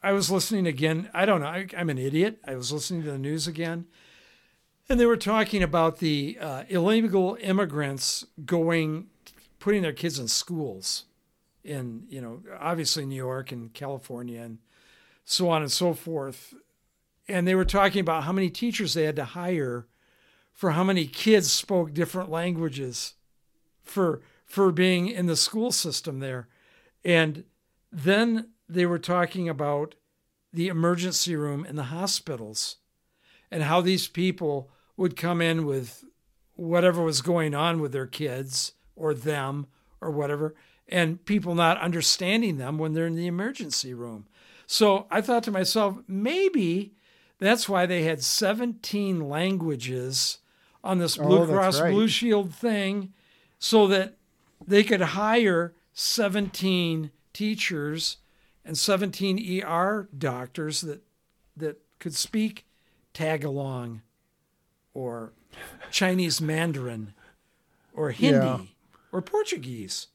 I 0.00 0.12
was 0.12 0.30
listening 0.30 0.68
again. 0.68 1.10
I 1.12 1.26
don't 1.26 1.40
know. 1.40 1.48
I, 1.48 1.66
I'm 1.76 1.90
an 1.90 1.98
idiot. 1.98 2.38
I 2.46 2.54
was 2.54 2.72
listening 2.72 3.02
to 3.02 3.10
the 3.10 3.18
news 3.18 3.48
again, 3.48 3.86
and 4.88 5.00
they 5.00 5.06
were 5.06 5.16
talking 5.16 5.64
about 5.64 5.98
the 5.98 6.38
uh, 6.40 6.62
illegal 6.68 7.36
immigrants 7.40 8.24
going, 8.44 9.08
putting 9.58 9.82
their 9.82 9.92
kids 9.92 10.20
in 10.20 10.28
schools, 10.28 11.06
in 11.68 12.04
you 12.08 12.20
know, 12.20 12.42
obviously 12.58 13.04
New 13.06 13.16
York 13.16 13.52
and 13.52 13.72
California 13.72 14.40
and 14.40 14.58
so 15.24 15.50
on 15.50 15.62
and 15.62 15.70
so 15.70 15.92
forth. 15.92 16.54
And 17.28 17.46
they 17.46 17.54
were 17.54 17.66
talking 17.66 18.00
about 18.00 18.24
how 18.24 18.32
many 18.32 18.48
teachers 18.48 18.94
they 18.94 19.04
had 19.04 19.16
to 19.16 19.24
hire 19.24 19.86
for 20.52 20.72
how 20.72 20.82
many 20.82 21.06
kids 21.06 21.52
spoke 21.52 21.92
different 21.92 22.30
languages 22.30 23.14
for 23.82 24.22
for 24.46 24.72
being 24.72 25.08
in 25.08 25.26
the 25.26 25.36
school 25.36 25.70
system 25.70 26.20
there. 26.20 26.48
And 27.04 27.44
then 27.92 28.48
they 28.68 28.86
were 28.86 28.98
talking 28.98 29.48
about 29.48 29.94
the 30.52 30.68
emergency 30.68 31.36
room 31.36 31.66
in 31.66 31.76
the 31.76 31.84
hospitals 31.84 32.76
and 33.50 33.62
how 33.62 33.82
these 33.82 34.08
people 34.08 34.70
would 34.96 35.16
come 35.16 35.42
in 35.42 35.66
with 35.66 36.04
whatever 36.54 37.02
was 37.02 37.20
going 37.20 37.54
on 37.54 37.80
with 37.80 37.92
their 37.92 38.06
kids 38.06 38.72
or 38.96 39.12
them 39.12 39.66
or 40.00 40.10
whatever, 40.10 40.54
and 40.88 41.24
people 41.24 41.54
not 41.54 41.78
understanding 41.80 42.56
them 42.56 42.78
when 42.78 42.92
they're 42.92 43.06
in 43.06 43.14
the 43.16 43.26
emergency 43.26 43.92
room. 43.94 44.26
So 44.66 45.06
I 45.10 45.20
thought 45.20 45.42
to 45.44 45.50
myself, 45.50 45.98
maybe 46.06 46.94
that's 47.38 47.68
why 47.68 47.86
they 47.86 48.02
had 48.04 48.22
17 48.22 49.28
languages 49.28 50.38
on 50.82 50.98
this 50.98 51.16
Blue 51.16 51.42
Oh, 51.42 51.46
Cross 51.46 51.80
right. 51.80 51.92
Blue 51.92 52.08
Shield 52.08 52.54
thing 52.54 53.12
so 53.58 53.86
that 53.88 54.16
they 54.66 54.82
could 54.84 55.00
hire 55.00 55.74
17 55.92 57.10
teachers 57.32 58.18
and 58.64 58.76
17 58.76 59.62
ER 59.64 60.08
doctors 60.16 60.80
that 60.82 61.02
that 61.56 61.80
could 61.98 62.14
speak 62.14 62.66
Tagalong 63.14 64.02
or 64.94 65.32
Chinese 65.90 66.40
Mandarin 66.40 67.14
or 67.92 68.10
Hindi 68.12 68.36
Yeah. 68.46 68.58
or 69.10 69.22
Portuguese, 69.22 70.06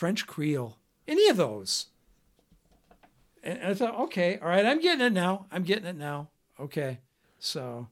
French 0.00 0.26
Creole, 0.26 0.78
any 1.06 1.28
of 1.28 1.36
those. 1.36 1.88
And 3.42 3.62
I 3.62 3.74
thought, 3.74 4.00
okay, 4.04 4.38
all 4.38 4.48
right, 4.48 4.64
I'm 4.64 4.80
getting 4.80 5.04
it 5.04 5.12
now. 5.12 5.44
I'm 5.52 5.62
getting 5.62 5.84
it 5.84 5.96
now. 5.96 6.30
Okay. 6.58 7.00
So, 7.38 7.86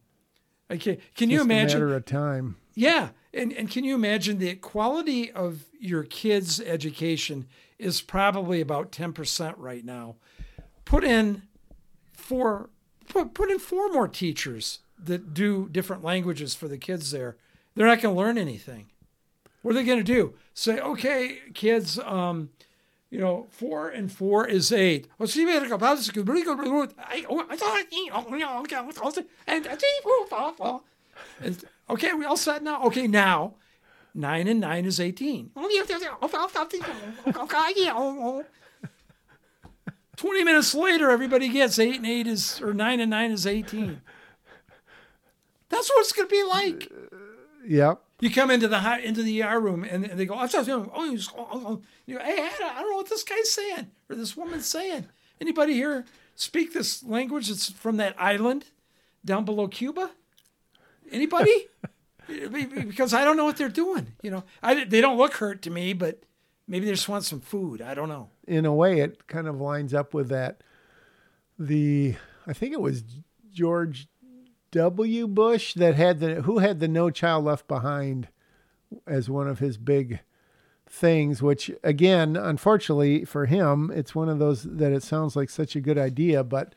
okay. 0.71 1.01
Can 1.15 1.29
you 1.29 1.43
imagine? 1.43 1.77
A 1.77 1.85
matter 1.85 1.95
of 1.95 2.07
time. 2.07 2.57
Yeah. 2.75 3.11
And, 3.35 3.53
and 3.53 3.71
can 3.71 3.85
you 3.85 3.95
imagine 3.95 4.39
the 4.39 4.55
quality 4.55 5.31
of 5.31 5.67
your 5.79 6.03
kids' 6.03 6.63
education 6.63 7.47
is 7.79 8.01
probably 8.01 8.63
about 8.63 8.91
10% 8.91 9.55
right 9.59 9.85
now. 9.85 10.17
Put 10.87 11.05
in 11.05 11.43
four 12.15 12.71
put, 13.11 13.35
put 13.35 13.51
in 13.51 13.59
four 13.59 13.93
more 13.93 14.09
teachers 14.09 14.79
that 14.99 15.35
do 15.35 15.69
different 15.71 16.03
languages 16.03 16.55
for 16.55 16.69
the 16.69 16.79
kids 16.79 17.11
there. 17.11 17.37
They're 17.75 17.87
not 17.87 18.01
going 18.01 18.15
to 18.15 18.19
learn 18.19 18.39
anything. 18.39 18.87
What 19.63 19.73
are 19.73 19.75
they 19.75 19.85
going 19.85 19.99
to 19.99 20.05
do? 20.05 20.35
Say, 20.55 20.79
okay, 20.79 21.39
kids, 21.55 21.99
um, 21.99 22.51
you 23.11 23.19
know, 23.19 23.47
four 23.51 23.89
and 23.89 24.11
four 24.11 24.47
is 24.47 24.73
eight. 24.73 25.09
And 31.41 31.65
okay, 31.91 32.13
we 32.13 32.25
all 32.25 32.37
set 32.37 32.63
now. 32.63 32.85
Okay, 32.85 33.07
now 33.07 33.55
nine 34.15 34.47
and 34.47 34.61
nine 34.61 34.85
is 34.85 35.01
eighteen. 35.01 35.51
Twenty 40.17 40.45
minutes 40.45 40.75
later, 40.75 41.11
everybody 41.11 41.49
gets 41.49 41.79
eight 41.79 41.97
and 41.97 42.07
eight 42.07 42.27
is 42.27 42.61
or 42.61 42.75
nine 42.75 43.01
and 43.01 43.11
nine 43.11 43.31
is 43.31 43.47
eighteen. 43.47 44.01
That's 45.69 45.89
what 45.91 46.01
it's 46.01 46.13
going 46.13 46.29
to 46.29 46.31
be 46.31 46.43
like. 46.43 46.91
Yep. 47.67 48.03
You 48.21 48.31
come 48.31 48.51
into 48.51 48.66
the 48.66 48.81
high, 48.81 49.01
into 49.01 49.23
the 49.23 49.43
ER 49.43 49.61
room 49.61 49.85
and, 49.85 50.05
and 50.05 50.19
they 50.19 50.27
go, 50.27 50.35
oh, 50.35 50.49
oh, 50.53 50.91
oh, 50.95 51.31
oh, 51.37 51.83
you 52.05 52.19
go, 52.19 52.25
hey, 52.25 52.49
I 52.62 52.81
don't 52.81 52.91
know 52.91 52.97
what 52.97 53.09
this 53.09 53.23
guy's 53.23 53.51
saying 53.51 53.91
or 54.11 54.16
this 54.16 54.37
woman's 54.37 54.66
saying. 54.66 55.07
Anybody 55.41 55.75
here 55.75 56.05
speak 56.35 56.73
this 56.73 57.05
language 57.05 57.49
that's 57.49 57.71
from 57.71 57.97
that 57.99 58.21
island 58.21 58.66
down 59.25 59.45
below 59.45 59.69
Cuba? 59.69 60.11
Anybody? 61.12 61.69
because 62.29 63.14
I 63.14 63.25
don't 63.25 63.37
know 63.37 63.45
what 63.45 63.57
they're 63.57 63.69
doing. 63.69 64.09
You 64.23 64.31
know, 64.33 64.45
I, 64.62 64.85
they 64.85 65.01
don't 65.01 65.16
look 65.16 65.35
hurt 65.35 65.62
to 65.62 65.71
me, 65.71 65.93
but 65.93 66.23
maybe 66.66 66.87
they 66.87 66.93
just 66.93 67.09
want 67.09 67.25
some 67.25 67.41
food. 67.41 67.81
I 67.81 67.95
don't 67.95 68.09
know. 68.09 68.31
In 68.47 68.66
a 68.66 68.75
way, 68.75 69.01
it 69.01 69.27
kind 69.27 69.47
of 69.47 69.61
lines 69.61 69.95
up 69.95 70.12
with 70.12 70.29
that. 70.29 70.62
The 71.59 72.16
I 72.47 72.53
think 72.53 72.73
it 72.73 72.81
was 72.81 73.03
George 73.53 74.09
W. 74.73 75.27
Bush 75.27 75.75
that 75.75 75.95
had 75.95 76.21
the 76.21 76.43
who 76.43 76.59
had 76.59 76.81
the 76.81 76.89
No 76.89 77.11
Child 77.11 77.45
Left 77.45 77.69
Behind 77.69 78.29
as 79.07 79.31
one 79.31 79.49
of 79.49 79.59
his 79.59 79.77
big 79.79 80.21
things. 80.87 81.43
Which 81.43 81.71
again, 81.83 82.37
unfortunately 82.37 83.25
for 83.25 83.47
him, 83.47 83.91
it's 83.95 84.14
one 84.14 84.29
of 84.29 84.39
those 84.39 84.62
that 84.64 84.93
it 84.93 85.03
sounds 85.03 85.37
like 85.37 85.51
such 85.51 85.77
a 85.77 85.81
good 85.81 85.99
idea, 85.99 86.45
but 86.45 86.75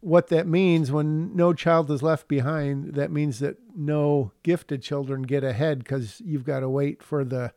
what 0.00 0.28
that 0.28 0.46
means 0.46 0.90
when 0.90 1.36
no 1.36 1.52
child 1.52 1.90
is 1.90 2.02
left 2.02 2.26
behind, 2.26 2.94
that 2.94 3.10
means 3.10 3.38
that 3.40 3.58
no 3.76 4.32
gifted 4.42 4.82
children 4.82 5.22
get 5.22 5.44
ahead 5.44 5.80
because 5.80 6.20
you've 6.22 6.44
got 6.44 6.60
to 6.60 6.70
wait 6.70 7.02
for 7.02 7.22
the 7.22 7.52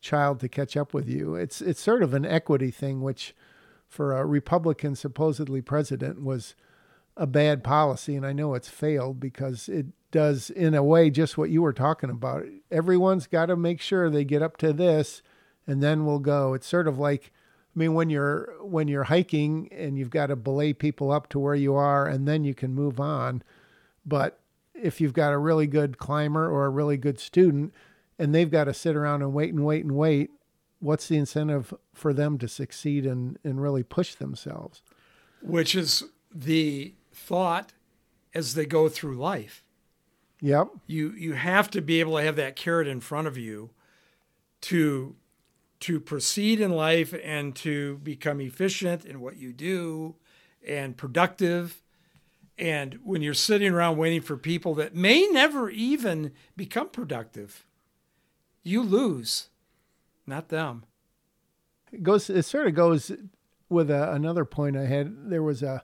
child 0.00 0.38
to 0.40 0.48
catch 0.48 0.76
up 0.76 0.94
with 0.94 1.08
you. 1.08 1.34
It's 1.34 1.60
it's 1.60 1.80
sort 1.80 2.02
of 2.02 2.14
an 2.14 2.24
equity 2.24 2.70
thing, 2.70 3.02
which 3.02 3.34
for 3.88 4.16
a 4.16 4.24
Republican 4.24 4.94
supposedly 4.94 5.60
president 5.60 6.22
was 6.22 6.54
a 7.18 7.26
bad 7.26 7.62
policy, 7.62 8.16
and 8.16 8.24
I 8.24 8.32
know 8.32 8.54
it's 8.54 8.68
failed 8.68 9.20
because 9.20 9.68
it 9.68 9.86
does 10.10 10.48
in 10.48 10.74
a 10.74 10.82
way 10.82 11.10
just 11.10 11.36
what 11.36 11.50
you 11.50 11.60
were 11.60 11.74
talking 11.74 12.08
about. 12.08 12.46
Everyone's 12.70 13.26
got 13.26 13.46
to 13.46 13.56
make 13.56 13.80
sure 13.80 14.08
they 14.08 14.24
get 14.24 14.40
up 14.40 14.56
to 14.58 14.72
this, 14.72 15.20
and 15.66 15.82
then 15.82 16.06
we'll 16.06 16.20
go. 16.20 16.54
It's 16.54 16.66
sort 16.66 16.88
of 16.88 16.98
like 16.98 17.32
I 17.74 17.78
mean, 17.78 17.94
when 17.94 18.10
you're 18.10 18.54
when 18.60 18.88
you're 18.88 19.04
hiking 19.04 19.68
and 19.70 19.98
you've 19.98 20.10
got 20.10 20.26
to 20.26 20.36
belay 20.36 20.72
people 20.72 21.12
up 21.12 21.28
to 21.30 21.38
where 21.38 21.54
you 21.54 21.74
are, 21.74 22.06
and 22.06 22.26
then 22.26 22.42
you 22.42 22.54
can 22.54 22.74
move 22.74 22.98
on. 22.98 23.42
But 24.06 24.40
if 24.74 25.00
you've 25.00 25.12
got 25.12 25.32
a 25.32 25.38
really 25.38 25.66
good 25.66 25.98
climber 25.98 26.50
or 26.50 26.66
a 26.66 26.70
really 26.70 26.96
good 26.96 27.20
student, 27.20 27.74
and 28.18 28.34
they've 28.34 28.50
got 28.50 28.64
to 28.64 28.74
sit 28.74 28.96
around 28.96 29.22
and 29.22 29.32
wait 29.32 29.52
and 29.52 29.64
wait 29.64 29.84
and 29.84 29.96
wait, 29.96 30.30
what's 30.80 31.08
the 31.08 31.18
incentive 31.18 31.74
for 31.94 32.12
them 32.12 32.38
to 32.38 32.48
succeed 32.48 33.04
and 33.04 33.38
and 33.44 33.60
really 33.60 33.82
push 33.82 34.14
themselves? 34.14 34.82
Which 35.42 35.74
is 35.74 36.04
the 36.34 36.94
thought 37.18 37.72
as 38.34 38.54
they 38.54 38.66
go 38.66 38.88
through 38.88 39.16
life. 39.16 39.64
Yep. 40.40 40.68
You 40.86 41.12
you 41.12 41.32
have 41.34 41.70
to 41.72 41.80
be 41.80 42.00
able 42.00 42.16
to 42.16 42.22
have 42.22 42.36
that 42.36 42.56
carrot 42.56 42.86
in 42.86 43.00
front 43.00 43.26
of 43.26 43.36
you 43.36 43.70
to 44.62 45.16
to 45.80 46.00
proceed 46.00 46.60
in 46.60 46.72
life 46.72 47.14
and 47.22 47.54
to 47.56 47.98
become 47.98 48.40
efficient 48.40 49.04
in 49.04 49.20
what 49.20 49.36
you 49.36 49.52
do 49.52 50.16
and 50.66 50.96
productive. 50.96 51.82
And 52.56 52.98
when 53.04 53.22
you're 53.22 53.34
sitting 53.34 53.72
around 53.72 53.96
waiting 53.96 54.20
for 54.20 54.36
people 54.36 54.74
that 54.74 54.94
may 54.94 55.26
never 55.28 55.70
even 55.70 56.32
become 56.56 56.88
productive, 56.88 57.64
you 58.64 58.82
lose, 58.82 59.48
not 60.26 60.48
them. 60.48 60.84
It 61.92 62.02
goes. 62.02 62.28
It 62.28 62.44
sort 62.44 62.66
of 62.66 62.74
goes 62.74 63.12
with 63.68 63.90
a, 63.90 64.12
another 64.12 64.44
point 64.44 64.76
I 64.76 64.86
had. 64.86 65.30
There 65.30 65.42
was 65.42 65.62
a 65.62 65.82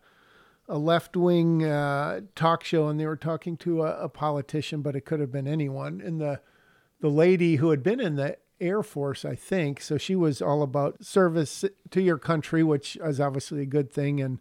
a 0.68 0.78
left 0.78 1.16
wing 1.16 1.64
uh, 1.64 2.20
talk 2.34 2.64
show, 2.64 2.88
and 2.88 2.98
they 2.98 3.06
were 3.06 3.16
talking 3.16 3.56
to 3.58 3.82
a, 3.82 4.04
a 4.04 4.08
politician, 4.08 4.82
but 4.82 4.96
it 4.96 5.04
could 5.04 5.20
have 5.20 5.32
been 5.32 5.46
anyone. 5.46 6.00
And 6.00 6.20
the 6.20 6.40
the 7.00 7.10
lady 7.10 7.56
who 7.56 7.70
had 7.70 7.82
been 7.82 8.00
in 8.00 8.16
the 8.16 8.38
Air 8.60 8.82
Force, 8.82 9.24
I 9.24 9.34
think. 9.34 9.80
So 9.80 9.98
she 9.98 10.16
was 10.16 10.40
all 10.40 10.62
about 10.62 11.04
service 11.04 11.64
to 11.90 12.00
your 12.00 12.18
country, 12.18 12.62
which 12.62 12.96
is 12.96 13.20
obviously 13.20 13.62
a 13.62 13.66
good 13.66 13.92
thing. 13.92 14.20
And 14.20 14.40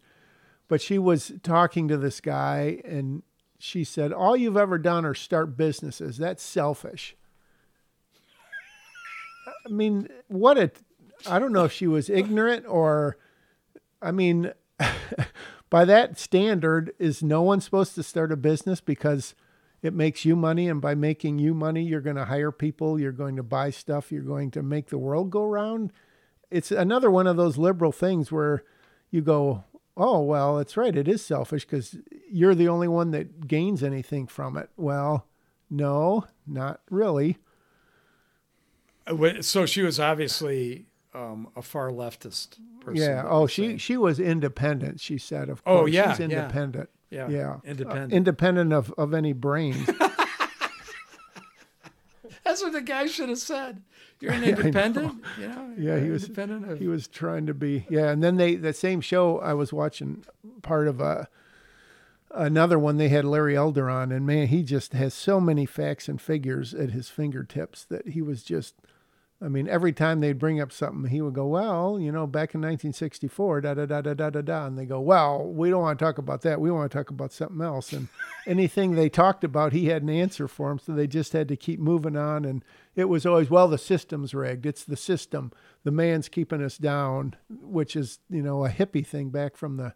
but 0.68 0.80
she 0.80 0.98
was 0.98 1.32
talking 1.42 1.88
to 1.88 1.96
this 1.96 2.20
guy, 2.20 2.80
and 2.84 3.22
she 3.58 3.84
said, 3.84 4.12
"All 4.12 4.36
you've 4.36 4.56
ever 4.56 4.78
done 4.78 5.04
are 5.04 5.14
start 5.14 5.56
businesses. 5.56 6.16
That's 6.16 6.42
selfish." 6.42 7.16
I 9.66 9.70
mean, 9.70 10.08
what 10.28 10.56
a 10.56 10.70
I 11.28 11.38
don't 11.38 11.52
know 11.52 11.64
if 11.64 11.72
she 11.72 11.86
was 11.86 12.10
ignorant 12.10 12.66
or 12.66 13.16
I 14.00 14.10
mean 14.10 14.52
by 15.70 15.84
that 15.84 16.18
standard 16.18 16.92
is 16.98 17.22
no 17.22 17.42
one 17.42 17.60
supposed 17.60 17.94
to 17.94 18.02
start 18.02 18.32
a 18.32 18.36
business 18.36 18.80
because 18.80 19.34
it 19.82 19.92
makes 19.92 20.24
you 20.24 20.36
money 20.36 20.68
and 20.68 20.80
by 20.80 20.94
making 20.94 21.38
you 21.38 21.52
money 21.52 21.82
you're 21.82 22.00
going 22.00 22.16
to 22.16 22.26
hire 22.26 22.52
people 22.52 23.00
you're 23.00 23.12
going 23.12 23.36
to 23.36 23.42
buy 23.42 23.70
stuff 23.70 24.10
you're 24.12 24.22
going 24.22 24.50
to 24.50 24.62
make 24.62 24.88
the 24.88 24.98
world 24.98 25.30
go 25.30 25.44
round? 25.44 25.92
It's 26.50 26.70
another 26.70 27.10
one 27.10 27.26
of 27.26 27.36
those 27.36 27.58
liberal 27.58 27.92
things 27.92 28.30
where 28.30 28.62
you 29.10 29.20
go 29.20 29.64
oh 29.96 30.20
well 30.20 30.58
it's 30.58 30.76
right 30.76 30.96
it 30.96 31.08
is 31.08 31.24
selfish 31.24 31.64
because 31.64 31.96
you're 32.28 32.54
the 32.54 32.68
only 32.68 32.88
one 32.88 33.10
that 33.12 33.46
gains 33.46 33.82
anything 33.82 34.26
from 34.26 34.56
it. 34.56 34.70
Well 34.76 35.26
no 35.70 36.26
not 36.46 36.80
really. 36.90 37.38
Uh, 39.06 39.42
so 39.42 39.66
she 39.66 39.82
was 39.82 40.00
obviously 40.00 40.86
um, 41.14 41.48
a 41.56 41.62
far 41.62 41.90
leftist 41.90 42.58
person. 42.80 43.02
Yeah. 43.02 43.24
Oh, 43.26 43.46
she 43.46 43.72
say. 43.72 43.78
she 43.78 43.96
was 43.96 44.18
independent. 44.18 45.00
She 45.00 45.18
said, 45.18 45.48
"Of 45.48 45.62
oh, 45.66 45.78
course, 45.78 45.82
oh, 45.82 45.86
yeah, 45.86 46.12
she's 46.12 46.20
independent." 46.20 46.90
Yeah. 47.10 47.28
Yeah. 47.28 47.56
Independent. 47.64 48.12
Uh, 48.12 48.16
independent 48.16 48.72
of, 48.72 48.92
of 48.98 49.14
any 49.14 49.32
brains. 49.32 49.88
That's 52.44 52.62
what 52.62 52.72
the 52.72 52.82
guy 52.82 53.06
should 53.06 53.28
have 53.28 53.38
said. 53.38 53.82
You're 54.20 54.32
an 54.32 54.44
independent, 54.56 55.22
know. 55.22 55.28
you 55.40 55.48
know. 55.48 55.74
Yeah, 55.78 56.00
he 56.00 56.10
was 56.10 56.24
independent 56.24 56.70
of... 56.70 56.78
he 56.78 56.88
was 56.88 57.08
trying 57.08 57.46
to 57.46 57.54
be. 57.54 57.86
Yeah, 57.88 58.10
and 58.10 58.22
then 58.22 58.36
they 58.36 58.56
the 58.56 58.72
same 58.72 59.00
show 59.00 59.38
I 59.38 59.54
was 59.54 59.72
watching 59.72 60.24
part 60.62 60.88
of 60.88 61.00
a 61.00 61.28
another 62.30 62.78
one 62.78 62.96
they 62.96 63.10
had 63.10 63.24
Larry 63.24 63.56
Elder 63.56 63.88
on 63.88 64.10
and 64.10 64.26
man, 64.26 64.48
he 64.48 64.64
just 64.64 64.92
has 64.92 65.14
so 65.14 65.40
many 65.40 65.66
facts 65.66 66.08
and 66.08 66.20
figures 66.20 66.74
at 66.74 66.90
his 66.90 67.08
fingertips 67.08 67.84
that 67.84 68.08
he 68.08 68.20
was 68.20 68.42
just 68.42 68.74
I 69.42 69.48
mean, 69.48 69.68
every 69.68 69.92
time 69.92 70.20
they'd 70.20 70.38
bring 70.38 70.60
up 70.60 70.72
something, 70.72 71.10
he 71.10 71.20
would 71.20 71.34
go, 71.34 71.46
"Well, 71.46 71.98
you 71.98 72.12
know, 72.12 72.26
back 72.26 72.54
in 72.54 72.60
1964, 72.60 73.60
da 73.60 73.74
da 73.74 73.84
da 73.84 74.00
da 74.00 74.14
da 74.14 74.30
da 74.30 74.40
da," 74.40 74.66
and 74.66 74.78
they 74.78 74.86
go, 74.86 75.00
"Well, 75.00 75.44
we 75.44 75.70
don't 75.70 75.82
want 75.82 75.98
to 75.98 76.04
talk 76.04 76.18
about 76.18 76.42
that. 76.42 76.60
We 76.60 76.70
want 76.70 76.90
to 76.90 76.96
talk 76.96 77.10
about 77.10 77.32
something 77.32 77.60
else." 77.60 77.92
And 77.92 78.08
anything 78.46 78.94
they 78.94 79.08
talked 79.08 79.44
about, 79.44 79.72
he 79.72 79.86
had 79.86 80.02
an 80.02 80.08
answer 80.08 80.48
for 80.48 80.68
them, 80.68 80.78
so 80.78 80.92
they 80.92 81.06
just 81.06 81.32
had 81.32 81.48
to 81.48 81.56
keep 81.56 81.80
moving 81.80 82.16
on. 82.16 82.44
And 82.44 82.64
it 82.94 83.06
was 83.06 83.26
always, 83.26 83.50
"Well, 83.50 83.68
the 83.68 83.76
system's 83.76 84.34
rigged. 84.34 84.66
It's 84.66 84.84
the 84.84 84.96
system. 84.96 85.52
The 85.82 85.90
man's 85.90 86.28
keeping 86.28 86.62
us 86.62 86.78
down," 86.78 87.34
which 87.50 87.96
is, 87.96 88.20
you 88.30 88.42
know, 88.42 88.64
a 88.64 88.70
hippie 88.70 89.06
thing 89.06 89.30
back 89.30 89.56
from 89.56 89.76
the 89.76 89.94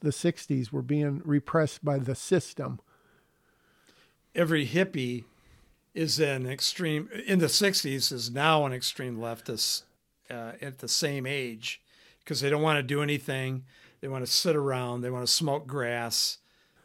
the 0.00 0.12
60s. 0.12 0.72
We're 0.72 0.82
being 0.82 1.22
repressed 1.24 1.84
by 1.84 1.98
the 1.98 2.14
system. 2.14 2.80
Every 4.34 4.66
hippie 4.66 5.24
is 5.94 6.18
an 6.20 6.46
extreme 6.46 7.08
in 7.26 7.38
the 7.38 7.46
60s 7.46 8.12
is 8.12 8.30
now 8.30 8.64
an 8.64 8.72
extreme 8.72 9.16
leftist 9.18 9.82
uh, 10.30 10.52
at 10.60 10.78
the 10.78 10.88
same 10.88 11.26
age 11.26 11.80
because 12.20 12.40
they 12.40 12.50
don't 12.50 12.62
want 12.62 12.78
to 12.78 12.82
do 12.82 13.02
anything. 13.02 13.64
They 14.00 14.08
want 14.08 14.24
to 14.24 14.30
sit 14.30 14.54
around. 14.54 15.00
They 15.00 15.10
want 15.10 15.26
to 15.26 15.32
smoke 15.32 15.66
grass. 15.66 16.38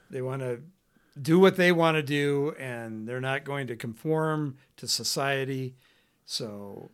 They 0.10 0.22
want 0.22 0.42
to 0.42 0.62
do 1.22 1.40
what 1.40 1.58
they 1.58 1.72
want 1.72 1.96
to 1.96 2.04
do 2.04 2.56
and 2.60 3.08
they're 3.08 3.22
not 3.22 3.44
going 3.44 3.68
to 3.68 3.76
conform 3.76 4.58
to 4.78 4.88
society. 4.88 5.76
So 6.26 6.90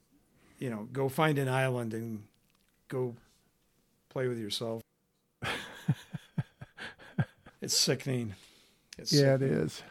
you 0.58 0.70
know 0.70 0.88
go 0.92 1.10
find 1.10 1.38
an 1.38 1.48
island 1.48 1.94
and 1.94 2.24
go 2.88 3.16
play 4.10 4.28
with 4.28 4.40
yourself. 4.40 4.82
It's 7.62 7.78
sickening. 7.78 8.36
It's 8.98 9.12
yeah 9.12 9.34
sickening. 9.34 9.54
it 9.54 9.64
is. 9.64 9.84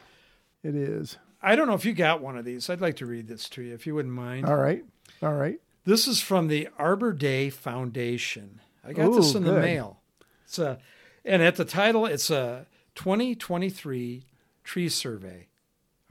It 0.64 0.74
is 0.74 1.18
I 1.40 1.56
don't 1.56 1.68
know 1.68 1.74
if 1.74 1.84
you 1.84 1.92
got 1.92 2.20
one 2.20 2.36
of 2.36 2.44
these. 2.44 2.68
I'd 2.68 2.80
like 2.80 2.96
to 2.96 3.06
read 3.06 3.28
this 3.28 3.48
to 3.50 3.62
you 3.62 3.74
if 3.74 3.86
you 3.86 3.94
wouldn't 3.94 4.14
mind. 4.14 4.46
All 4.46 4.56
right. 4.56 4.84
All 5.22 5.34
right. 5.34 5.60
This 5.84 6.06
is 6.06 6.20
from 6.20 6.48
the 6.48 6.68
Arbor 6.78 7.12
Day 7.12 7.48
Foundation. 7.50 8.60
I 8.84 8.92
got 8.92 9.08
Ooh, 9.08 9.14
this 9.14 9.34
in 9.34 9.44
good. 9.44 9.54
the 9.54 9.60
mail. 9.60 10.00
It's 10.44 10.58
a, 10.58 10.78
and 11.24 11.42
at 11.42 11.56
the 11.56 11.64
title, 11.64 12.06
it's 12.06 12.30
a 12.30 12.66
2023 12.96 14.24
tree 14.64 14.88
survey. 14.88 15.46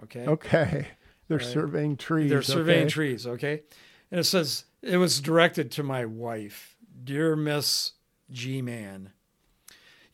Okay. 0.03 0.25
Okay. 0.25 0.87
They're 1.27 1.37
right. 1.37 1.47
surveying 1.47 1.97
trees. 1.97 2.29
They're 2.29 2.41
surveying 2.41 2.85
okay. 2.85 2.89
trees. 2.89 3.27
Okay. 3.27 3.63
And 4.11 4.19
it 4.19 4.23
says, 4.23 4.65
it 4.81 4.97
was 4.97 5.19
directed 5.19 5.71
to 5.71 5.83
my 5.83 6.05
wife, 6.05 6.77
Dear 7.03 7.35
Miss 7.35 7.93
G 8.31 8.61
Man. 8.61 9.11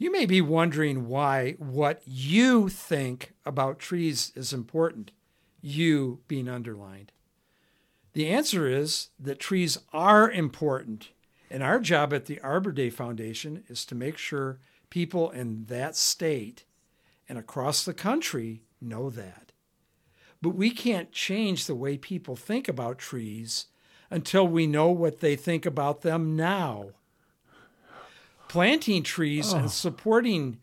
You 0.04 0.12
may 0.12 0.26
be 0.26 0.42
wondering 0.42 1.08
why 1.08 1.54
what 1.60 2.02
you 2.06 2.68
think 2.68 3.32
about 3.46 3.80
trees 3.80 4.34
is 4.36 4.52
important, 4.52 5.12
you 5.62 6.20
being 6.28 6.50
underlined. 6.50 7.14
The 8.12 8.28
answer 8.28 8.68
is 8.68 9.12
that 9.18 9.40
trees 9.40 9.78
are 9.94 10.30
important, 10.30 11.12
and 11.50 11.64
our 11.64 11.80
job 11.80 12.14
at 12.14 12.26
the 12.26 12.42
Arbor 12.42 12.74
Day 12.74 12.90
Foundation 12.90 13.64
is 13.70 13.86
to 13.86 13.96
make 13.96 14.18
sure 14.18 14.60
people 14.90 15.32
in 15.32 15.68
that 15.68 15.96
state 15.96 16.66
and 17.30 17.38
across 17.38 17.86
the 17.86 17.94
country 17.94 18.64
know 18.82 19.10
that. 19.10 19.54
but 20.44 20.50
we 20.50 20.72
can't 20.72 21.14
change 21.14 21.66
the 21.66 21.74
way 21.74 21.98
people 21.98 22.36
think 22.36 22.68
about 22.68 22.98
trees 23.00 23.68
until 24.12 24.46
we 24.46 24.68
know 24.68 24.90
what 24.90 25.22
they 25.22 25.38
think 25.38 25.66
about 25.66 26.02
them 26.02 26.36
now. 26.36 26.90
Planting 28.54 29.02
trees 29.02 29.52
oh. 29.52 29.58
and 29.58 29.72
supporting 29.72 30.60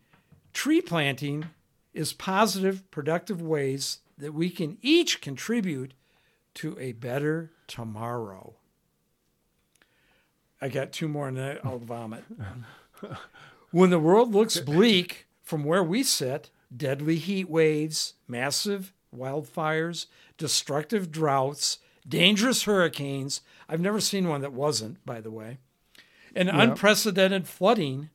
tree 0.53 0.79
planting 0.79 1.49
is 1.93 2.13
positive, 2.13 2.89
productive 2.89 3.41
ways 3.41 3.97
that 4.17 4.33
we 4.33 4.49
can 4.49 4.77
each 4.81 5.19
contribute 5.19 5.93
to 6.53 6.79
a 6.79 6.93
better 6.93 7.51
tomorrow. 7.67 8.53
I 10.61 10.69
got 10.69 10.93
two 10.93 11.09
more 11.09 11.27
and 11.27 11.35
then 11.35 11.59
I'll 11.65 11.79
vomit. 11.79 12.23
when 13.71 13.89
the 13.89 13.99
world 13.99 14.33
looks 14.33 14.57
bleak 14.61 15.27
from 15.43 15.65
where 15.65 15.83
we 15.83 16.01
sit, 16.01 16.49
deadly 16.73 17.17
heat 17.17 17.49
waves, 17.49 18.13
massive 18.25 18.93
wildfires, 19.13 20.05
destructive 20.37 21.11
droughts, 21.11 21.79
dangerous 22.07 22.63
hurricanes. 22.63 23.41
I've 23.67 23.81
never 23.81 23.99
seen 23.99 24.29
one 24.29 24.39
that 24.39 24.53
wasn't, 24.53 25.05
by 25.05 25.19
the 25.19 25.29
way, 25.29 25.57
and 26.35 26.47
yep. 26.47 26.55
unprecedented 26.55 27.47
flooding. 27.47 28.09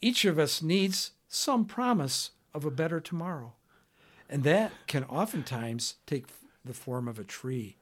Each 0.00 0.24
of 0.24 0.38
us 0.38 0.62
needs 0.62 1.12
some 1.28 1.64
promise 1.64 2.30
of 2.54 2.64
a 2.64 2.70
better 2.70 3.00
tomorrow. 3.00 3.52
And 4.28 4.42
that 4.44 4.72
can 4.86 5.04
oftentimes 5.04 5.96
take 6.06 6.26
the 6.64 6.74
form 6.74 7.06
of 7.08 7.18
a 7.18 7.24
tree. 7.24 7.76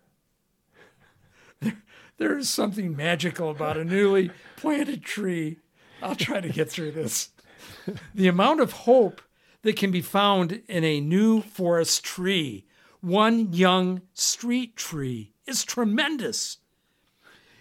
There, 1.61 1.83
there 2.19 2.39
is 2.39 2.51
something 2.51 2.95
magical 2.95 3.51
about 3.51 3.79
a 3.79 3.85
newly 3.85 4.31
planted 4.57 5.03
tree. 5.03 5.59
I'll 6.03 6.17
try 6.17 6.41
to 6.41 6.49
get 6.49 6.71
through 6.71 6.93
this. 6.93 7.31
The 8.15 8.29
amount 8.29 8.61
of 8.61 8.73
hope 8.73 9.23
that 9.63 9.77
can 9.77 9.91
be 9.91 10.03
found 10.03 10.63
in 10.69 10.85
a 10.85 11.01
new 11.01 11.41
forest 11.41 12.05
tree, 12.05 12.67
one 13.01 13.53
young 13.53 14.03
street 14.13 14.77
tree, 14.77 15.33
is 15.47 15.65
tremendous. 15.65 16.59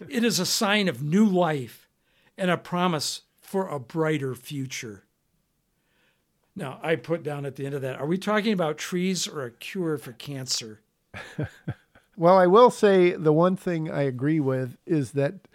It 0.10 0.24
is 0.24 0.40
a 0.40 0.46
sign 0.46 0.90
of 0.90 1.02
new 1.02 1.26
life 1.26 1.83
and 2.38 2.52
a 2.52 2.58
promise 2.58 3.22
for 3.42 3.68
a 3.68 3.80
brighter 3.80 4.36
future. 4.36 5.04
Now, 6.56 6.80
I 6.84 6.96
put 6.96 7.24
down 7.24 7.46
at 7.46 7.56
the 7.56 7.66
end 7.66 7.76
of 7.76 7.82
that, 7.82 8.00
are 8.00 8.06
we 8.06 8.18
talking 8.18 8.54
about 8.54 8.78
trees 8.78 9.28
or 9.28 9.44
a 9.44 9.52
cure 9.52 9.98
for 9.98 10.12
cancer? 10.14 10.82
well, 12.18 12.38
I 12.38 12.48
will 12.48 12.70
say 12.70 13.12
the 13.12 13.34
one 13.34 13.56
thing 13.56 13.90
I 13.90 14.04
agree 14.04 14.40
with 14.40 14.78
is 14.86 15.12
that 15.12 15.48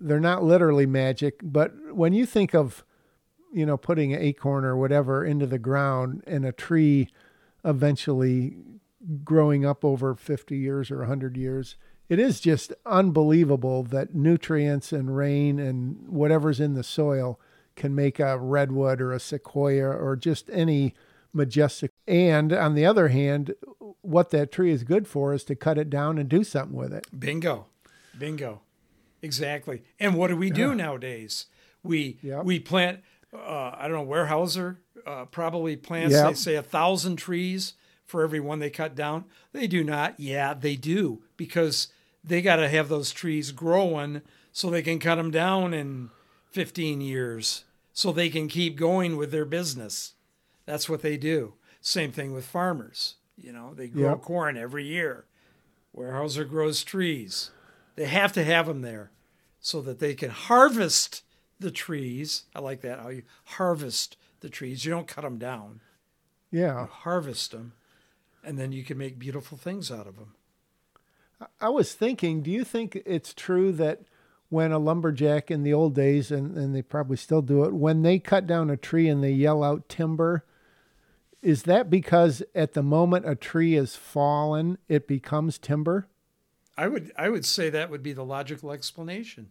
they're 0.00 0.20
not 0.20 0.42
literally 0.42 0.86
magic, 0.86 1.40
but 1.42 1.72
when 1.94 2.12
you 2.12 2.26
think 2.26 2.54
of 2.54 2.84
you 3.56 3.64
know, 3.64 3.78
putting 3.78 4.12
an 4.12 4.20
acorn 4.20 4.66
or 4.66 4.76
whatever 4.76 5.24
into 5.24 5.46
the 5.46 5.58
ground 5.58 6.22
and 6.26 6.44
a 6.44 6.52
tree 6.52 7.08
eventually 7.64 8.56
growing 9.24 9.64
up 9.64 9.82
over 9.82 10.14
50 10.14 10.56
years 10.58 10.90
or 10.90 10.98
100 10.98 11.38
years. 11.38 11.76
It 12.08 12.18
is 12.18 12.40
just 12.40 12.72
unbelievable 12.84 13.82
that 13.84 14.14
nutrients 14.14 14.92
and 14.92 15.16
rain 15.16 15.58
and 15.58 16.08
whatever's 16.08 16.60
in 16.60 16.74
the 16.74 16.84
soil 16.84 17.40
can 17.74 17.94
make 17.94 18.20
a 18.20 18.38
redwood 18.38 19.00
or 19.00 19.12
a 19.12 19.20
sequoia 19.20 19.88
or 19.88 20.16
just 20.16 20.48
any 20.50 20.94
majestic. 21.32 21.92
And 22.06 22.52
on 22.52 22.74
the 22.74 22.86
other 22.86 23.08
hand, 23.08 23.54
what 24.02 24.30
that 24.30 24.52
tree 24.52 24.70
is 24.70 24.84
good 24.84 25.06
for 25.08 25.34
is 25.34 25.44
to 25.44 25.56
cut 25.56 25.78
it 25.78 25.90
down 25.90 26.16
and 26.16 26.28
do 26.28 26.44
something 26.44 26.76
with 26.76 26.92
it. 26.92 27.06
Bingo. 27.18 27.66
Bingo. 28.18 28.60
Exactly. 29.20 29.82
And 29.98 30.14
what 30.14 30.28
do 30.28 30.36
we 30.36 30.50
do 30.50 30.68
yeah. 30.68 30.74
nowadays? 30.74 31.46
We 31.82 32.18
yep. 32.22 32.44
we 32.44 32.58
plant 32.60 33.00
uh, 33.34 33.72
I 33.78 33.88
don't 33.88 34.06
know, 34.06 34.12
Weyerhaeuser 34.12 34.76
uh, 35.06 35.24
probably 35.26 35.76
plants, 35.76 36.14
yep. 36.14 36.28
they 36.28 36.34
say, 36.34 36.54
a 36.56 36.62
thousand 36.62 37.16
trees 37.16 37.74
for 38.04 38.22
every 38.22 38.40
one 38.40 38.58
they 38.58 38.70
cut 38.70 38.94
down. 38.94 39.24
They 39.52 39.66
do 39.66 39.82
not. 39.84 40.18
Yeah, 40.18 40.54
they 40.54 40.76
do 40.76 41.22
because 41.36 41.88
they 42.26 42.42
got 42.42 42.56
to 42.56 42.68
have 42.68 42.88
those 42.88 43.12
trees 43.12 43.52
growing 43.52 44.22
so 44.52 44.68
they 44.68 44.82
can 44.82 44.98
cut 44.98 45.14
them 45.14 45.30
down 45.30 45.72
in 45.72 46.10
15 46.50 47.00
years 47.00 47.64
so 47.92 48.12
they 48.12 48.28
can 48.28 48.48
keep 48.48 48.76
going 48.76 49.16
with 49.16 49.30
their 49.30 49.44
business. 49.44 50.14
That's 50.66 50.88
what 50.88 51.02
they 51.02 51.16
do. 51.16 51.54
Same 51.80 52.12
thing 52.12 52.32
with 52.32 52.44
farmers. 52.44 53.14
You 53.36 53.52
know, 53.52 53.74
they 53.74 53.86
grow 53.86 54.10
yep. 54.10 54.22
corn 54.22 54.56
every 54.56 54.84
year. 54.84 55.26
Weyerhaeuser 55.96 56.48
grows 56.48 56.82
trees. 56.82 57.50
They 57.94 58.06
have 58.06 58.32
to 58.32 58.44
have 58.44 58.66
them 58.66 58.82
there 58.82 59.10
so 59.60 59.80
that 59.82 59.98
they 59.98 60.14
can 60.14 60.30
harvest 60.30 61.22
the 61.58 61.70
trees. 61.70 62.44
I 62.54 62.60
like 62.60 62.80
that 62.82 63.00
how 63.00 63.08
you 63.08 63.22
harvest 63.44 64.16
the 64.40 64.48
trees. 64.48 64.84
You 64.84 64.90
don't 64.90 65.08
cut 65.08 65.22
them 65.22 65.38
down. 65.38 65.80
Yeah. 66.50 66.82
You 66.82 66.86
harvest 66.86 67.52
them, 67.52 67.72
and 68.44 68.58
then 68.58 68.72
you 68.72 68.84
can 68.84 68.98
make 68.98 69.18
beautiful 69.18 69.56
things 69.58 69.90
out 69.90 70.06
of 70.06 70.16
them. 70.16 70.35
I 71.60 71.68
was 71.68 71.92
thinking, 71.92 72.42
do 72.42 72.50
you 72.50 72.64
think 72.64 73.02
it's 73.04 73.34
true 73.34 73.72
that 73.72 74.02
when 74.48 74.72
a 74.72 74.78
lumberjack 74.78 75.50
in 75.50 75.62
the 75.62 75.72
old 75.72 75.94
days, 75.94 76.30
and, 76.30 76.56
and 76.56 76.74
they 76.74 76.82
probably 76.82 77.16
still 77.16 77.42
do 77.42 77.64
it, 77.64 77.74
when 77.74 78.02
they 78.02 78.18
cut 78.18 78.46
down 78.46 78.70
a 78.70 78.76
tree 78.76 79.08
and 79.08 79.22
they 79.22 79.32
yell 79.32 79.62
out 79.62 79.88
timber, 79.88 80.44
is 81.42 81.64
that 81.64 81.90
because 81.90 82.42
at 82.54 82.72
the 82.72 82.82
moment 82.82 83.28
a 83.28 83.34
tree 83.34 83.74
is 83.74 83.96
fallen, 83.96 84.78
it 84.88 85.06
becomes 85.06 85.58
timber? 85.58 86.08
I 86.76 86.88
would 86.88 87.12
I 87.16 87.28
would 87.28 87.44
say 87.44 87.70
that 87.70 87.90
would 87.90 88.02
be 88.02 88.12
the 88.12 88.24
logical 88.24 88.70
explanation. 88.70 89.50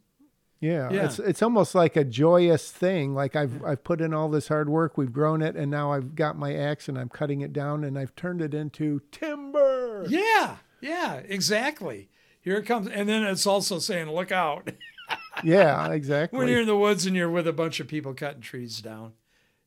Yeah, 0.60 0.90
yeah, 0.92 1.06
it's 1.06 1.20
it's 1.20 1.42
almost 1.42 1.76
like 1.76 1.96
a 1.96 2.04
joyous 2.04 2.72
thing. 2.72 3.14
Like 3.14 3.36
I've 3.36 3.64
I've 3.64 3.84
put 3.84 4.02
in 4.02 4.14
all 4.14 4.30
this 4.30 4.48
hard 4.48 4.70
work, 4.70 4.98
we've 4.98 5.12
grown 5.12 5.42
it, 5.42 5.56
and 5.56 5.70
now 5.70 5.92
I've 5.92 6.16
got 6.16 6.38
my 6.38 6.54
axe 6.54 6.88
and 6.88 6.98
I'm 6.98 7.10
cutting 7.10 7.42
it 7.42 7.52
down 7.52 7.84
and 7.84 7.98
I've 7.98 8.16
turned 8.16 8.42
it 8.42 8.54
into 8.54 9.02
timber. 9.12 10.06
Yeah, 10.08 10.58
yeah, 10.86 11.22
exactly. 11.28 12.10
Here 12.42 12.58
it 12.58 12.66
comes, 12.66 12.88
and 12.88 13.10
then 13.10 13.24
it's 13.24 13.48
also 13.48 13.80
saying, 13.80 14.10
"Look 14.10 14.32
out." 14.32 14.72
yeah, 15.44 15.92
exactly. 15.92 16.38
when 16.38 16.48
you're 16.48 16.62
in 16.62 16.68
the 16.68 16.78
woods 16.78 17.06
and 17.06 17.16
you're 17.16 17.30
with 17.30 17.48
a 17.48 17.54
bunch 17.54 17.80
of 17.80 17.88
people 17.88 18.14
cutting 18.14 18.42
trees 18.42 18.82
down. 18.82 19.14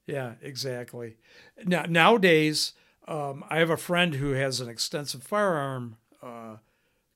Yeah, 0.07 0.35
exactly. 0.41 1.16
Now 1.64 1.87
nowadays, 1.89 2.73
um, 3.09 3.45
I 3.51 3.59
have 3.59 3.71
a 3.71 3.77
friend 3.77 4.14
who 4.14 4.33
has 4.33 4.61
an 4.61 4.69
extensive 4.69 5.23
firearm 5.23 5.97
uh, 6.23 6.59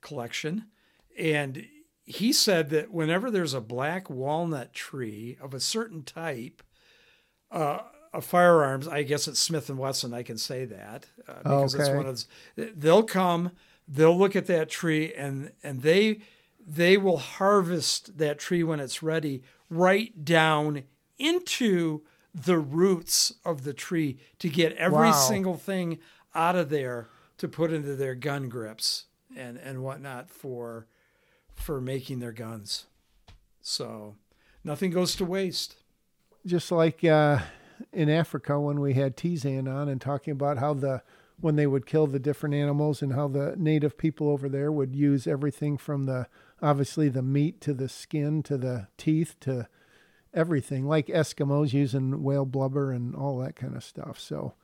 collection, 0.00 0.66
and 1.16 1.66
he 2.04 2.32
said 2.32 2.70
that 2.70 2.90
whenever 2.90 3.30
there's 3.30 3.54
a 3.54 3.60
black 3.60 4.10
walnut 4.10 4.72
tree 4.72 5.38
of 5.40 5.54
a 5.54 5.60
certain 5.60 6.02
type, 6.02 6.62
uh, 7.52 7.78
of 8.12 8.24
firearms, 8.24 8.86
I 8.86 9.02
guess 9.02 9.26
it's 9.26 9.40
Smith 9.40 9.70
and 9.70 9.78
Wesson. 9.78 10.12
I 10.12 10.22
can 10.22 10.36
say 10.36 10.64
that 10.66 11.06
uh, 11.26 11.38
because 11.42 11.74
okay. 11.74 11.84
it's 11.84 11.90
one 11.90 12.06
of 12.06 12.06
those. 12.06 12.26
They'll 12.76 13.02
come, 13.02 13.52
they'll 13.92 14.16
look 14.16 14.34
at 14.34 14.46
that 14.46 14.70
tree, 14.70 15.12
and 15.14 15.52
and 15.62 15.82
they 15.82 16.20
they 16.66 16.96
will 16.96 17.18
harvest 17.18 18.18
that 18.18 18.38
tree 18.38 18.62
when 18.62 18.80
it's 18.80 19.02
ready, 19.02 19.42
right 19.68 20.24
down 20.24 20.84
into 21.18 22.02
the 22.34 22.58
roots 22.58 23.34
of 23.44 23.64
the 23.64 23.74
tree 23.74 24.18
to 24.38 24.48
get 24.48 24.72
every 24.76 25.08
wow. 25.08 25.12
single 25.12 25.56
thing 25.56 25.98
out 26.34 26.56
of 26.56 26.70
there 26.70 27.08
to 27.36 27.46
put 27.46 27.72
into 27.72 27.94
their 27.94 28.14
gun 28.14 28.48
grips 28.48 29.04
and 29.36 29.58
and 29.58 29.82
whatnot 29.82 30.30
for 30.30 30.86
for 31.54 31.80
making 31.80 32.20
their 32.20 32.32
guns. 32.32 32.86
So 33.60 34.16
nothing 34.64 34.90
goes 34.90 35.14
to 35.16 35.24
waste. 35.24 35.76
Just 36.44 36.72
like 36.72 37.04
uh, 37.04 37.38
in 37.92 38.08
Africa 38.08 38.58
when 38.58 38.80
we 38.80 38.94
had 38.94 39.16
Tizan 39.16 39.72
on 39.72 39.88
and 39.88 40.00
talking 40.00 40.32
about 40.32 40.58
how 40.58 40.74
the 40.74 41.02
when 41.42 41.56
they 41.56 41.66
would 41.66 41.86
kill 41.86 42.06
the 42.06 42.20
different 42.20 42.54
animals 42.54 43.02
and 43.02 43.12
how 43.12 43.28
the 43.28 43.54
native 43.58 43.98
people 43.98 44.28
over 44.28 44.48
there 44.48 44.70
would 44.70 44.94
use 44.94 45.26
everything 45.26 45.76
from 45.76 46.04
the 46.04 46.26
obviously 46.62 47.08
the 47.08 47.22
meat 47.22 47.60
to 47.60 47.74
the 47.74 47.88
skin 47.88 48.42
to 48.44 48.56
the 48.56 48.86
teeth 48.96 49.34
to 49.40 49.68
everything 50.32 50.86
like 50.86 51.08
Eskimos 51.08 51.72
using 51.72 52.22
whale 52.22 52.46
blubber 52.46 52.92
and 52.92 53.14
all 53.14 53.38
that 53.38 53.56
kind 53.56 53.76
of 53.76 53.82
stuff. 53.82 54.18
So 54.20 54.54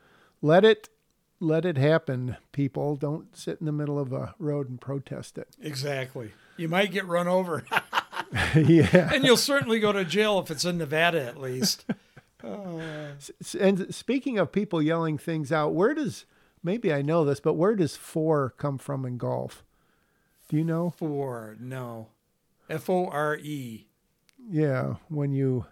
let 0.40 0.64
it 0.64 0.88
let 1.40 1.64
it 1.64 1.76
happen, 1.76 2.36
people. 2.52 2.96
Don't 2.96 3.36
sit 3.36 3.58
in 3.60 3.66
the 3.66 3.72
middle 3.72 3.98
of 3.98 4.12
a 4.12 4.34
road 4.38 4.68
and 4.68 4.80
protest 4.80 5.36
it. 5.36 5.48
Exactly. 5.60 6.32
You 6.56 6.68
might 6.68 6.92
get 6.92 7.06
run 7.06 7.28
over. 7.28 7.64
yeah. 8.56 9.12
And 9.12 9.24
you'll 9.24 9.36
certainly 9.36 9.80
go 9.80 9.92
to 9.92 10.04
jail 10.04 10.38
if 10.38 10.50
it's 10.50 10.64
in 10.64 10.78
Nevada 10.78 11.24
at 11.24 11.40
least. 11.40 11.84
Uh, 12.40 13.14
and 13.58 13.92
speaking 13.92 14.38
of 14.38 14.52
people 14.52 14.80
yelling 14.80 15.18
things 15.18 15.50
out, 15.50 15.74
where 15.74 15.92
does 15.92 16.24
maybe 16.62 16.92
I 16.92 17.02
know 17.02 17.24
this, 17.24 17.40
but 17.40 17.54
where 17.54 17.74
does 17.74 17.96
four 17.96 18.54
come 18.56 18.78
from 18.78 19.04
in 19.04 19.18
golf? 19.18 19.64
Do 20.48 20.56
you 20.56 20.64
know? 20.64 20.94
Four, 20.96 21.56
no. 21.60 22.08
F 22.70 22.88
O 22.88 23.06
R 23.06 23.36
E. 23.36 23.86
Yeah, 24.50 24.94
when 25.08 25.32
you 25.32 25.66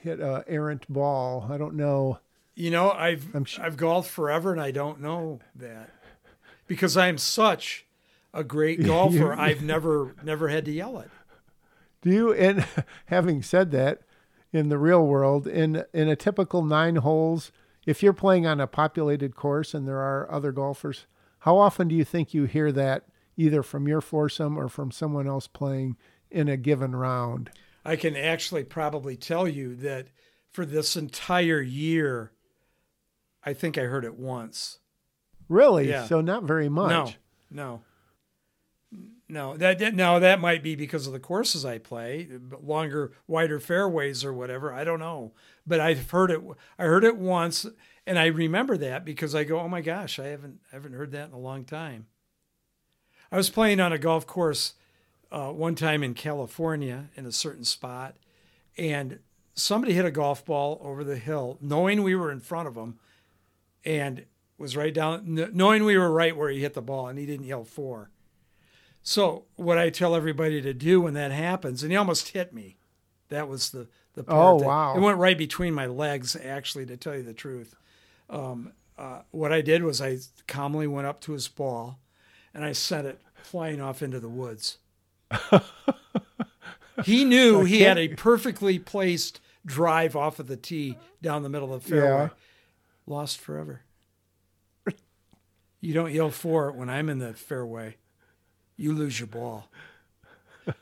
hit 0.00 0.20
a 0.20 0.44
errant 0.48 0.88
ball. 0.88 1.46
I 1.50 1.58
don't 1.58 1.74
know. 1.74 2.18
You 2.54 2.70
know, 2.70 2.90
I've 2.90 3.28
sh- 3.44 3.58
I've 3.58 3.76
golfed 3.76 4.10
forever 4.10 4.52
and 4.52 4.60
I 4.60 4.70
don't 4.70 5.00
know 5.00 5.40
that 5.54 5.90
because 6.66 6.96
I'm 6.96 7.18
such 7.18 7.86
a 8.34 8.42
great 8.44 8.82
golfer. 8.84 9.32
I've 9.32 9.62
never 9.74 10.14
never 10.22 10.48
had 10.48 10.64
to 10.66 10.72
yell 10.72 10.98
it. 10.98 11.10
Do 12.02 12.10
you? 12.10 12.32
And 12.32 12.66
having 13.06 13.42
said 13.42 13.70
that, 13.72 14.00
in 14.52 14.68
the 14.68 14.78
real 14.78 15.06
world, 15.06 15.46
in 15.46 15.84
in 15.92 16.08
a 16.08 16.16
typical 16.16 16.64
nine 16.64 16.96
holes, 16.96 17.52
if 17.86 18.02
you're 18.02 18.12
playing 18.12 18.46
on 18.46 18.60
a 18.60 18.66
populated 18.66 19.34
course 19.34 19.74
and 19.74 19.86
there 19.88 20.00
are 20.00 20.30
other 20.30 20.52
golfers, 20.52 21.06
How 21.40 21.56
often 21.56 21.88
do 21.88 21.94
you 21.94 22.04
think 22.04 22.32
you 22.32 22.44
hear 22.44 22.70
that 22.72 23.04
either 23.36 23.62
from 23.62 23.88
your 23.88 24.00
foursome 24.00 24.58
or 24.58 24.68
from 24.68 24.90
someone 24.90 25.26
else 25.26 25.46
playing 25.46 25.96
in 26.30 26.48
a 26.48 26.56
given 26.56 26.94
round? 26.94 27.50
I 27.84 27.96
can 27.96 28.14
actually 28.14 28.64
probably 28.64 29.16
tell 29.16 29.48
you 29.48 29.74
that 29.76 30.08
for 30.52 30.66
this 30.66 30.96
entire 30.96 31.60
year, 31.60 32.32
I 33.42 33.54
think 33.54 33.78
I 33.78 33.82
heard 33.82 34.04
it 34.04 34.18
once. 34.18 34.78
Really? 35.48 35.88
Yeah. 35.88 36.04
So 36.04 36.20
not 36.20 36.44
very 36.44 36.68
much. 36.68 37.16
No, 37.50 37.62
no, 37.64 37.82
no. 39.30 39.56
That, 39.56 39.78
that 39.78 39.94
now 39.94 40.18
that 40.18 40.40
might 40.40 40.62
be 40.62 40.74
because 40.74 41.06
of 41.06 41.12
the 41.12 41.20
courses 41.20 41.64
I 41.64 41.78
play, 41.78 42.28
longer, 42.62 43.12
wider 43.26 43.60
fairways 43.60 44.24
or 44.24 44.32
whatever. 44.32 44.72
I 44.72 44.84
don't 44.84 45.00
know, 45.00 45.32
but 45.66 45.80
I've 45.80 46.10
heard 46.10 46.30
it. 46.30 46.40
I 46.78 46.84
heard 46.84 47.04
it 47.04 47.16
once, 47.16 47.66
and 48.06 48.18
I 48.18 48.26
remember 48.26 48.76
that 48.78 49.04
because 49.04 49.34
I 49.34 49.44
go, 49.44 49.60
"Oh 49.60 49.68
my 49.68 49.80
gosh, 49.80 50.18
I 50.18 50.26
haven't 50.26 50.60
I 50.72 50.76
haven't 50.76 50.94
heard 50.94 51.12
that 51.12 51.28
in 51.28 51.34
a 51.34 51.38
long 51.38 51.64
time." 51.64 52.06
I 53.32 53.36
was 53.36 53.50
playing 53.50 53.80
on 53.80 53.92
a 53.92 53.98
golf 53.98 54.26
course 54.26 54.74
uh, 55.30 55.50
one 55.50 55.74
time 55.74 56.02
in 56.02 56.14
California 56.14 57.08
in 57.14 57.26
a 57.26 57.32
certain 57.32 57.64
spot, 57.64 58.16
and 58.76 59.20
somebody 59.54 59.94
hit 59.94 60.04
a 60.04 60.10
golf 60.10 60.44
ball 60.44 60.80
over 60.82 61.04
the 61.04 61.16
hill, 61.16 61.58
knowing 61.60 62.02
we 62.02 62.14
were 62.14 62.32
in 62.32 62.40
front 62.40 62.68
of 62.68 62.74
them, 62.74 62.98
and 63.84 64.24
was 64.58 64.76
right 64.76 64.92
down, 64.92 65.48
knowing 65.52 65.84
we 65.84 65.96
were 65.96 66.10
right 66.10 66.36
where 66.36 66.50
he 66.50 66.60
hit 66.60 66.74
the 66.74 66.82
ball, 66.82 67.08
and 67.08 67.18
he 67.18 67.26
didn't 67.26 67.46
yell 67.46 67.64
four. 67.64 68.10
So 69.02 69.44
what 69.56 69.78
I 69.78 69.90
tell 69.90 70.14
everybody 70.14 70.60
to 70.62 70.74
do 70.74 71.00
when 71.00 71.14
that 71.14 71.32
happens, 71.32 71.82
and 71.82 71.90
he 71.90 71.96
almost 71.96 72.28
hit 72.28 72.52
me. 72.52 72.76
That 73.28 73.48
was 73.48 73.70
the 73.70 73.88
the 74.14 74.24
part 74.24 74.54
Oh, 74.54 74.58
that- 74.58 74.66
wow. 74.66 74.96
It 74.96 75.00
went 75.00 75.18
right 75.18 75.38
between 75.38 75.72
my 75.72 75.86
legs, 75.86 76.34
actually, 76.36 76.84
to 76.86 76.96
tell 76.96 77.14
you 77.14 77.22
the 77.22 77.32
truth. 77.32 77.74
Um, 78.28 78.72
uh, 78.98 79.22
what 79.30 79.52
I 79.52 79.60
did 79.60 79.82
was 79.84 80.00
I 80.00 80.18
calmly 80.48 80.86
went 80.86 81.06
up 81.06 81.20
to 81.22 81.32
his 81.32 81.46
ball, 81.48 82.00
and 82.52 82.64
I 82.64 82.72
sent 82.72 83.06
it 83.06 83.20
flying 83.42 83.80
off 83.80 84.02
into 84.02 84.18
the 84.20 84.28
woods. 84.28 84.78
he 87.04 87.24
knew 87.24 87.64
he 87.64 87.82
had 87.82 87.98
a 87.98 88.08
perfectly 88.08 88.78
placed 88.78 89.40
drive 89.64 90.16
off 90.16 90.38
of 90.38 90.48
the 90.48 90.56
tee 90.56 90.98
down 91.22 91.42
the 91.42 91.48
middle 91.48 91.72
of 91.72 91.84
the 91.84 91.88
fairway. 91.88 92.24
Yeah. 92.24 92.28
Lost 93.06 93.38
forever. 93.40 93.82
You 95.80 95.94
don't 95.94 96.12
yell 96.12 96.30
for 96.30 96.68
it 96.68 96.74
when 96.74 96.90
I'm 96.90 97.08
in 97.08 97.20
the 97.20 97.32
fairway. 97.32 97.96
You 98.80 98.92
lose 98.94 99.20
your 99.20 99.26
ball. 99.26 99.68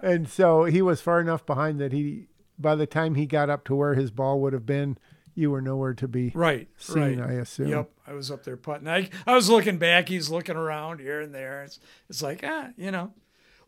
And 0.00 0.28
so 0.28 0.64
he 0.64 0.80
was 0.80 1.00
far 1.00 1.20
enough 1.20 1.44
behind 1.44 1.80
that 1.80 1.92
he, 1.92 2.26
by 2.56 2.76
the 2.76 2.86
time 2.86 3.16
he 3.16 3.26
got 3.26 3.50
up 3.50 3.64
to 3.64 3.74
where 3.74 3.94
his 3.94 4.12
ball 4.12 4.40
would 4.40 4.52
have 4.52 4.64
been, 4.64 4.96
you 5.34 5.50
were 5.50 5.60
nowhere 5.60 5.94
to 5.94 6.06
be 6.06 6.30
Right. 6.36 6.68
seen, 6.76 7.18
right. 7.18 7.30
I 7.30 7.32
assume. 7.34 7.66
Yep, 7.68 7.90
I 8.06 8.12
was 8.12 8.30
up 8.30 8.44
there 8.44 8.56
putting. 8.56 8.86
I, 8.86 9.08
I 9.26 9.34
was 9.34 9.48
looking 9.50 9.76
back. 9.78 10.08
He's 10.08 10.30
looking 10.30 10.54
around 10.56 11.00
here 11.00 11.20
and 11.20 11.34
there. 11.34 11.64
It's 11.64 11.80
it's 12.08 12.22
like 12.22 12.42
ah, 12.44 12.68
you 12.76 12.90
know, 12.92 13.12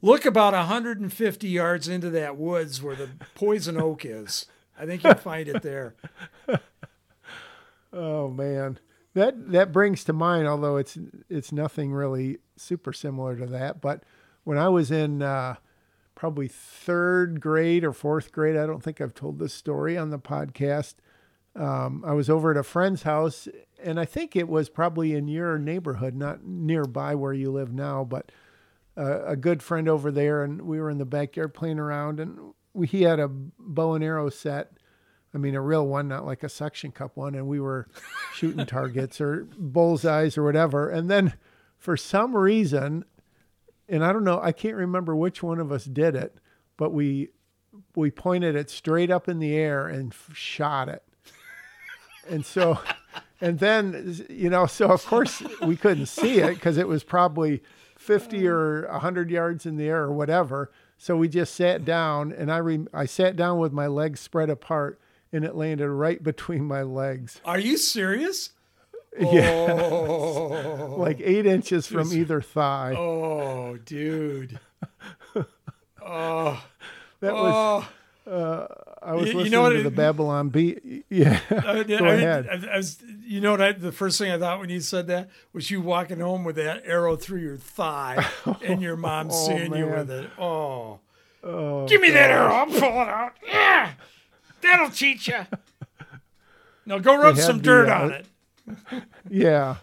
look 0.02 0.24
about 0.24 0.52
150 0.52 1.48
yards 1.48 1.88
into 1.88 2.10
that 2.10 2.36
woods 2.36 2.80
where 2.82 2.94
the 2.96 3.08
poison 3.34 3.76
oak 3.80 4.04
is. 4.04 4.46
I 4.78 4.86
think 4.86 5.02
you'll 5.02 5.14
find 5.14 5.48
it 5.48 5.62
there. 5.62 5.94
Oh 7.92 8.28
man, 8.30 8.78
that 9.14 9.50
that 9.52 9.72
brings 9.72 10.04
to 10.04 10.12
mind, 10.12 10.46
although 10.46 10.76
it's 10.76 10.98
it's 11.28 11.52
nothing 11.52 11.92
really 11.92 12.38
super 12.56 12.92
similar 12.92 13.36
to 13.36 13.46
that. 13.46 13.80
But 13.80 14.04
when 14.44 14.58
I 14.58 14.68
was 14.68 14.90
in 14.90 15.22
uh, 15.22 15.56
probably 16.14 16.48
third 16.48 17.40
grade 17.40 17.84
or 17.84 17.92
fourth 17.92 18.32
grade, 18.32 18.56
I 18.56 18.66
don't 18.66 18.82
think 18.82 19.00
I've 19.00 19.14
told 19.14 19.38
this 19.38 19.54
story 19.54 19.96
on 19.96 20.10
the 20.10 20.18
podcast. 20.18 20.94
Um, 21.56 22.04
I 22.06 22.12
was 22.12 22.30
over 22.30 22.52
at 22.52 22.56
a 22.56 22.62
friend's 22.62 23.02
house, 23.02 23.48
and 23.82 23.98
I 23.98 24.04
think 24.04 24.36
it 24.36 24.48
was 24.48 24.68
probably 24.68 25.14
in 25.14 25.26
your 25.26 25.58
neighborhood, 25.58 26.14
not 26.14 26.44
nearby 26.44 27.14
where 27.16 27.32
you 27.32 27.50
live 27.50 27.72
now, 27.72 28.04
but 28.04 28.30
uh, 28.96 29.24
a 29.24 29.36
good 29.36 29.62
friend 29.62 29.88
over 29.88 30.12
there, 30.12 30.44
and 30.44 30.62
we 30.62 30.80
were 30.80 30.90
in 30.90 30.98
the 30.98 31.04
backyard 31.04 31.54
playing 31.54 31.78
around, 31.78 32.20
and 32.20 32.38
we, 32.72 32.86
he 32.86 33.02
had 33.02 33.18
a 33.18 33.28
bow 33.28 33.94
and 33.94 34.04
arrow 34.04 34.30
set. 34.30 34.72
I 35.34 35.38
mean, 35.38 35.54
a 35.54 35.60
real 35.60 35.86
one, 35.86 36.08
not 36.08 36.26
like 36.26 36.42
a 36.42 36.48
suction 36.48 36.90
cup 36.90 37.16
one, 37.16 37.34
and 37.34 37.46
we 37.46 37.60
were 37.60 37.86
shooting 38.34 38.66
targets 38.66 39.20
or 39.20 39.46
bullseyes 39.56 40.36
or 40.36 40.42
whatever. 40.42 40.88
And 40.90 41.08
then, 41.08 41.34
for 41.78 41.96
some 41.96 42.36
reason, 42.36 43.04
and 43.88 44.04
I 44.04 44.12
don't 44.12 44.24
know, 44.24 44.40
I 44.42 44.52
can't 44.52 44.76
remember 44.76 45.14
which 45.14 45.42
one 45.42 45.60
of 45.60 45.70
us 45.70 45.84
did 45.84 46.14
it, 46.16 46.36
but 46.76 46.92
we 46.92 47.30
we 47.94 48.10
pointed 48.10 48.56
it 48.56 48.70
straight 48.70 49.10
up 49.10 49.28
in 49.28 49.38
the 49.38 49.54
air 49.54 49.86
and 49.86 50.12
f- 50.12 50.34
shot 50.34 50.88
it. 50.88 51.02
And 52.28 52.44
so, 52.44 52.78
and 53.40 53.58
then, 53.58 54.16
you 54.28 54.50
know, 54.50 54.66
so 54.66 54.90
of 54.90 55.04
course 55.06 55.42
we 55.62 55.76
couldn't 55.76 56.06
see 56.06 56.38
it 56.38 56.54
because 56.54 56.76
it 56.76 56.88
was 56.88 57.04
probably 57.04 57.62
50 57.96 58.46
or 58.46 58.88
100 58.90 59.30
yards 59.30 59.66
in 59.66 59.76
the 59.76 59.88
air 59.88 60.02
or 60.02 60.12
whatever. 60.12 60.70
So 60.98 61.16
we 61.16 61.28
just 61.28 61.54
sat 61.54 61.84
down 61.84 62.32
and 62.32 62.52
I, 62.52 62.58
re- 62.58 62.86
I 62.92 63.06
sat 63.06 63.36
down 63.36 63.58
with 63.58 63.72
my 63.72 63.86
legs 63.86 64.20
spread 64.20 64.50
apart 64.50 65.00
and 65.32 65.44
it 65.44 65.54
landed 65.54 65.88
right 65.90 66.22
between 66.22 66.64
my 66.64 66.82
legs, 66.82 67.40
Are 67.44 67.58
you 67.58 67.76
serious? 67.76 68.50
Yeah. 69.18 69.50
Oh, 69.50 70.94
like 70.96 71.20
eight 71.20 71.44
inches 71.44 71.84
from 71.86 72.12
either 72.12 72.40
thigh. 72.40 72.94
oh, 72.96 73.76
dude. 73.84 74.60
Oh, 76.02 76.62
That 77.20 77.34
was, 77.34 77.84
oh. 78.26 78.30
Uh, 78.30 78.66
I 79.02 79.14
was 79.14 79.22
you- 79.26 79.32
you 79.32 79.36
listening 79.38 79.52
know 79.52 79.62
what 79.62 79.70
to 79.70 79.82
the 79.82 79.90
Babylon 79.90 80.48
Bee. 80.50 81.02
Yeah. 81.10 81.40
I, 81.50 81.82
Go 81.82 81.96
I- 82.04 82.12
ahead. 82.14 82.48
I, 82.48 82.74
I 82.74 82.76
was, 82.78 82.98
you 83.24 83.40
know 83.40 83.50
what? 83.52 83.60
I, 83.60 83.72
the 83.72 83.92
first 83.92 84.18
thing 84.18 84.30
I 84.30 84.38
thought 84.38 84.60
when 84.60 84.70
you 84.70 84.80
said 84.80 85.06
that 85.08 85.28
was 85.52 85.70
you 85.70 85.80
walking 85.80 86.20
home 86.20 86.44
with 86.44 86.56
that 86.56 86.82
arrow 86.86 87.16
through 87.16 87.40
your 87.40 87.56
thigh, 87.56 88.24
and 88.62 88.80
your 88.80 88.96
mom 88.96 89.28
Oh, 89.30 89.46
seeing 89.46 89.74
you 89.74 89.86
with 89.86 90.10
it. 90.10 90.30
Oh, 90.38 91.00
Oh, 91.42 91.88
give 91.88 92.00
me 92.02 92.10
that 92.10 92.30
arrow! 92.30 92.66
Pull 92.66 92.74
it 92.74 93.08
out. 93.08 93.32
Yeah, 93.46 93.92
that'll 94.62 94.90
teach 94.90 95.28
you. 95.28 95.40
No, 96.86 96.98
go 96.98 97.16
rub 97.16 97.36
had 97.36 97.44
some 97.44 97.58
the, 97.58 97.62
dirt 97.62 97.88
uh, 97.88 97.94
on 97.94 98.10
it. 98.10 98.26
Yeah, 99.30 99.76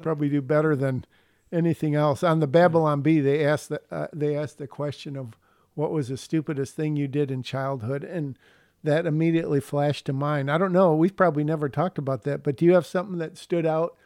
probably 0.00 0.30
do 0.30 0.40
better 0.40 0.74
than 0.74 1.04
anything 1.52 1.94
else. 1.94 2.22
On 2.22 2.40
the 2.40 2.46
Babylon 2.46 3.02
Bee, 3.02 3.20
they 3.20 3.44
asked 3.44 3.68
the 3.68 3.82
uh, 3.90 4.06
they 4.14 4.34
asked 4.36 4.56
the 4.56 4.66
question 4.66 5.16
of 5.16 5.36
what 5.74 5.90
was 5.90 6.08
the 6.08 6.16
stupidest 6.16 6.74
thing 6.74 6.96
you 6.96 7.06
did 7.06 7.30
in 7.30 7.42
childhood, 7.42 8.02
and 8.02 8.38
that 8.82 9.04
immediately 9.04 9.60
flashed 9.60 10.06
to 10.06 10.12
mind. 10.14 10.50
I 10.50 10.56
don't 10.56 10.72
know. 10.72 10.94
We've 10.94 11.16
probably 11.16 11.44
never 11.44 11.68
talked 11.68 11.98
about 11.98 12.22
that, 12.22 12.42
but 12.42 12.56
do 12.56 12.64
you 12.64 12.74
have 12.74 12.86
something 12.86 13.18
that 13.18 13.36
stood 13.36 13.66
out 13.66 13.96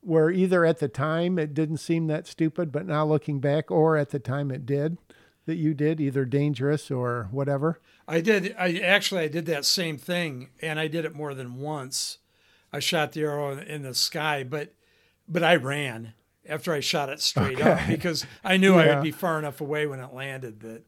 where 0.00 0.30
either 0.30 0.64
at 0.64 0.78
the 0.78 0.88
time 0.88 1.38
it 1.38 1.52
didn't 1.52 1.78
seem 1.78 2.06
that 2.06 2.26
stupid, 2.26 2.72
but 2.72 2.86
now 2.86 3.04
looking 3.04 3.40
back, 3.40 3.70
or 3.70 3.98
at 3.98 4.10
the 4.10 4.18
time 4.18 4.50
it 4.50 4.64
did 4.64 4.96
that 5.50 5.56
you 5.56 5.74
did, 5.74 6.00
either 6.00 6.24
dangerous 6.24 6.90
or 6.90 7.28
whatever? 7.30 7.78
I 8.08 8.20
did. 8.20 8.54
I 8.58 8.78
actually 8.78 9.22
I 9.22 9.28
did 9.28 9.46
that 9.46 9.64
same 9.64 9.98
thing, 9.98 10.48
and 10.62 10.80
I 10.80 10.88
did 10.88 11.04
it 11.04 11.14
more 11.14 11.34
than 11.34 11.60
once. 11.60 12.18
I 12.72 12.78
shot 12.78 13.12
the 13.12 13.22
arrow 13.22 13.58
in 13.58 13.82
the 13.82 13.94
sky, 13.94 14.42
but 14.44 14.72
but 15.28 15.42
I 15.42 15.56
ran 15.56 16.14
after 16.48 16.72
I 16.72 16.80
shot 16.80 17.08
it 17.08 17.20
straight 17.20 17.60
up 17.60 17.80
because 17.88 18.24
I 18.42 18.56
knew 18.56 18.76
I 18.76 18.94
would 18.94 19.02
be 19.02 19.10
far 19.10 19.38
enough 19.38 19.60
away 19.60 19.86
when 19.86 20.00
it 20.00 20.14
landed 20.14 20.60
that 20.60 20.82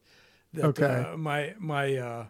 that 0.55 0.65
Okay. 0.65 1.07
uh, 1.13 1.17
my 1.17 1.55
my 1.59 1.97
uh, 1.97 2.27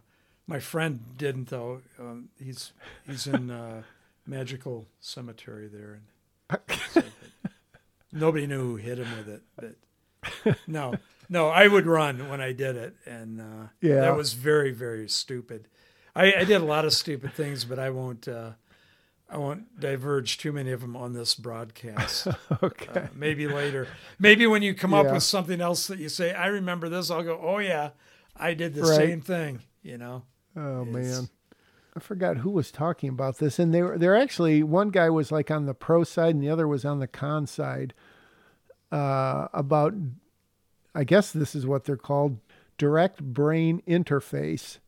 my 0.47 0.59
friend 0.59 1.01
didn't 1.17 1.49
though. 1.49 1.81
Um, 1.99 2.29
he's 2.39 2.73
he's 3.07 3.27
in 3.27 3.51
uh, 3.51 3.83
magical 4.27 4.87
cemetery 5.01 5.69
there, 5.69 6.01
and 6.51 6.61
so, 6.93 7.03
nobody 8.13 8.47
knew 8.47 8.61
who 8.61 8.77
hit 8.77 8.99
him 8.99 9.09
with 9.17 9.29
it. 9.29 9.43
But 9.57 10.57
no, 10.67 10.95
no, 11.29 11.49
I 11.49 11.67
would 11.69 11.87
run 11.87 12.29
when 12.29 12.41
I 12.41 12.53
did 12.53 12.77
it, 12.77 12.95
and 13.07 13.41
uh, 13.41 13.67
Yeah. 13.81 14.01
that 14.03 14.17
was 14.17 14.33
very 14.35 14.71
very 14.73 15.09
stupid. 15.09 15.69
I, 16.15 16.33
I 16.35 16.45
did 16.45 16.61
a 16.61 16.65
lot 16.65 16.85
of 16.85 16.93
stupid 16.93 17.33
things, 17.35 17.65
but 17.65 17.79
I 17.79 17.91
won't. 17.91 18.29
Uh, 18.29 18.53
I 19.31 19.39
won't 19.39 19.81
diverge 19.81 20.37
too 20.37 20.53
many 20.53 20.73
of 20.73 20.83
them 20.83 20.95
on 20.95 21.15
this 21.15 21.35
broadcast. 21.35 22.29
Okay. 22.63 23.01
Uh, 23.01 23.07
maybe 23.15 23.49
later. 23.49 23.89
Maybe 24.19 24.47
when 24.47 24.61
you 24.61 24.75
come 24.75 24.93
up 24.93 25.11
with 25.11 25.23
something 25.23 25.59
else 25.61 25.87
that 25.87 25.99
you 25.99 26.11
say, 26.11 26.35
I 26.35 26.49
remember 26.49 26.91
this, 26.91 27.11
I'll 27.11 27.23
go, 27.23 27.41
oh, 27.43 27.57
yeah, 27.59 27.91
I 28.37 28.53
did 28.53 28.75
the 28.75 28.83
Right. 28.83 28.95
same 28.97 29.21
thing, 29.23 29.61
you 29.83 29.97
know? 29.97 30.25
Oh 30.55 30.83
It's- 30.83 30.93
man. 30.95 31.29
I 31.97 32.01
forgot 32.01 32.39
who 32.39 32.51
was 32.51 32.71
talking 32.71 33.09
about 33.09 33.39
this. 33.39 33.59
And 33.59 33.73
they 33.73 33.83
were 33.83 33.97
they're 33.99 34.17
actually 34.17 34.63
one 34.63 34.91
guy 34.91 35.09
was 35.11 35.33
like 35.33 35.51
on 35.51 35.65
the 35.67 35.75
pro 35.75 36.05
side 36.05 36.35
and 36.35 36.43
the 36.43 36.51
other 36.51 36.69
was 36.69 36.85
on 36.85 36.99
the 37.01 37.07
con 37.09 37.47
side. 37.47 37.95
Uh, 38.91 39.49
about 39.55 39.95
I 40.95 41.05
guess 41.05 41.33
this 41.33 41.55
is 41.55 41.67
what 41.67 41.85
they're 41.85 41.97
called 41.97 42.39
direct 42.79 43.23
brain 43.23 43.83
interface, 43.87 44.79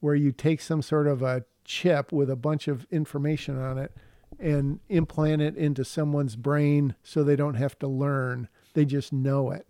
where 0.00 0.14
you 0.14 0.32
take 0.32 0.60
some 0.60 0.82
sort 0.82 1.06
of 1.06 1.22
a 1.22 1.44
chip 1.64 2.12
with 2.12 2.30
a 2.30 2.36
bunch 2.36 2.68
of 2.68 2.86
information 2.90 3.58
on 3.58 3.78
it 3.78 3.92
and 4.38 4.80
implant 4.88 5.42
it 5.42 5.56
into 5.56 5.84
someone's 5.84 6.36
brain 6.36 6.94
so 7.02 7.22
they 7.22 7.36
don't 7.36 7.54
have 7.54 7.78
to 7.78 7.86
learn. 7.86 8.48
They 8.74 8.84
just 8.84 9.12
know 9.12 9.50
it. 9.50 9.68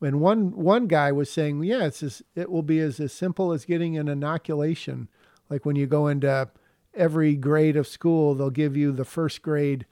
And 0.00 0.20
one 0.20 0.52
one 0.56 0.88
guy 0.88 1.12
was 1.12 1.30
saying, 1.30 1.62
yeah, 1.62 1.84
it's 1.84 2.02
as, 2.02 2.22
it 2.34 2.50
will 2.50 2.62
be 2.62 2.80
as, 2.80 2.98
as 2.98 3.12
simple 3.12 3.52
as 3.52 3.64
getting 3.64 3.96
an 3.96 4.08
inoculation. 4.08 5.08
Like 5.48 5.64
when 5.64 5.76
you 5.76 5.86
go 5.86 6.08
into 6.08 6.50
every 6.94 7.36
grade 7.36 7.76
of 7.76 7.86
school, 7.86 8.34
they'll 8.34 8.50
give 8.50 8.76
you 8.76 8.92
the 8.92 9.04
first 9.04 9.42
grade 9.42 9.86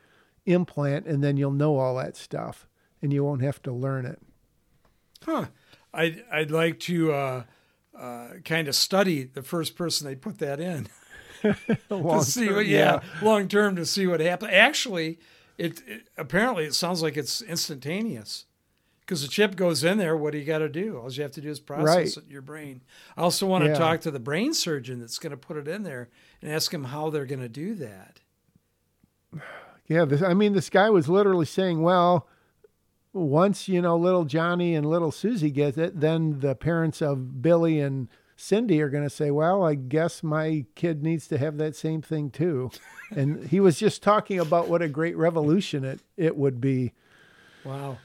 implant, 0.46 1.06
and 1.06 1.22
then 1.22 1.36
you'll 1.36 1.52
know 1.52 1.76
all 1.78 1.96
that 1.96 2.16
stuff, 2.16 2.66
and 3.00 3.12
you 3.12 3.22
won't 3.22 3.42
have 3.42 3.62
to 3.62 3.72
learn 3.72 4.04
it. 4.04 4.20
Huh. 5.24 5.46
I'd, 5.92 6.24
I'd 6.32 6.50
like 6.50 6.78
to 6.80 7.12
uh, 7.12 7.42
uh, 7.98 8.28
kind 8.44 8.68
of 8.68 8.74
study 8.74 9.24
the 9.24 9.42
first 9.42 9.76
person 9.76 10.06
they 10.06 10.14
put 10.14 10.38
that 10.38 10.60
in. 10.60 10.86
to 11.42 12.22
see 12.22 12.46
term, 12.46 12.56
what, 12.56 12.66
yeah, 12.66 13.00
long 13.22 13.48
term 13.48 13.74
to 13.76 13.86
see 13.86 14.06
what 14.06 14.20
happens. 14.20 14.52
Actually, 14.52 15.18
it, 15.56 15.82
it 15.86 16.08
apparently 16.18 16.64
it 16.66 16.74
sounds 16.74 17.02
like 17.02 17.16
it's 17.16 17.40
instantaneous 17.40 18.44
because 19.00 19.22
the 19.22 19.28
chip 19.28 19.56
goes 19.56 19.82
in 19.82 19.96
there. 19.96 20.18
What 20.18 20.32
do 20.32 20.38
you 20.38 20.44
got 20.44 20.58
to 20.58 20.68
do? 20.68 20.98
All 20.98 21.10
you 21.10 21.22
have 21.22 21.32
to 21.32 21.40
do 21.40 21.48
is 21.48 21.58
process 21.58 21.96
Right. 21.96 22.06
it 22.18 22.24
in 22.24 22.30
your 22.30 22.42
brain. 22.42 22.82
I 23.16 23.22
also 23.22 23.46
want 23.46 23.64
to 23.64 23.70
Yeah. 23.70 23.76
talk 23.78 24.02
to 24.02 24.10
the 24.10 24.20
brain 24.20 24.52
surgeon 24.52 25.00
that's 25.00 25.18
going 25.18 25.30
to 25.30 25.36
put 25.38 25.56
it 25.56 25.66
in 25.66 25.82
there 25.82 26.10
and 26.42 26.52
ask 26.52 26.74
him 26.74 26.84
how 26.84 27.08
they're 27.08 27.24
going 27.24 27.40
to 27.40 27.48
do 27.48 27.74
that. 27.76 28.20
Yeah, 29.86 30.04
this, 30.04 30.22
I 30.22 30.34
mean, 30.34 30.52
this 30.52 30.70
guy 30.70 30.88
was 30.88 31.08
literally 31.08 31.46
saying, 31.46 31.82
well, 31.82 32.28
once, 33.12 33.68
you 33.68 33.82
know, 33.82 33.96
little 33.96 34.24
Johnny 34.24 34.74
and 34.74 34.86
little 34.86 35.10
Susie 35.10 35.50
get 35.50 35.76
it, 35.76 36.00
then 36.00 36.40
the 36.40 36.54
parents 36.54 37.02
of 37.02 37.42
Billy 37.42 37.80
and 37.80 38.08
Cindy 38.36 38.80
are 38.80 38.88
going 38.88 39.04
to 39.04 39.10
say, 39.10 39.30
well, 39.30 39.62
I 39.62 39.74
guess 39.74 40.22
my 40.22 40.64
kid 40.74 41.02
needs 41.02 41.26
to 41.28 41.38
have 41.38 41.58
that 41.58 41.76
same 41.76 42.02
thing 42.02 42.30
too. 42.30 42.70
and 43.10 43.46
he 43.48 43.60
was 43.60 43.78
just 43.78 44.02
talking 44.02 44.38
about 44.38 44.68
what 44.68 44.82
a 44.82 44.88
great 44.88 45.16
revolution 45.16 45.84
it, 45.84 46.00
it 46.16 46.36
would 46.36 46.60
be. 46.60 46.92
Wow. 47.64 47.98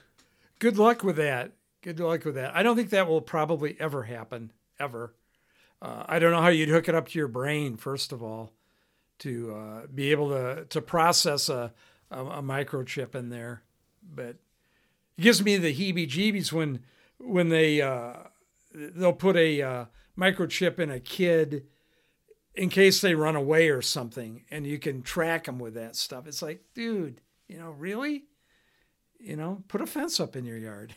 Good 0.60 0.78
luck 0.78 1.03
with 1.03 1.18
that. 1.18 1.51
Good 1.82 1.99
luck 1.99 2.26
with 2.26 2.36
that. 2.36 2.56
I 2.56 2.64
don't 2.64 2.76
think 2.76 2.89
that 2.89 3.08
will 3.08 3.22
probably 3.22 3.78
ever 3.80 4.03
happen, 4.03 4.51
ever. 4.80 5.14
Uh, 5.82 6.03
I 6.08 6.20
don't 6.20 6.32
know 6.32 6.41
how 6.41 6.49
you'd 6.49 6.70
hook 6.70 6.89
it 6.89 6.95
up 6.95 7.10
to 7.10 7.20
your 7.20 7.28
brain, 7.28 7.78
first 7.78 8.12
of 8.12 8.24
all, 8.24 8.51
to 9.20 9.53
uh, 9.56 9.88
be 9.93 10.12
able 10.12 10.30
to, 10.30 10.66
to 10.66 10.82
process 10.82 11.47
a, 11.47 11.74
a, 12.10 12.26
a 12.26 12.41
microchip 12.41 13.14
in 13.14 13.30
there. 13.30 13.62
But 14.03 14.38
it 15.18 15.22
gives 15.22 15.43
me 15.43 15.57
the 15.57 15.74
heebie 15.74 16.09
jeebies 16.09 16.51
when, 16.51 16.84
when 17.20 17.49
they, 17.49 17.82
uh, 17.82 18.13
they'll 18.74 19.13
put 19.13 19.36
a 19.36 19.61
uh, 19.61 19.86
microchip 20.18 20.80
in 20.80 20.89
a 20.89 20.99
kid 20.99 21.66
in 22.53 22.70
case 22.70 23.01
they 23.01 23.16
run 23.16 23.36
away 23.36 23.70
or 23.70 23.82
something, 23.82 24.43
and 24.49 24.66
you 24.66 24.80
can 24.80 25.01
track 25.01 25.45
them 25.45 25.59
with 25.59 25.74
that 25.74 25.95
stuff. 25.95 26.26
It's 26.26 26.41
like, 26.41 26.63
dude, 26.74 27.20
you 27.47 27.57
know, 27.57 27.72
really? 27.72 28.26
you 29.26 29.36
know, 29.36 29.63
put 29.68 29.82
a 29.82 29.86
fence 29.86 30.20
up 30.20 30.36
in 30.36 30.45
your 30.45 30.57
yard 30.57 30.93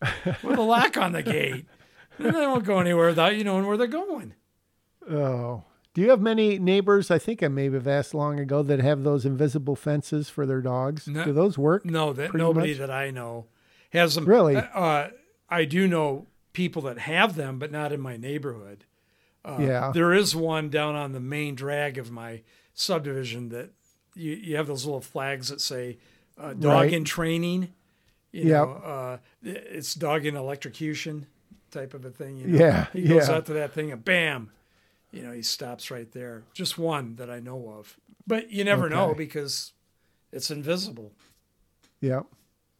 with 0.42 0.58
a 0.58 0.62
lock 0.62 0.96
on 0.96 1.12
the 1.12 1.22
gate. 1.22 1.66
And 2.18 2.34
they 2.34 2.46
won't 2.46 2.64
go 2.64 2.78
anywhere 2.80 3.08
without 3.08 3.36
you 3.36 3.44
knowing 3.44 3.66
where 3.66 3.76
they're 3.76 3.86
going. 3.86 4.34
Oh. 5.10 5.64
Do 5.96 6.02
you 6.02 6.10
have 6.10 6.20
many 6.20 6.58
neighbors? 6.58 7.10
I 7.10 7.18
think 7.18 7.42
I 7.42 7.48
maybe 7.48 7.72
have 7.72 7.88
asked 7.88 8.12
long 8.12 8.38
ago 8.38 8.62
that 8.62 8.80
have 8.80 9.02
those 9.02 9.24
invisible 9.24 9.74
fences 9.76 10.28
for 10.28 10.44
their 10.44 10.60
dogs. 10.60 11.08
No. 11.08 11.24
Do 11.24 11.32
those 11.32 11.56
work? 11.56 11.86
No, 11.86 12.12
that 12.12 12.34
nobody 12.34 12.72
much. 12.72 12.78
that 12.80 12.90
I 12.90 13.10
know 13.10 13.46
has 13.94 14.14
them. 14.14 14.26
Really? 14.26 14.56
Uh, 14.56 15.08
I 15.48 15.64
do 15.64 15.88
know 15.88 16.26
people 16.52 16.82
that 16.82 16.98
have 16.98 17.34
them, 17.34 17.58
but 17.58 17.72
not 17.72 17.92
in 17.92 18.00
my 18.02 18.18
neighborhood. 18.18 18.84
Uh, 19.42 19.56
Yeah. 19.58 19.90
There 19.94 20.12
is 20.12 20.36
one 20.36 20.68
down 20.68 20.96
on 20.96 21.12
the 21.12 21.20
main 21.20 21.54
drag 21.54 21.96
of 21.96 22.10
my 22.10 22.42
subdivision 22.74 23.48
that 23.48 23.70
you, 24.14 24.32
you 24.32 24.56
have 24.56 24.66
those 24.66 24.84
little 24.84 25.00
flags 25.00 25.48
that 25.48 25.62
say 25.62 25.96
uh, 26.38 26.52
dog 26.52 26.72
Right. 26.84 26.92
in 26.92 27.04
training. 27.04 27.72
You 28.32 28.50
Yep. 28.50 28.66
know, 28.66 28.72
uh, 28.84 29.18
it's 29.42 29.94
dog 29.94 30.26
in 30.26 30.36
electrocution 30.36 31.24
type 31.70 31.94
of 31.94 32.04
a 32.04 32.10
thing. 32.10 32.36
You 32.36 32.48
know? 32.48 32.58
Yeah, 32.58 32.86
He 32.92 33.04
goes 33.08 33.30
yeah. 33.30 33.36
out 33.36 33.46
to 33.46 33.54
that 33.54 33.72
thing 33.72 33.92
and 33.92 34.04
bam, 34.04 34.50
you 35.12 35.22
know, 35.22 35.32
he 35.32 35.42
stops 35.42 35.90
right 35.90 36.10
there. 36.12 36.44
Just 36.54 36.78
one 36.78 37.16
that 37.16 37.30
I 37.30 37.40
know 37.40 37.70
of. 37.70 37.96
But 38.26 38.50
you 38.50 38.64
never 38.64 38.88
know 38.88 39.14
because 39.14 39.72
it's 40.32 40.50
invisible. 40.50 41.12
Yeah. 42.00 42.22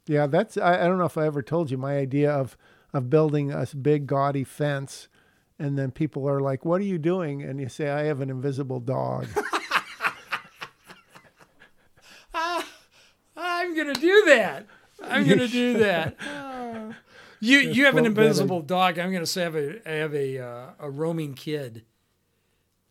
Yeah, 0.06 0.26
that's 0.26 0.56
I, 0.56 0.84
I 0.84 0.86
don't 0.86 0.98
know 0.98 1.04
if 1.04 1.18
I 1.18 1.26
ever 1.26 1.42
told 1.42 1.70
you 1.70 1.78
my 1.78 1.96
idea 1.96 2.30
of 2.30 2.56
of 2.92 3.10
building 3.10 3.50
a 3.52 3.66
big 3.80 4.06
gaudy 4.06 4.44
fence 4.44 5.08
and 5.58 5.76
then 5.78 5.90
people 5.90 6.28
are 6.28 6.40
like, 6.40 6.64
"What 6.64 6.80
are 6.80 6.84
you 6.84 6.98
doing?" 6.98 7.42
and 7.42 7.58
you 7.60 7.68
say, 7.68 7.88
"I 7.90 8.04
have 8.04 8.20
an 8.20 8.30
invisible 8.30 8.78
dog." 8.80 9.26
I'm 13.36 13.76
gonna 13.76 13.94
do 13.94 14.24
that. 14.26 14.66
I'm 15.02 15.26
gonna 15.26 15.48
do 15.48 15.78
that. 15.78 16.16
Oh. 16.20 16.94
You 17.40 17.58
you 17.58 17.84
have 17.84 17.96
an 17.96 18.04
well, 18.04 18.12
that 18.14 18.20
I- 18.20 18.24
invisible 18.24 18.62
dog. 18.62 18.98
I'm 18.98 19.12
gonna 19.12 19.26
say 19.26 19.42
I 19.42 19.44
have 19.44 19.56
a 19.56 19.90
I 19.90 19.94
have 19.94 20.14
a 20.14 20.38
uh, 20.38 20.66
a 20.80 20.90
roaming 20.90 21.34
kid. 21.34 21.84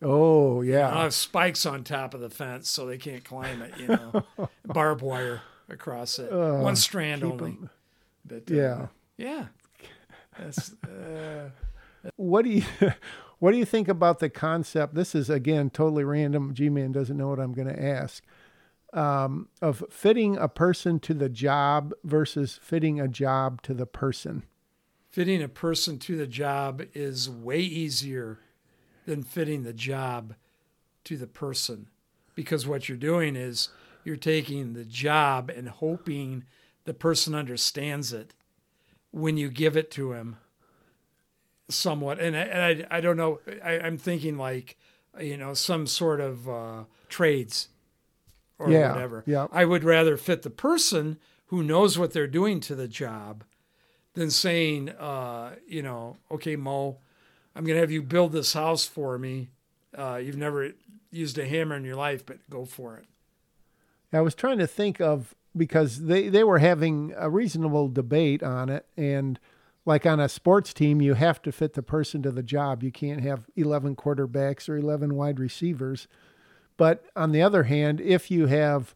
Oh, 0.01 0.61
yeah, 0.61 0.89
I'll 0.89 1.03
have 1.03 1.13
spikes 1.13 1.65
on 1.65 1.83
top 1.83 2.13
of 2.13 2.21
the 2.21 2.29
fence 2.29 2.69
so 2.69 2.85
they 2.85 2.97
can't 2.97 3.23
climb 3.23 3.61
it. 3.61 3.73
You 3.79 3.87
know, 3.87 4.23
barbed 4.65 5.01
wire 5.01 5.41
across 5.69 6.19
it. 6.19 6.31
Uh, 6.31 6.57
One 6.59 6.75
strand 6.75 7.23
only. 7.23 7.57
But, 8.25 8.49
uh, 8.51 8.53
Yeah. 8.53 8.87
yeah. 9.17 9.45
That's 10.37 10.73
uh, 10.83 11.49
What 12.17 12.43
do 12.45 12.51
you 12.51 12.63
what 13.39 13.51
do 13.51 13.57
you 13.57 13.65
think 13.65 13.87
about 13.87 14.19
the 14.19 14.29
concept? 14.29 14.95
This 14.95 15.15
is 15.15 15.29
again 15.29 15.69
totally 15.69 16.03
random. 16.03 16.53
G-Man 16.53 16.91
doesn't 16.91 17.17
know 17.17 17.29
what 17.29 17.39
I'm 17.39 17.53
going 17.53 17.67
to 17.67 17.83
ask. 17.83 18.23
Um, 18.93 19.49
of 19.61 19.83
fitting 19.89 20.37
a 20.37 20.47
person 20.47 20.99
to 21.01 21.13
the 21.13 21.27
job 21.27 21.93
versus 22.03 22.57
fitting 22.61 22.99
a 23.01 23.07
job 23.09 23.61
to 23.63 23.73
the 23.73 23.85
person. 23.85 24.43
fitting 25.09 25.41
a 25.43 25.49
person 25.49 25.97
to 25.99 26.15
the 26.15 26.27
job 26.27 26.81
is 26.93 27.29
way 27.29 27.59
easier 27.59 28.39
than 29.05 29.23
fitting 29.23 29.63
the 29.63 29.73
job 29.73 30.35
to 31.05 31.17
the 31.17 31.27
person. 31.27 31.87
Because 32.35 32.67
what 32.67 32.89
you're 32.89 32.97
doing 32.97 33.35
is 33.35 33.69
you're 34.03 34.15
taking 34.17 34.73
the 34.73 34.83
job 34.85 35.49
and 35.49 35.69
hoping 35.69 36.43
the 36.85 36.93
person 36.93 37.33
understands 37.33 38.11
it 38.13 38.33
when 39.11 39.37
you 39.37 39.49
give 39.49 39.77
it 39.77 39.89
to 39.91 40.11
him 40.13 40.37
somewhat. 41.69 42.19
And 42.19 42.35
I, 42.35 42.41
and 42.41 42.85
I, 42.91 42.97
I 42.97 43.01
don't 43.01 43.17
know 43.17 43.39
I, 43.63 43.79
i'm 43.79 43.97
thinking 43.97 44.37
like 44.37 44.77
you 45.19 45.37
know 45.37 45.53
some 45.53 45.87
sort 45.87 46.19
of 46.19 46.47
uh, 46.49 46.83
trades 47.09 47.69
or 48.59 48.69
Yeah, 48.69 48.91
whatever. 48.91 49.23
yeah. 49.25 49.47
i 49.51 49.65
would 49.65 49.83
rather 49.83 50.17
fit 50.17 50.41
the 50.43 50.49
person 50.49 51.17
who 51.47 51.63
knows 51.63 51.97
what 51.97 52.11
they're 52.13 52.27
doing 52.27 52.59
to 52.61 52.75
the 52.75 52.87
job 52.87 53.43
than 54.13 54.31
saying, 54.31 54.89
uh, 54.89 55.55
you 55.67 55.81
know, 55.81 56.15
okay, 56.31 56.55
Mo, 56.55 56.97
I'm 57.55 57.63
going 57.63 57.75
to 57.75 57.81
have 57.81 57.91
you 57.91 58.01
build 58.01 58.33
this 58.33 58.53
house 58.53 58.85
for 58.85 59.17
me. 59.17 59.49
Uh, 59.97 60.15
you've 60.17 60.37
never 60.37 60.71
used 61.09 61.37
a 61.37 61.47
hammer 61.47 61.75
in 61.75 61.85
your 61.85 61.95
life, 61.95 62.25
but 62.25 62.37
go 62.49 62.65
for 62.65 62.97
it. 62.97 63.05
I 64.11 64.21
was 64.21 64.35
trying 64.35 64.57
to 64.59 64.67
think 64.67 64.99
of 64.99 65.35
because 65.55 66.03
they, 66.03 66.29
they 66.29 66.43
were 66.43 66.59
having 66.59 67.13
a 67.17 67.29
reasonable 67.29 67.87
debate 67.87 68.43
on 68.43 68.69
it. 68.69 68.85
And 68.97 69.39
like 69.85 70.05
on 70.05 70.19
a 70.19 70.27
sports 70.27 70.73
team, 70.73 71.01
you 71.01 71.13
have 71.13 71.41
to 71.43 71.51
fit 71.51 71.73
the 71.73 71.83
person 71.83 72.21
to 72.23 72.31
the 72.31 72.43
job. 72.43 72.83
You 72.83 72.91
can't 72.91 73.21
have 73.21 73.45
11 73.55 73.95
quarterbacks 73.95 74.67
or 74.67 74.77
11 74.77 75.15
wide 75.15 75.39
receivers. 75.39 76.07
But 76.77 77.05
on 77.15 77.31
the 77.31 77.41
other 77.41 77.63
hand, 77.63 78.01
if 78.01 78.29
you 78.29 78.47
have, 78.47 78.95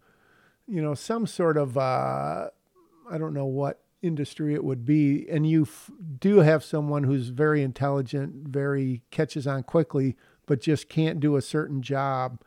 you 0.68 0.82
know, 0.82 0.96
some 0.96 1.28
sort 1.28 1.58
of, 1.58 1.78
uh, 1.78 2.50
I 3.10 3.18
don't 3.18 3.34
know 3.34 3.46
what 3.46 3.80
industry 4.02 4.54
it 4.54 4.64
would 4.64 4.86
be, 4.86 5.28
and 5.30 5.48
you 5.48 5.64
f- 5.64 5.92
do 6.20 6.38
have 6.38 6.64
someone 6.64 7.04
who's 7.04 7.30
very 7.30 7.62
intelligent, 7.62 8.48
very 8.48 9.04
catches 9.12 9.46
on 9.46 9.64
quickly, 9.64 10.16
but 10.46 10.62
just 10.62 10.90
can't 10.90 11.20
do 11.20 11.36
a 11.36 11.42
certain 11.42 11.82
job, 11.82 12.42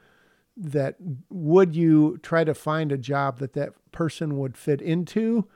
that 0.57 0.97
would 1.31 1.75
you 1.75 2.19
try 2.23 2.45
to 2.45 2.55
find 2.55 2.93
a 2.93 2.99
job 2.99 3.39
that 3.39 3.55
that 3.55 3.73
person 3.93 4.39
would 4.39 4.57
fit 4.57 4.83
into? 4.83 5.47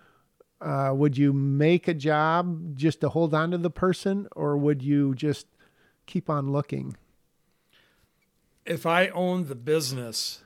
Uh, 0.61 0.91
would 0.95 1.19
you 1.19 1.33
make 1.33 1.87
a 1.87 1.95
job 1.95 2.77
just 2.77 3.01
to 3.01 3.09
hold 3.11 3.35
on 3.35 3.51
to 3.51 3.59
the 3.59 3.71
person, 3.71 4.27
or 4.35 4.57
would 4.57 4.83
you 4.83 5.15
just 5.15 5.47
keep 6.07 6.31
on 6.31 6.51
looking? 6.51 6.97
If 8.65 8.87
I 8.87 9.09
owned 9.09 9.49
the 9.49 9.55
business, 9.55 10.43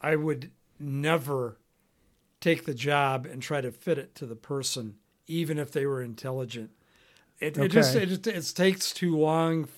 I 0.00 0.16
would 0.16 0.50
never 0.78 1.58
take 2.40 2.64
the 2.64 2.74
job 2.74 3.26
and 3.26 3.42
try 3.42 3.60
to 3.60 3.70
fit 3.72 3.98
it 3.98 4.14
to 4.16 4.26
the 4.26 4.36
person, 4.36 4.96
even 5.26 5.58
if 5.58 5.72
they 5.72 5.86
were 5.86 6.02
intelligent. 6.02 6.70
It, 7.40 7.56
it 7.58 7.70
just 7.70 7.94
Okay. 7.94 8.04
it, 8.04 8.22
just- 8.22 8.26
it 8.26 8.56
takes 8.56 8.92
too 8.92 9.16
long 9.16 9.68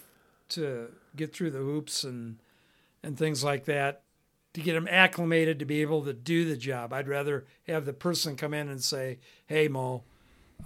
to 0.51 0.91
get 1.17 1.33
through 1.33 1.51
the 1.51 1.59
hoops 1.59 2.05
and 2.05 2.39
and 3.03 3.17
things 3.19 3.43
like 3.43 3.65
that 3.65 4.03
to 4.53 4.61
get 4.61 4.75
them 4.75 4.89
acclimated 4.91 5.59
to 5.59 5.65
be 5.65 5.81
able 5.81 6.05
to 6.05 6.13
do 6.13 6.45
the 6.45 6.57
job. 6.57 6.93
I'd 6.93 7.09
rather 7.09 7.47
have 7.67 7.85
the 7.87 7.93
person 7.93 8.37
come 8.37 8.53
in 8.53 8.69
and 8.69 8.83
say, 8.83 9.19
"Hey, 9.47 9.69
Mo, 9.69 10.03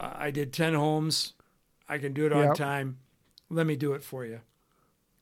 uh, 0.01 0.12
I 0.16 0.30
did 0.30 0.53
ten 0.53 0.74
homes. 0.74 1.34
I 1.88 1.99
can 1.99 2.12
do 2.14 2.26
it 2.26 2.32
on 2.32 2.55
time. 2.57 2.99
Let 3.51 3.66
me 3.66 3.76
do 3.76 3.92
it 3.92 4.03
for 4.03 4.24
you." 4.24 4.40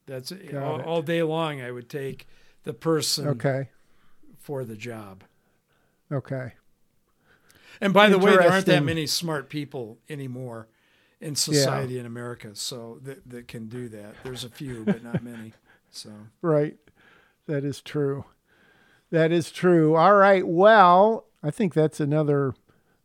That's 0.07 0.31
all, 0.33 0.81
it. 0.81 0.87
all 0.87 1.03
day 1.03 1.23
long. 1.23 1.61
I 1.61 1.71
would 1.71 1.89
take 1.91 2.27
the 2.65 2.73
person 2.73 3.29
Okay. 3.29 3.69
for 4.39 4.65
the 4.65 4.77
job. 4.77 5.25
Okay. 6.11 6.53
And 7.83 7.93
by 7.93 8.09
the 8.09 8.19
way, 8.19 8.31
there 8.37 8.51
aren't 8.51 8.67
that 8.67 8.85
many 8.85 9.07
smart 9.07 9.49
people 9.49 9.99
anymore 10.09 10.69
in 11.21 11.35
society 11.35 11.99
in 11.99 12.07
America, 12.07 12.55
so 12.55 13.01
that 13.03 13.29
that 13.29 13.49
can 13.49 13.69
do 13.69 13.89
that. 13.89 14.15
There's 14.23 14.45
a 14.45 14.49
few, 14.49 14.85
but 14.85 15.03
not 15.03 15.23
many. 15.25 15.53
So 15.91 16.11
Right. 16.41 16.77
That 17.47 17.65
is 17.65 17.83
true. 17.83 18.25
That 19.11 19.33
is 19.33 19.51
true. 19.51 19.97
All 19.97 20.15
right. 20.15 20.47
Well, 20.47 21.27
I 21.43 21.51
think 21.51 21.75
that's 21.75 21.99
another 21.99 22.55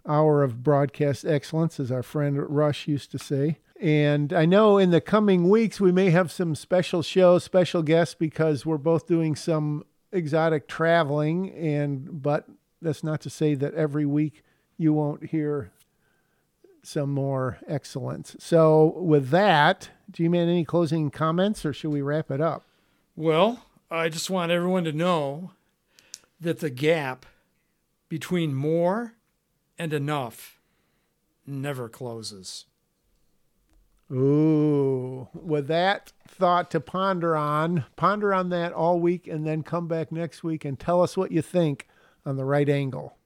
hour 0.08 0.44
of 0.44 0.64
broadcast 0.64 1.26
excellence, 1.26 1.80
as 1.80 1.92
our 1.92 2.04
friend 2.04 2.38
Rush 2.48 2.88
used 2.88 3.12
to 3.12 3.20
say. 3.20 3.58
And 3.82 4.32
I 4.32 4.46
know 4.46 4.78
in 4.78 4.92
the 4.92 5.02
coming 5.02 5.50
weeks 5.50 5.80
we 5.80 5.92
may 5.92 6.12
have 6.12 6.32
some 6.32 6.54
special 6.56 7.02
shows, 7.02 7.44
special 7.44 7.82
guests, 7.82 8.16
because 8.16 8.66
we're 8.66 8.78
both 8.78 9.08
doing 9.08 9.36
some 9.36 9.84
exotic 10.12 10.68
traveling. 10.68 11.52
And 11.52 12.22
but 12.22 12.48
that's 12.80 13.04
not 13.04 13.22
to 13.22 13.30
say 13.32 13.56
that 13.56 13.74
every 13.74 14.06
week 14.06 14.44
you 14.78 14.94
won't 14.94 15.28
hear 15.28 15.72
some 16.84 17.12
more 17.12 17.58
excellence. 17.68 18.36
So 18.40 18.94
with 18.98 19.30
that, 19.30 19.90
do 20.10 20.24
you 20.24 20.30
man 20.30 20.48
any 20.48 20.64
closing 20.64 21.10
comments, 21.10 21.66
or 21.66 21.74
should 21.74 21.92
we 21.92 22.02
wrap 22.02 22.32
it 22.32 22.40
up? 22.40 22.64
Well, 23.16 23.66
I 23.92 24.10
just 24.10 24.30
want 24.30 24.52
everyone 24.52 24.84
to 24.86 24.94
know 24.94 25.52
that 26.40 26.60
the 26.60 26.70
gap 26.70 27.26
between 28.10 28.54
more 28.54 29.14
and 29.78 29.92
enough 29.92 30.60
never 31.46 31.90
closes. 31.90 32.66
Ooh, 34.12 35.28
with 35.34 35.68
that 35.68 36.14
thought 36.28 36.72
to 36.72 36.80
ponder 36.80 37.36
on, 37.36 37.86
ponder 37.98 38.34
on 38.34 38.50
that 38.50 38.72
all 38.72 39.00
week 39.00 39.28
and 39.28 39.46
then 39.46 39.64
come 39.64 39.88
back 39.88 40.12
next 40.12 40.44
week 40.44 40.64
and 40.64 40.80
tell 40.80 41.02
us 41.02 41.18
what 41.18 41.32
you 41.32 41.42
think 41.42 41.88
on 42.26 42.38
the 42.38 42.46
right 42.46 42.70
angle. 42.70 43.18